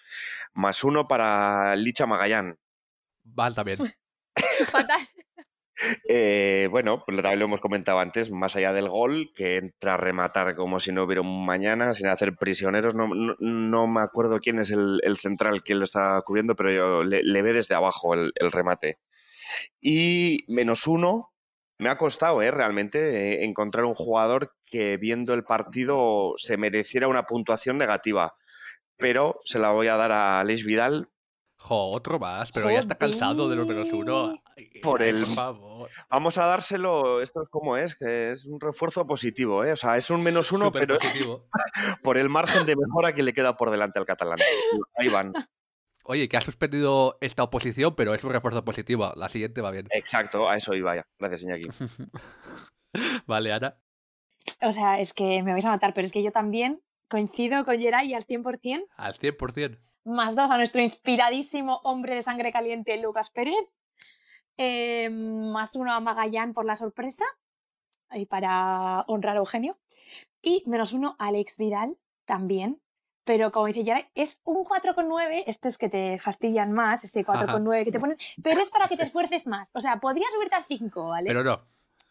Más 0.54 0.84
uno 0.84 1.08
para 1.08 1.76
Licha 1.76 2.06
Magallán. 2.06 2.58
Mal 3.24 3.56
también. 3.56 3.78
fatal. 4.68 5.00
Eh, 6.08 6.68
bueno, 6.72 7.04
pues 7.06 7.18
también 7.22 7.40
lo 7.40 7.46
hemos 7.46 7.62
comentado 7.62 8.00
antes, 8.00 8.32
más 8.32 8.56
allá 8.56 8.74
del 8.74 8.90
gol, 8.90 9.32
que 9.36 9.58
entra 9.58 9.96
a 9.96 9.98
rematar 9.98 10.56
como 10.56 10.80
si 10.80 10.92
no 10.92 11.04
hubiera 11.04 11.22
un 11.22 11.46
mañana, 11.46 11.94
sin 11.94 12.08
hacer 12.08 12.36
prisioneros. 12.36 12.96
No, 12.96 13.08
no, 13.08 13.36
no 13.40 13.88
me 13.88 14.02
acuerdo 14.02 14.40
quién 14.40 14.60
es 14.60 14.72
el, 14.72 15.00
el 15.04 15.18
central 15.18 15.62
que 15.64 15.76
lo 15.76 15.84
está 15.84 16.22
cubriendo, 16.26 16.56
pero 16.56 16.72
yo 16.72 17.04
le, 17.04 17.24
le 17.24 17.42
ve 17.42 17.54
desde 17.54 17.76
abajo 17.76 18.14
el, 18.14 18.32
el 18.36 18.52
remate. 18.52 19.00
Y 19.82 20.46
menos 20.48 20.88
uno, 20.88 21.34
me 21.78 21.90
ha 21.90 21.98
costado 21.98 22.42
¿eh? 22.42 22.52
realmente 22.52 23.34
eh, 23.34 23.46
encontrar 23.46 23.86
un 23.86 23.96
jugador 23.96 24.56
que 24.66 24.98
viendo 24.98 25.34
el 25.34 25.44
partido 25.44 26.34
se 26.38 26.58
mereciera 26.58 27.08
una 27.08 27.24
puntuación 27.24 27.78
negativa. 27.78 28.36
Pero 28.98 29.42
se 29.44 29.60
la 29.60 29.72
voy 29.72 29.88
a 29.88 29.98
dar 29.98 30.14
a 30.14 30.40
Aleix 30.40 30.64
Vidal 30.64 31.10
Jo, 31.58 31.90
otro 31.90 32.20
más, 32.20 32.52
pero 32.52 32.70
ya 32.70 32.78
está 32.78 32.96
cansado 32.96 33.50
de 33.50 33.56
los 33.56 33.66
menos 33.66 33.92
1. 33.92 34.36
Por 34.82 35.02
el- 35.04 35.16
Por 35.16 35.26
favor. 35.36 35.90
Vamos 36.10 36.38
a 36.38 36.46
dárselo, 36.46 37.22
esto 37.22 37.44
es 37.44 37.50
como 37.50 37.76
es, 37.78 37.96
que 37.96 38.32
es 38.32 38.46
un 38.46 38.60
refuerzo 38.60 39.06
positivo, 39.06 39.64
¿eh? 39.66 39.74
O 39.74 39.76
sea, 39.76 39.98
es 39.98 40.10
un 40.10 40.24
menos 40.24 40.52
uno, 40.52 40.66
Súper 40.66 40.88
pero 40.88 41.00
positivo. 41.00 41.48
por 42.04 42.18
el 42.18 42.30
margen 42.30 42.66
de 42.66 42.76
mejora 42.76 43.14
que 43.14 43.24
le 43.24 43.34
queda 43.34 43.58
por 43.58 43.70
delante 43.72 44.00
al 44.00 44.06
catalán. 44.06 44.40
Ahí 44.96 45.10
van. 45.10 45.34
Oye, 46.06 46.30
que 46.30 46.38
ha 46.38 46.42
suspendido 46.42 47.18
esta 47.20 47.44
oposición, 47.44 47.96
pero 47.96 48.14
es 48.14 48.24
un 48.24 48.32
refuerzo 48.32 48.64
positivo. 48.64 49.12
La 49.16 49.28
siguiente 49.28 49.60
va 49.62 49.72
bien. 49.72 49.88
Exacto, 49.92 50.48
a 50.48 50.56
eso 50.56 50.74
iba 50.76 50.96
ya. 50.96 51.06
Gracias, 51.20 51.42
Iñaki. 51.44 51.68
Vale, 53.26 53.52
Ana. 53.52 53.78
O 54.62 54.72
sea, 54.72 55.00
es 55.00 55.14
que 55.14 55.42
me 55.44 55.52
vais 55.52 55.66
a 55.66 55.70
matar, 55.72 55.94
pero 55.94 56.06
es 56.06 56.14
que 56.14 56.24
yo 56.24 56.32
también 56.32 56.82
coincido 57.10 57.66
con 57.66 57.78
Geray 57.80 58.14
al 58.14 58.26
100%. 58.26 58.86
Al 58.98 59.16
100%. 59.16 59.80
Más 60.06 60.36
dos 60.36 60.50
a 60.52 60.58
nuestro 60.58 60.82
inspiradísimo 60.82 61.82
hombre 61.84 62.14
de 62.16 62.22
sangre 62.22 62.52
caliente, 62.52 63.02
Lucas 63.02 63.32
Pérez. 63.32 63.56
Eh, 64.58 65.10
más 65.10 65.76
uno 65.76 65.94
a 65.94 66.00
Magallán 66.00 66.54
por 66.54 66.66
la 66.66 66.76
sorpresa 66.76 67.26
y 68.12 68.26
para 68.26 69.02
honrar 69.08 69.36
a 69.36 69.40
Eugenio. 69.40 69.78
Y 70.42 70.64
menos 70.66 70.94
uno 70.94 71.16
a 71.20 71.28
Alex 71.28 71.58
Vidal 71.58 71.98
también. 72.26 72.82
Pero 73.26 73.52
como 73.52 73.66
dice 73.66 73.84
Geray, 73.84 74.08
es 74.14 74.40
un 74.44 74.64
4,9. 74.64 75.44
Estos 75.48 75.78
que 75.78 75.90
te 75.90 76.20
fastidian 76.20 76.72
más, 76.72 77.04
este 77.04 77.26
4,9 77.26 77.84
que 77.84 77.92
te 77.92 78.00
ponen. 78.00 78.18
Pero 78.42 78.62
es 78.62 78.70
para 78.70 78.88
que 78.88 78.98
te 78.98 79.04
esfuerces 79.04 79.48
más. 79.48 79.72
O 79.74 79.82
sea, 79.82 80.00
podría 80.00 80.28
subirte 80.32 80.56
al 80.56 80.64
5, 80.64 81.10
¿vale? 81.10 81.28
Pero 81.28 81.44
no. 81.44 81.66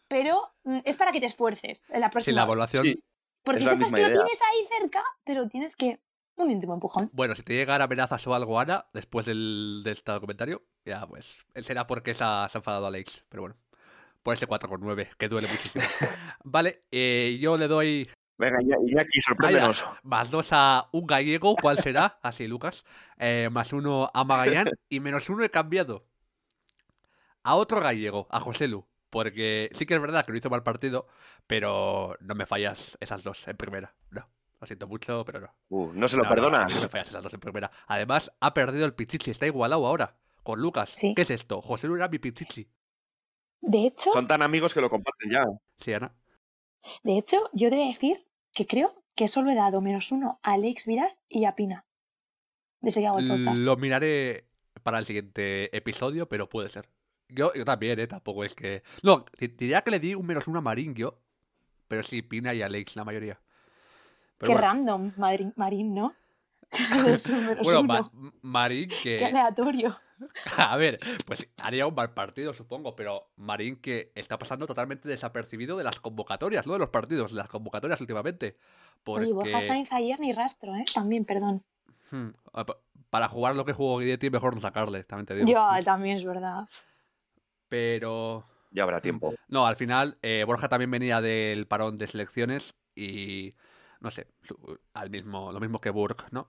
Pero 0.09 0.53
mm, 0.63 0.79
es 0.83 0.97
para 0.97 1.13
que 1.13 1.21
te 1.21 1.25
esfuerces 1.25 1.85
en 1.89 2.01
la 2.01 2.09
próxima. 2.09 2.41
la 2.41 2.43
evaluación. 2.43 2.83
Sí, 2.83 3.03
Porque 3.43 3.59
es 3.59 3.65
la 3.65 3.71
sepas 3.71 3.91
misma 3.91 3.97
que 3.97 4.13
lo 4.13 4.23
tienes 4.23 4.41
ahí 4.41 4.79
cerca, 4.79 5.03
pero 5.23 5.47
tienes 5.47 5.75
que. 5.77 5.99
Un 6.37 6.51
íntimo 6.51 6.73
empujón. 6.73 7.09
Bueno, 7.13 7.33
si 7.35 7.43
te 7.43 7.53
llegan 7.53 7.81
amenazas 7.81 8.25
o 8.27 8.35
algo, 8.35 8.59
Ana, 8.59 8.85
después 8.93 9.25
del, 9.25 9.81
de 9.83 9.91
este 9.91 10.19
comentario, 10.19 10.63
ya 10.85 11.05
pues. 11.07 11.33
Él 11.53 11.63
será 11.63 11.87
porque 11.87 12.13
se 12.13 12.23
ha, 12.25 12.47
se 12.49 12.57
ha 12.57 12.59
enfadado 12.59 12.87
Alex. 12.87 13.23
Pero 13.29 13.43
bueno. 13.43 13.55
Por 14.21 14.33
ese 14.33 14.47
4,9, 14.47 15.09
que 15.17 15.29
duele 15.29 15.47
muchísimo. 15.47 15.83
vale, 16.43 16.83
eh, 16.91 17.37
yo 17.39 17.57
le 17.57 17.67
doy 17.67 18.09
Venga, 18.37 18.57
Iña- 18.59 18.77
Iñaki, 18.85 19.21
sorpréndenos. 19.21 19.85
más 20.03 20.31
dos 20.31 20.49
a 20.51 20.89
un 20.91 21.05
gallego. 21.05 21.55
¿Cuál 21.55 21.77
será? 21.77 22.19
Así, 22.23 22.47
Lucas. 22.47 22.85
Eh, 23.17 23.49
más 23.51 23.71
uno 23.71 24.09
a 24.13 24.23
Magallán. 24.23 24.67
Y 24.89 24.99
menos 24.99 25.29
uno 25.29 25.43
he 25.43 25.51
cambiado. 25.51 26.05
A 27.43 27.55
otro 27.55 27.79
gallego, 27.79 28.27
a 28.31 28.39
José 28.39 28.67
Lu. 28.67 28.85
Porque 29.11 29.69
sí 29.73 29.85
que 29.85 29.93
es 29.95 30.01
verdad 30.01 30.25
que 30.25 30.31
no 30.31 30.37
hizo 30.39 30.49
mal 30.49 30.63
partido, 30.63 31.07
pero 31.47 32.17
no 32.19 32.33
me 32.35 32.45
fallas 32.47 32.97
esas 32.99 33.23
dos 33.23 33.47
en 33.47 33.55
primera. 33.55 33.93
No, 34.09 34.27
lo 34.65 34.67
siento 34.67 34.87
mucho, 34.87 35.23
pero 35.25 35.41
no. 35.41 35.55
Uh, 35.69 35.91
no 35.93 36.07
se 36.07 36.17
lo 36.17 36.23
No, 36.23 36.29
no, 36.29 36.35
perdonas. 36.35 36.75
no 36.75 36.81
me 36.81 36.89
fallas 36.89 37.07
esas 37.09 37.23
dos 37.23 37.33
en 37.33 37.39
primera. 37.39 37.71
Además, 37.87 38.31
ha 38.39 38.53
perdido 38.53 38.85
el 38.85 38.93
Pichichi, 38.95 39.31
está 39.31 39.45
igualado 39.45 39.85
ahora 39.85 40.17
con 40.43 40.59
Lucas. 40.59 40.89
Sí. 40.91 41.13
¿Qué 41.15 41.21
es 41.21 41.29
esto? 41.29 41.61
José 41.61 41.87
Lu 41.87 41.95
era 41.95 42.07
mi 42.07 42.17
Pichichi. 42.19 42.67
De 43.61 43.85
hecho, 43.87 44.11
Son 44.11 44.27
tan 44.27 44.41
amigos 44.41 44.73
que 44.73 44.81
lo 44.81 44.89
comparten 44.89 45.31
ya. 45.31 45.45
Sí, 45.79 45.93
Ana. 45.93 46.13
de 47.03 47.17
hecho, 47.17 47.49
yo 47.53 47.69
te 47.69 47.75
voy 47.75 47.85
a 47.85 47.87
decir 47.87 48.27
que 48.53 48.67
creo 48.67 49.03
que 49.15 49.27
solo 49.27 49.49
he 49.51 49.55
dado 49.55 49.81
menos 49.81 50.11
uno 50.11 50.39
a 50.43 50.53
Alex 50.53 50.87
Vidal 50.87 51.15
y 51.29 51.45
a 51.45 51.55
Pina. 51.55 51.85
de 52.81 52.91
Sería 52.91 53.11
Gol 53.11 53.27
Podcast. 53.27 53.61
Lo 53.61 53.75
miraré 53.77 54.47
para 54.83 54.99
el 54.99 55.05
siguiente 55.05 55.75
episodio, 55.75 56.27
pero 56.29 56.49
puede 56.49 56.69
ser. 56.69 56.89
Yo, 57.29 57.53
yo 57.53 57.65
también, 57.65 57.99
¿eh? 57.99 58.07
Tampoco 58.07 58.43
es 58.43 58.53
que... 58.53 58.83
No, 59.01 59.25
di- 59.39 59.47
diría 59.47 59.81
que 59.81 59.89
le 59.91 59.99
di 59.99 60.13
un 60.15 60.25
menos 60.27 60.47
uno 60.47 60.59
a 60.59 60.61
Marín 60.61 60.93
yo, 60.93 61.19
pero 61.87 62.03
sí, 62.03 62.21
Pina 62.21 62.53
y 62.53 62.61
Alex 62.61 62.95
la 62.95 63.03
mayoría. 63.05 63.41
Qué 64.45 64.53
bueno, 64.53 64.61
random, 64.61 65.11
Madrid, 65.17 65.47
Marín, 65.55 65.93
¿no? 65.93 66.13
Bueno. 67.63 67.83
Ma- 67.83 68.09
Marín 68.41 68.89
Qué 69.03 69.17
que... 69.17 69.25
aleatorio. 69.25 69.95
A 70.57 70.77
ver, 70.77 70.97
pues 71.25 71.49
haría 71.61 71.87
un 71.87 71.95
mal 71.95 72.13
partido, 72.13 72.53
supongo, 72.53 72.95
pero 72.95 73.29
Marín 73.35 73.75
que 73.77 74.11
está 74.15 74.37
pasando 74.37 74.65
totalmente 74.67 75.09
desapercibido 75.09 75.77
de 75.77 75.83
las 75.83 75.99
convocatorias, 75.99 76.65
no 76.67 76.73
de 76.73 76.79
los 76.79 76.89
partidos, 76.89 77.31
de 77.31 77.37
las 77.37 77.49
convocatorias 77.49 77.99
últimamente. 77.99 78.57
Porque... 79.03 79.25
Oye, 79.25 79.33
Borja 79.33 79.61
Sainz 79.61 79.91
ayer 79.91 80.19
ni 80.19 80.31
rastro, 80.33 80.75
¿eh? 80.75 80.85
También, 80.93 81.25
perdón. 81.25 81.63
Hmm, 82.11 82.29
pa- 82.51 82.77
Para 83.09 83.27
jugar 83.27 83.55
lo 83.55 83.65
que 83.65 83.73
jugó 83.73 83.97
Guidetti, 83.99 84.29
mejor 84.29 84.55
no 84.55 84.61
sacarle, 84.61 85.03
también 85.03 85.25
te 85.25 85.35
digo. 85.35 85.47
Ya, 85.49 85.81
también 85.83 86.15
es 86.17 86.23
verdad. 86.23 86.65
Pero... 87.69 88.45
Ya 88.71 88.83
habrá 88.83 89.01
tiempo. 89.01 89.33
No, 89.47 89.65
al 89.65 89.75
final 89.77 90.17
eh, 90.21 90.43
Borja 90.45 90.67
también 90.67 90.91
venía 90.91 91.21
del 91.21 91.65
parón 91.67 91.97
de 91.97 92.07
selecciones 92.07 92.75
y 92.93 93.53
no 94.01 94.11
sé, 94.11 94.27
al 94.93 95.09
mismo, 95.09 95.51
lo 95.51 95.59
mismo 95.59 95.79
que 95.79 95.89
Burg, 95.89 96.25
¿no? 96.31 96.47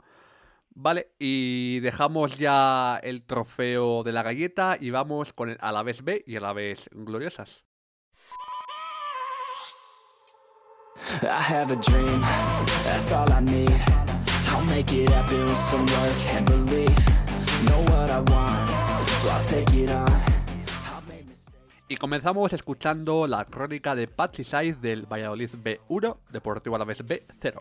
Vale, 0.70 1.12
y 1.18 1.80
dejamos 1.80 2.36
ya 2.36 3.00
el 3.02 3.22
trofeo 3.22 4.02
de 4.02 4.12
la 4.12 4.22
galleta 4.22 4.76
y 4.78 4.90
vamos 4.90 5.32
con 5.32 5.48
el 5.48 5.56
Alavés 5.60 6.04
B 6.04 6.22
y 6.26 6.36
Alavés 6.36 6.90
Gloriosas. 6.92 7.64
I 11.22 11.40
have 11.40 11.70
a 11.70 11.76
dream, 11.76 12.20
that's 12.84 13.12
all 13.12 13.30
I 13.32 13.40
need. 13.40 13.70
I'll 14.48 14.64
make 14.64 14.92
it 14.92 15.08
happen 15.08 15.44
with 15.46 15.56
some 15.56 15.86
work 15.86 16.26
and 16.34 16.44
belief. 16.44 17.08
Know 17.64 17.80
what 17.92 18.10
I 18.10 18.20
want, 18.20 19.08
so 19.08 19.30
I'll 19.30 19.44
take 19.44 19.72
it 19.72 19.90
on. 19.90 20.35
Y 21.88 21.98
comenzamos 21.98 22.52
escuchando 22.52 23.28
la 23.28 23.44
crónica 23.44 23.94
de 23.94 24.08
Patsy 24.08 24.42
Saiz 24.42 24.80
del 24.80 25.06
Valladolid 25.06 25.50
B1, 25.50 26.16
Deportivo 26.32 26.74
Alavés 26.74 27.06
B0. 27.06 27.60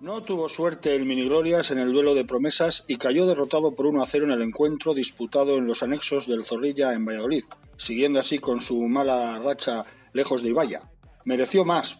No 0.00 0.22
tuvo 0.22 0.48
suerte 0.48 0.94
el 0.94 1.06
Miniglorias 1.06 1.72
en 1.72 1.78
el 1.78 1.92
duelo 1.92 2.14
de 2.14 2.24
promesas 2.24 2.84
y 2.86 2.98
cayó 2.98 3.26
derrotado 3.26 3.74
por 3.74 3.86
1 3.86 4.00
a 4.00 4.06
0 4.06 4.26
en 4.26 4.30
el 4.30 4.42
encuentro 4.42 4.94
disputado 4.94 5.56
en 5.56 5.66
los 5.66 5.82
anexos 5.82 6.28
del 6.28 6.44
Zorrilla 6.44 6.92
en 6.92 7.04
Valladolid, 7.04 7.42
siguiendo 7.76 8.20
así 8.20 8.38
con 8.38 8.60
su 8.60 8.80
mala 8.82 9.40
racha 9.40 9.86
lejos 10.12 10.44
de 10.44 10.50
Ibaya. 10.50 10.82
Mereció 11.24 11.64
más, 11.64 11.98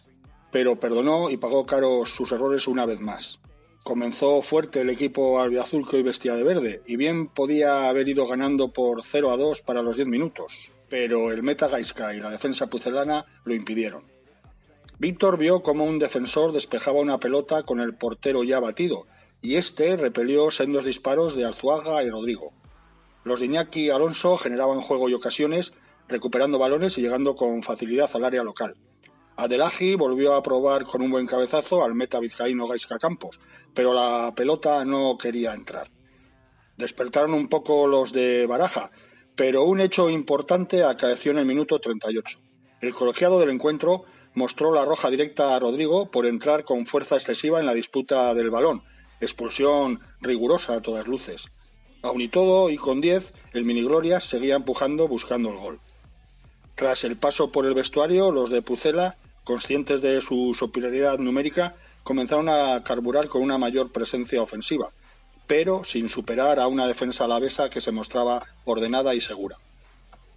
pero 0.49 0.79
perdonó 0.79 1.29
y 1.29 1.35
pagó 1.35 1.65
caro 1.65 2.05
sus 2.05 2.31
errores 2.31 2.69
una 2.69 2.85
vez 2.85 3.01
más. 3.01 3.39
Comenzó 3.83 4.41
fuerte 4.41 4.79
el 4.79 4.89
equipo 4.89 5.41
albiazul 5.41 5.85
que 5.85 5.97
hoy 5.97 6.03
vestía 6.03 6.35
de 6.35 6.43
verde, 6.45 6.81
y 6.87 6.95
bien 6.95 7.27
podía 7.27 7.89
haber 7.89 8.07
ido 8.07 8.25
ganando 8.27 8.71
por 8.71 9.03
0 9.03 9.31
a 9.31 9.35
2 9.35 9.61
para 9.61 9.81
los 9.81 9.97
10 9.97 10.07
minutos, 10.07 10.72
pero 10.93 11.31
el 11.31 11.41
meta 11.41 11.69
Gaisca 11.69 12.13
y 12.13 12.19
la 12.19 12.29
defensa 12.29 12.67
pucelana 12.67 13.25
lo 13.45 13.55
impidieron. 13.55 14.03
Víctor 14.99 15.39
vio 15.39 15.63
cómo 15.63 15.85
un 15.85 15.97
defensor 15.97 16.51
despejaba 16.51 16.99
una 16.99 17.19
pelota 17.19 17.63
con 17.63 17.79
el 17.79 17.95
portero 17.95 18.43
ya 18.43 18.59
batido, 18.59 19.07
y 19.41 19.55
este 19.55 19.97
repelió 19.97 20.51
sendos 20.51 20.85
disparos 20.85 21.35
de 21.35 21.45
Arzuaga 21.45 22.03
y 22.03 22.11
Rodrigo. 22.11 22.53
Los 23.23 23.39
de 23.39 23.47
Iñaki 23.47 23.87
y 23.87 23.89
Alonso 23.89 24.37
generaban 24.37 24.81
juego 24.81 25.09
y 25.09 25.15
ocasiones, 25.15 25.73
recuperando 26.07 26.59
balones 26.59 26.95
y 26.99 27.01
llegando 27.01 27.33
con 27.33 27.63
facilidad 27.63 28.11
al 28.13 28.25
área 28.25 28.43
local. 28.43 28.75
Adelaji 29.35 29.95
volvió 29.95 30.35
a 30.35 30.43
probar 30.43 30.83
con 30.83 31.01
un 31.01 31.09
buen 31.09 31.25
cabezazo 31.25 31.83
al 31.83 31.95
meta 31.95 32.19
vizcaíno 32.19 32.67
Gaisca 32.67 32.99
Campos, 32.99 33.39
pero 33.73 33.95
la 33.95 34.31
pelota 34.35 34.85
no 34.85 35.17
quería 35.17 35.55
entrar. 35.55 35.89
Despertaron 36.77 37.33
un 37.33 37.49
poco 37.49 37.87
los 37.87 38.13
de 38.13 38.45
Baraja, 38.45 38.91
pero 39.35 39.63
un 39.63 39.79
hecho 39.79 40.09
importante 40.09 40.83
acaeció 40.83 41.31
en 41.31 41.39
el 41.39 41.45
minuto 41.45 41.79
38. 41.79 42.39
El 42.81 42.93
colegiado 42.93 43.39
del 43.39 43.49
encuentro 43.49 44.05
mostró 44.33 44.73
la 44.73 44.85
roja 44.85 45.09
directa 45.09 45.55
a 45.55 45.59
Rodrigo 45.59 46.11
por 46.11 46.25
entrar 46.25 46.63
con 46.63 46.85
fuerza 46.85 47.15
excesiva 47.15 47.59
en 47.59 47.65
la 47.65 47.73
disputa 47.73 48.33
del 48.33 48.49
balón, 48.49 48.83
expulsión 49.21 50.01
rigurosa 50.21 50.73
a 50.73 50.81
todas 50.81 51.07
luces. 51.07 51.47
Aun 52.01 52.21
y 52.21 52.27
todo, 52.27 52.69
y 52.69 52.77
con 52.77 52.99
10, 52.99 53.33
el 53.53 53.63
Miniglorias 53.63 54.25
seguía 54.25 54.55
empujando 54.55 55.07
buscando 55.07 55.49
el 55.49 55.57
gol. 55.57 55.79
Tras 56.75 57.03
el 57.03 57.15
paso 57.15 57.51
por 57.51 57.65
el 57.65 57.73
vestuario, 57.73 58.31
los 58.31 58.49
de 58.49 58.61
Pucela, 58.61 59.17
conscientes 59.43 60.01
de 60.01 60.21
su 60.21 60.53
superioridad 60.53 61.19
numérica, 61.19 61.75
comenzaron 62.03 62.49
a 62.49 62.83
carburar 62.83 63.27
con 63.27 63.41
una 63.41 63.57
mayor 63.57 63.91
presencia 63.91 64.41
ofensiva, 64.41 64.91
pero 65.47 65.83
sin 65.83 66.09
superar 66.09 66.59
a 66.59 66.67
una 66.67 66.87
defensa 66.87 67.25
alavesa 67.25 67.69
que 67.69 67.81
se 67.81 67.91
mostraba 67.91 68.45
ordenada 68.65 69.15
y 69.15 69.21
segura. 69.21 69.57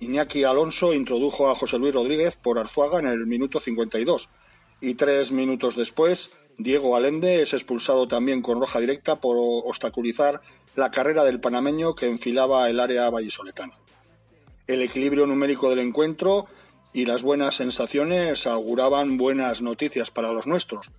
Iñaki 0.00 0.44
Alonso 0.44 0.92
introdujo 0.92 1.48
a 1.48 1.54
José 1.54 1.78
Luis 1.78 1.94
Rodríguez 1.94 2.36
por 2.36 2.58
Arzuaga 2.58 2.98
en 2.98 3.06
el 3.06 3.26
minuto 3.26 3.60
52 3.60 4.28
y 4.80 4.94
tres 4.94 5.32
minutos 5.32 5.74
después 5.74 6.32
Diego 6.58 6.96
Alende 6.96 7.42
es 7.42 7.52
expulsado 7.52 8.08
también 8.08 8.40
con 8.40 8.60
roja 8.60 8.80
directa 8.80 9.16
por 9.16 9.36
obstaculizar 9.38 10.40
la 10.74 10.90
carrera 10.90 11.22
del 11.24 11.38
panameño 11.38 11.94
que 11.94 12.06
enfilaba 12.06 12.70
el 12.70 12.80
área 12.80 13.10
vallisoletana. 13.10 13.74
El 14.66 14.80
equilibrio 14.80 15.26
numérico 15.26 15.68
del 15.68 15.80
encuentro 15.80 16.46
y 16.94 17.04
las 17.04 17.22
buenas 17.22 17.56
sensaciones 17.56 18.46
auguraban 18.46 19.18
buenas 19.18 19.60
noticias 19.60 20.10
para 20.10 20.32
los 20.32 20.46
nuestros, 20.46 20.90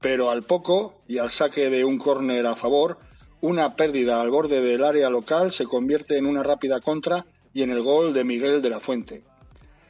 pero 0.00 0.30
al 0.30 0.44
poco 0.44 0.94
y 1.08 1.18
al 1.18 1.32
saque 1.32 1.70
de 1.70 1.84
un 1.84 1.98
córner 1.98 2.46
a 2.46 2.54
favor, 2.54 2.98
una 3.40 3.74
pérdida 3.76 4.20
al 4.20 4.30
borde 4.30 4.60
del 4.60 4.84
área 4.84 5.08
local 5.10 5.52
se 5.52 5.64
convierte 5.66 6.16
en 6.18 6.26
una 6.26 6.42
rápida 6.42 6.80
contra 6.80 7.26
y 7.54 7.62
en 7.62 7.70
el 7.70 7.82
gol 7.82 8.12
de 8.12 8.24
Miguel 8.24 8.60
de 8.62 8.70
la 8.70 8.80
Fuente. 8.80 9.22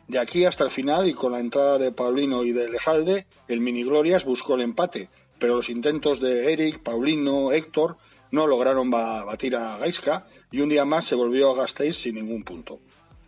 De 0.08 0.18
aquí 0.18 0.44
hasta 0.44 0.64
el 0.64 0.70
final 0.70 1.08
y 1.08 1.14
con 1.14 1.32
la 1.32 1.40
entrada 1.40 1.78
de 1.78 1.92
Paulino 1.92 2.44
y 2.44 2.52
de 2.52 2.68
Lejalde, 2.68 3.26
el 3.48 3.60
Miniglorias 3.60 4.24
buscó 4.24 4.54
el 4.54 4.60
empate, 4.62 5.08
pero 5.38 5.56
los 5.56 5.68
intentos 5.68 6.20
de 6.20 6.52
Eric, 6.52 6.80
Paulino, 6.82 7.52
Héctor 7.52 7.96
no 8.30 8.46
lograron 8.46 8.90
ba- 8.90 9.24
batir 9.24 9.56
a 9.56 9.78
Gaisca 9.78 10.26
y 10.50 10.60
un 10.60 10.68
día 10.68 10.84
más 10.84 11.04
se 11.04 11.14
volvió 11.14 11.50
a 11.50 11.56
Gasteiz 11.56 11.96
sin 11.96 12.16
ningún 12.16 12.44
punto. 12.44 12.80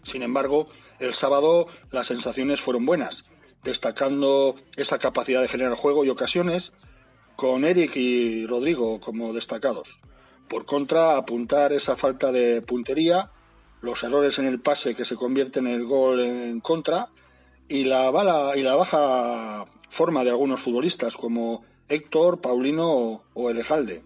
Sin 0.02 0.22
embargo, 0.22 0.68
el 0.98 1.14
sábado 1.14 1.66
las 1.90 2.08
sensaciones 2.08 2.60
fueron 2.60 2.86
buenas, 2.86 3.24
destacando 3.64 4.56
esa 4.76 4.98
capacidad 4.98 5.40
de 5.40 5.48
generar 5.48 5.74
juego 5.74 6.04
y 6.04 6.10
ocasiones, 6.10 6.72
con 7.36 7.64
Eric 7.64 7.96
y 7.96 8.46
Rodrigo 8.46 9.00
como 9.00 9.32
destacados. 9.32 9.98
Por 10.52 10.66
contra, 10.66 11.16
apuntar 11.16 11.72
esa 11.72 11.96
falta 11.96 12.30
de 12.30 12.60
puntería, 12.60 13.30
los 13.80 14.02
errores 14.02 14.38
en 14.38 14.44
el 14.44 14.60
pase 14.60 14.94
que 14.94 15.06
se 15.06 15.16
convierten 15.16 15.66
en 15.66 15.72
el 15.72 15.86
gol 15.86 16.20
en 16.20 16.60
contra 16.60 17.08
y 17.70 17.84
la, 17.84 18.10
bala, 18.10 18.52
y 18.54 18.60
la 18.60 18.74
baja 18.74 19.64
forma 19.88 20.24
de 20.24 20.28
algunos 20.28 20.60
futbolistas 20.60 21.16
como 21.16 21.64
Héctor, 21.88 22.42
Paulino 22.42 22.92
o, 22.92 23.24
o 23.32 23.48
Elejalde. 23.48 24.04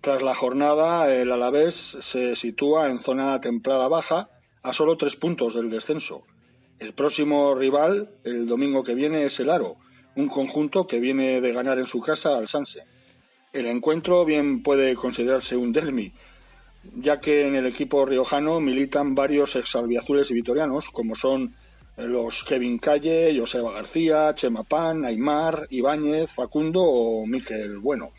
Tras 0.00 0.22
la 0.22 0.34
jornada, 0.34 1.08
el 1.14 1.30
Alavés 1.30 1.98
se 2.00 2.34
sitúa 2.34 2.90
en 2.90 2.98
zona 2.98 3.40
templada 3.40 3.86
baja 3.86 4.28
a 4.64 4.72
solo 4.72 4.96
tres 4.96 5.14
puntos 5.14 5.54
del 5.54 5.70
descenso. 5.70 6.24
El 6.80 6.94
próximo 6.94 7.54
rival, 7.54 8.10
el 8.24 8.48
domingo 8.48 8.82
que 8.82 8.96
viene, 8.96 9.22
es 9.22 9.38
el 9.38 9.50
Aro, 9.50 9.76
un 10.16 10.26
conjunto 10.26 10.88
que 10.88 10.98
viene 10.98 11.40
de 11.40 11.52
ganar 11.52 11.78
en 11.78 11.86
su 11.86 12.00
casa 12.00 12.36
al 12.36 12.48
Sanse. 12.48 12.82
El 13.52 13.66
encuentro 13.66 14.24
bien 14.24 14.62
puede 14.62 14.94
considerarse 14.94 15.56
un 15.56 15.72
dermi, 15.72 16.12
ya 16.94 17.18
que 17.18 17.48
en 17.48 17.56
el 17.56 17.66
equipo 17.66 18.06
riojano 18.06 18.60
militan 18.60 19.16
varios 19.16 19.56
exalbiazules 19.56 20.30
y 20.30 20.34
vitorianos, 20.34 20.88
como 20.88 21.16
son 21.16 21.56
los 21.96 22.44
Kevin 22.44 22.78
Calle, 22.78 23.36
Joseba 23.36 23.72
García, 23.72 24.32
Chema 24.36 24.62
Pan, 24.62 25.04
Aymar, 25.04 25.66
Ibáñez, 25.70 26.30
Facundo 26.30 26.80
o 26.80 27.26
Miquel 27.26 27.78
Bueno. 27.78 28.10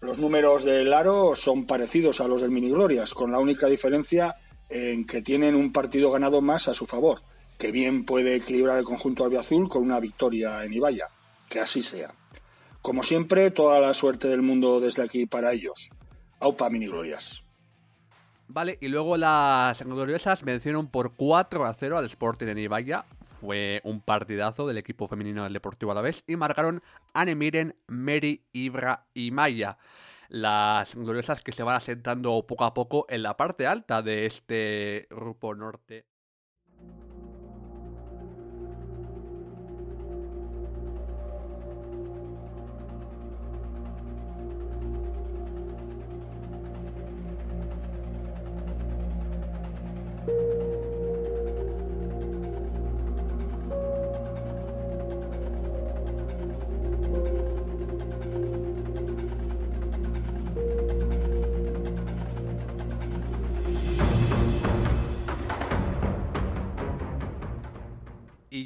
Los 0.00 0.16
números 0.16 0.64
del 0.64 0.94
Aro 0.94 1.34
son 1.34 1.66
parecidos 1.66 2.22
a 2.22 2.28
los 2.28 2.40
del 2.40 2.50
Miniglorias, 2.50 3.12
con 3.12 3.30
la 3.30 3.38
única 3.38 3.66
diferencia 3.66 4.36
en 4.70 5.04
que 5.04 5.20
tienen 5.20 5.54
un 5.54 5.72
partido 5.72 6.10
ganado 6.10 6.40
más 6.40 6.68
a 6.68 6.74
su 6.74 6.86
favor, 6.86 7.20
que 7.58 7.70
bien 7.70 8.06
puede 8.06 8.36
equilibrar 8.36 8.78
el 8.78 8.84
conjunto 8.84 9.24
albiazul 9.24 9.68
con 9.68 9.82
una 9.82 10.00
victoria 10.00 10.64
en 10.64 10.72
Ibaya. 10.72 11.08
Que 11.50 11.60
así 11.60 11.82
sea. 11.82 12.14
Como 12.82 13.02
siempre, 13.02 13.50
toda 13.50 13.78
la 13.80 13.94
suerte 13.94 14.28
del 14.28 14.42
mundo 14.42 14.80
desde 14.80 15.02
aquí 15.02 15.26
para 15.26 15.52
ellos. 15.52 15.90
Aupa 16.38 16.70
Miniglorias. 16.70 17.44
Vale, 18.48 18.78
y 18.80 18.88
luego 18.88 19.16
las 19.16 19.84
gloriosas 19.84 20.42
vencieron 20.42 20.88
por 20.88 21.14
4 21.14 21.64
a 21.66 21.74
0 21.74 21.98
al 21.98 22.06
Sporting 22.06 22.48
en 22.48 22.58
Ibaya. 22.58 23.04
Fue 23.40 23.80
un 23.84 24.00
partidazo 24.00 24.66
del 24.66 24.78
equipo 24.78 25.06
femenino 25.06 25.44
del 25.44 25.52
Deportivo 25.52 25.92
Alavés 25.92 26.24
y 26.26 26.34
marcaron 26.34 26.82
Anne 27.14 27.36
Miren, 27.36 27.76
Mary, 27.86 28.44
Ibra 28.52 29.06
y 29.14 29.30
Maya. 29.30 29.78
Las 30.28 30.96
gloriosas 30.96 31.42
que 31.42 31.52
se 31.52 31.62
van 31.62 31.76
asentando 31.76 32.44
poco 32.46 32.64
a 32.64 32.74
poco 32.74 33.06
en 33.08 33.22
la 33.22 33.36
parte 33.36 33.66
alta 33.66 34.02
de 34.02 34.26
este 34.26 35.06
grupo 35.10 35.54
norte. 35.54 36.06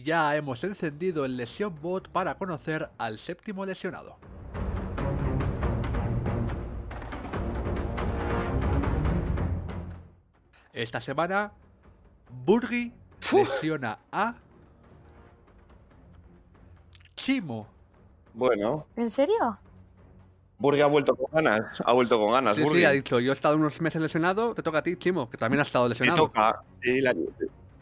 Ya 0.04 0.36
hemos 0.36 0.62
encendido 0.64 1.24
el 1.24 1.36
lesión 1.38 1.74
bot 1.80 2.10
para 2.10 2.36
conocer 2.36 2.90
al 2.98 3.18
séptimo 3.18 3.64
lesionado. 3.64 4.18
Esta 10.72 11.00
semana, 11.00 11.52
Burgi 12.44 12.92
lesiona 13.32 13.98
a 14.12 14.34
Chimo. 17.16 17.66
Bueno, 18.34 18.86
¿En 18.96 19.08
serio? 19.08 19.58
Burgi 20.58 20.80
ha 20.80 20.86
vuelto 20.86 21.16
con 21.16 21.30
ganas. 21.32 21.80
Ha 21.84 21.92
vuelto 21.92 22.18
con 22.18 22.32
ganas. 22.32 22.56
Sí, 22.56 22.62
Burgi. 22.62 22.80
sí, 22.80 22.84
ha 22.84 22.90
dicho, 22.90 23.20
yo 23.20 23.30
he 23.30 23.34
estado 23.34 23.56
unos 23.56 23.80
meses 23.80 24.02
lesionado, 24.02 24.54
te 24.54 24.62
toca 24.62 24.78
a 24.78 24.82
ti, 24.82 24.96
Chimo, 24.96 25.30
que 25.30 25.38
también 25.38 25.60
has 25.60 25.68
estado 25.68 25.86
Le 25.86 25.90
lesionado. 25.90 26.26
toca. 26.26 26.62
Sí, 26.82 27.00
le, 27.00 27.08
ha, 27.08 27.14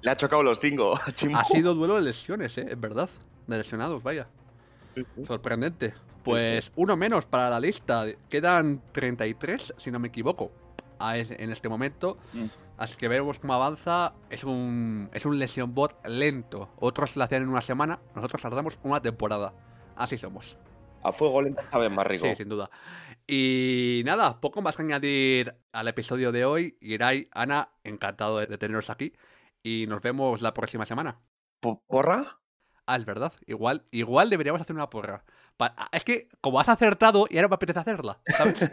le 0.03 0.11
ha 0.11 0.16
chocado 0.16 0.42
los 0.42 0.61
cinco. 0.61 0.98
Ha 1.34 1.44
sido 1.44 1.74
duelo 1.74 1.96
de 1.96 2.03
lesiones, 2.03 2.59
¿eh? 2.59 2.66
Es 2.68 2.80
verdad. 2.80 3.09
De 3.46 3.57
lesionados, 3.57 4.03
vaya. 4.03 4.26
Sorprendente. 5.26 5.94
Pues 6.22 6.72
uno 6.76 6.96
menos 6.96 7.26
para 7.26 7.48
la 7.50 7.59
lista. 7.59 8.07
Quedan 8.28 8.82
33, 8.92 9.74
si 9.76 9.90
no 9.90 9.98
me 9.98 10.09
equivoco, 10.09 10.53
en 11.00 11.50
este 11.50 11.68
momento. 11.68 12.18
Mm. 12.32 12.44
Así 12.78 12.96
que 12.96 13.09
veremos 13.09 13.38
cómo 13.38 13.55
avanza. 13.55 14.14
Es 14.30 14.44
un, 14.44 15.09
es 15.12 15.24
un 15.24 15.38
lesión 15.38 15.74
bot 15.74 16.05
lento. 16.07 16.68
Otros 16.78 17.16
lo 17.16 17.24
hacen 17.24 17.44
en 17.44 17.48
una 17.48 17.61
semana, 17.61 18.00
nosotros 18.14 18.42
tardamos 18.42 18.78
una 18.82 19.00
temporada. 19.00 19.53
Así 19.96 20.18
somos. 20.18 20.57
A 21.03 21.12
fuego 21.12 21.42
lento 21.42 21.62
saben 21.70 21.94
más 21.94 22.07
rico. 22.07 22.26
Sí, 22.26 22.36
sin 22.36 22.48
duda. 22.48 22.70
Y 23.26 24.03
nada, 24.05 24.40
poco 24.40 24.62
más 24.62 24.76
que 24.76 24.82
añadir 24.82 25.55
al 25.72 25.88
episodio 25.88 26.32
de 26.32 26.44
hoy. 26.44 26.76
Irai, 26.80 27.28
Ana, 27.32 27.70
encantado 27.84 28.38
de 28.38 28.59
teneros 28.59 28.90
aquí. 28.90 29.12
Y 29.63 29.87
nos 29.87 30.01
vemos 30.01 30.43
la 30.43 30.55
próxima 30.55 30.87
semana. 30.87 31.21
Po- 31.61 31.83
¿Porra? 31.87 32.39
Ah, 32.87 32.97
es 32.97 33.05
verdad. 33.05 33.33
Igual, 33.47 33.87
igual 33.91 34.31
deberíamos 34.31 34.61
hacer 34.61 34.75
una 34.75 34.91
porra. 34.91 35.25
Pa- 35.57 35.75
ah, 35.77 35.89
es 35.93 36.05
que, 36.05 36.29
como 36.41 36.59
has 36.61 36.69
acertado, 36.69 37.27
y 37.31 37.37
ahora 37.37 37.49
me 37.49 37.55
apetece 37.55 37.79
hacerla. 37.79 38.21
¿sabes? 38.27 38.73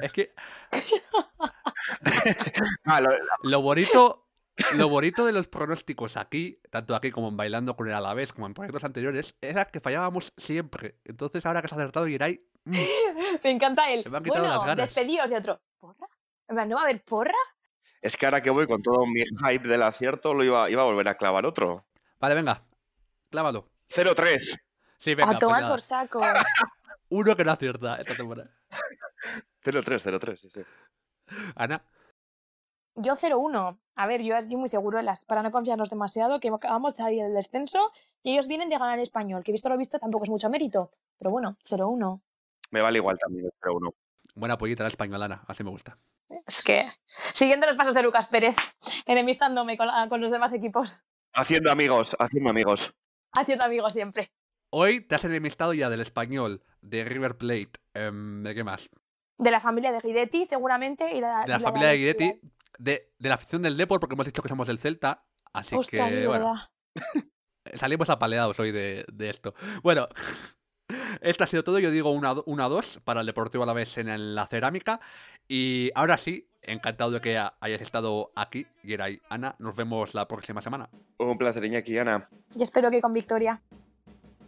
es 0.00 0.12
que 0.12 0.32
Ah, 2.84 3.00
lo- 3.42 3.60
bonito, 3.60 4.28
lo 4.76 4.88
bonito 4.88 5.26
de 5.26 5.32
los 5.32 5.48
pronósticos 5.48 6.16
aquí, 6.16 6.60
tanto 6.70 6.94
aquí 6.94 7.10
como 7.10 7.28
en 7.28 7.36
Bailando 7.36 7.74
con 7.76 7.88
el 7.88 7.94
Alavés, 7.94 8.32
como 8.32 8.46
en 8.46 8.54
proyectos 8.54 8.84
anteriores, 8.84 9.36
era 9.40 9.64
que 9.66 9.80
fallábamos 9.80 10.32
siempre. 10.36 11.00
Entonces, 11.04 11.44
ahora 11.46 11.60
que 11.60 11.66
has 11.66 11.72
acertado, 11.72 12.06
Irai, 12.06 12.46
mm, 12.64 12.74
Me 13.44 13.50
encanta 13.50 13.90
él. 13.90 14.02
Se 14.04 14.10
me 14.10 14.18
han 14.18 14.24
quitado 14.24 14.42
bueno, 14.44 14.56
las 14.56 14.66
ganas. 14.66 14.88
despedidos 14.88 15.30
de 15.30 15.36
otro. 15.36 15.60
¿Porra? 15.80 16.08
¿no 16.66 16.76
va 16.76 16.82
a 16.82 16.84
haber 16.84 17.02
porra? 17.04 17.34
Es 18.04 18.18
que 18.18 18.26
ahora 18.26 18.42
que 18.42 18.50
voy 18.50 18.66
con 18.66 18.82
todo 18.82 19.06
mi 19.06 19.24
hype 19.24 19.66
del 19.66 19.82
acierto, 19.82 20.34
lo 20.34 20.44
iba, 20.44 20.68
iba 20.68 20.82
a 20.82 20.84
volver 20.84 21.08
a 21.08 21.16
clavar 21.16 21.46
otro. 21.46 21.86
Vale, 22.20 22.34
venga. 22.34 22.62
Clávalo. 23.30 23.70
0-3. 23.88 24.60
Sí, 24.98 25.14
venga. 25.14 25.32
a 25.32 25.38
tomar 25.38 25.60
pues 25.62 25.70
por 25.70 25.80
saco. 25.80 26.20
Uno 27.08 27.34
que 27.34 27.44
no 27.46 27.52
acierta 27.52 27.96
esta 27.96 28.14
temporada. 28.14 28.50
0-3, 29.64 30.20
0-3, 30.20 30.36
sí, 30.36 30.50
sí. 30.50 30.60
Ana. 31.56 31.82
Yo 32.94 33.14
0-1. 33.14 33.78
A 33.94 34.06
ver, 34.06 34.20
yo 34.20 34.36
estoy 34.36 34.56
muy 34.56 34.68
seguro 34.68 35.00
para 35.26 35.42
no 35.42 35.50
confiarnos 35.50 35.88
demasiado, 35.88 36.40
que 36.40 36.48
acabamos 36.48 36.94
de 36.98 37.04
salir 37.04 37.22
del 37.22 37.32
descenso 37.32 37.90
y 38.22 38.32
ellos 38.32 38.48
vienen 38.48 38.68
de 38.68 38.76
ganar 38.76 38.98
el 38.98 39.02
español, 39.02 39.42
que 39.42 39.52
visto 39.52 39.70
lo 39.70 39.78
visto 39.78 39.98
tampoco 39.98 40.24
es 40.24 40.30
mucho 40.30 40.50
mérito. 40.50 40.90
Pero 41.16 41.30
bueno, 41.30 41.56
0-1. 41.66 42.20
Me 42.70 42.82
vale 42.82 42.98
igual 42.98 43.18
también 43.18 43.46
el 43.46 43.52
0-1. 43.62 43.94
Buena 44.34 44.58
pollita 44.58 44.82
la 44.82 44.88
españolana. 44.88 45.44
Así 45.46 45.62
me 45.64 45.70
gusta. 45.70 45.98
Es 46.46 46.62
que, 46.62 46.82
siguiendo 47.32 47.66
los 47.66 47.76
pasos 47.76 47.94
de 47.94 48.02
Lucas 48.02 48.26
Pérez, 48.28 48.56
enemistándome 49.06 49.76
con, 49.76 49.86
la- 49.86 50.08
con 50.08 50.20
los 50.20 50.30
demás 50.30 50.52
equipos, 50.52 51.00
Haciendo 51.36 51.70
amigos, 51.72 52.14
haciendo 52.18 52.50
amigos. 52.50 52.94
haciendo 53.32 53.64
amigos 53.64 53.92
siempre. 53.92 54.30
Hoy 54.70 55.00
te 55.00 55.14
has 55.16 55.24
enemistado 55.24 55.74
ya 55.74 55.88
del 55.90 56.00
español, 56.00 56.62
de 56.80 57.04
River 57.04 57.36
Plate, 57.36 57.72
em, 57.94 58.42
¿de 58.42 58.54
qué 58.54 58.62
más? 58.64 58.88
De 59.38 59.50
la 59.50 59.58
familia 59.60 59.90
de 59.92 59.98
Guidetti, 60.00 60.44
seguramente, 60.44 61.14
y 61.16 61.20
la, 61.20 61.42
de 61.42 61.52
la 61.52 61.58
y 61.58 61.60
familia 61.60 61.88
de. 61.88 61.96
Guidetti, 61.96 62.40
de, 62.78 63.12
de 63.18 63.28
la 63.28 63.34
afición 63.36 63.62
del 63.62 63.76
Depor, 63.76 63.98
porque 64.00 64.14
hemos 64.14 64.26
dicho 64.26 64.42
que 64.42 64.48
somos 64.48 64.66
del 64.68 64.78
Celta. 64.78 65.26
Así 65.52 65.74
Ostras, 65.76 66.12
que, 66.14 66.26
bueno, 66.26 66.52
verdad. 66.54 66.70
salimos 67.74 68.10
apaleados 68.10 68.58
hoy 68.60 68.70
de, 68.72 69.04
de 69.12 69.30
esto. 69.30 69.54
Bueno, 69.82 70.08
esto 71.20 71.44
ha 71.44 71.46
sido 71.46 71.64
todo. 71.64 71.78
Yo 71.78 71.90
digo 71.90 72.12
1-2 72.14 73.00
para 73.04 73.20
el 73.20 73.26
Deportivo 73.26 73.64
a 73.64 73.66
la 73.66 73.72
vez 73.72 73.96
en 73.98 74.34
la 74.34 74.46
cerámica. 74.46 75.00
Y 75.48 75.90
ahora 75.94 76.16
sí, 76.16 76.48
encantado 76.62 77.10
de 77.10 77.20
que 77.20 77.36
ha- 77.36 77.54
hayas 77.60 77.82
estado 77.82 78.32
aquí, 78.34 78.66
Geray, 78.82 79.20
Ana. 79.28 79.56
Nos 79.58 79.76
vemos 79.76 80.14
la 80.14 80.26
próxima 80.26 80.60
semana. 80.62 80.88
Un 81.18 81.36
placer, 81.38 81.64
Iñaki, 81.64 81.98
Ana. 81.98 82.28
Y 82.56 82.62
espero 82.62 82.90
que 82.90 83.00
con 83.00 83.12
victoria. 83.12 83.60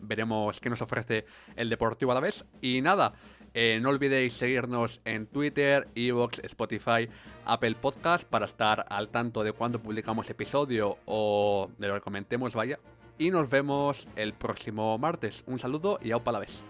veremos 0.00 0.60
qué 0.60 0.70
nos 0.70 0.80
ofrece 0.82 1.24
el 1.56 1.68
Deportivo 1.68 2.12
a 2.12 2.14
la 2.14 2.20
vez. 2.20 2.44
Y 2.60 2.80
nada, 2.80 3.14
eh, 3.54 3.80
no 3.80 3.88
olvidéis 3.88 4.34
seguirnos 4.34 5.00
en 5.04 5.26
Twitter, 5.26 5.88
Evox, 5.96 6.38
Spotify, 6.44 7.08
Apple 7.44 7.74
Podcast 7.74 8.24
para 8.24 8.44
estar 8.44 8.86
al 8.88 9.08
tanto 9.08 9.42
de 9.42 9.52
cuando 9.52 9.80
publicamos 9.80 10.30
episodio 10.30 10.98
o 11.06 11.68
de 11.78 11.88
lo 11.88 11.94
que 11.94 12.00
comentemos, 12.02 12.54
vaya. 12.54 12.78
Y 13.18 13.30
nos 13.30 13.48
vemos 13.48 14.06
el 14.16 14.34
próximo 14.34 14.98
martes. 14.98 15.42
Un 15.46 15.58
saludo 15.58 15.98
y 16.02 16.10
aupa 16.10 16.30
a 16.30 16.32
la 16.32 16.38
vez. 16.40 16.62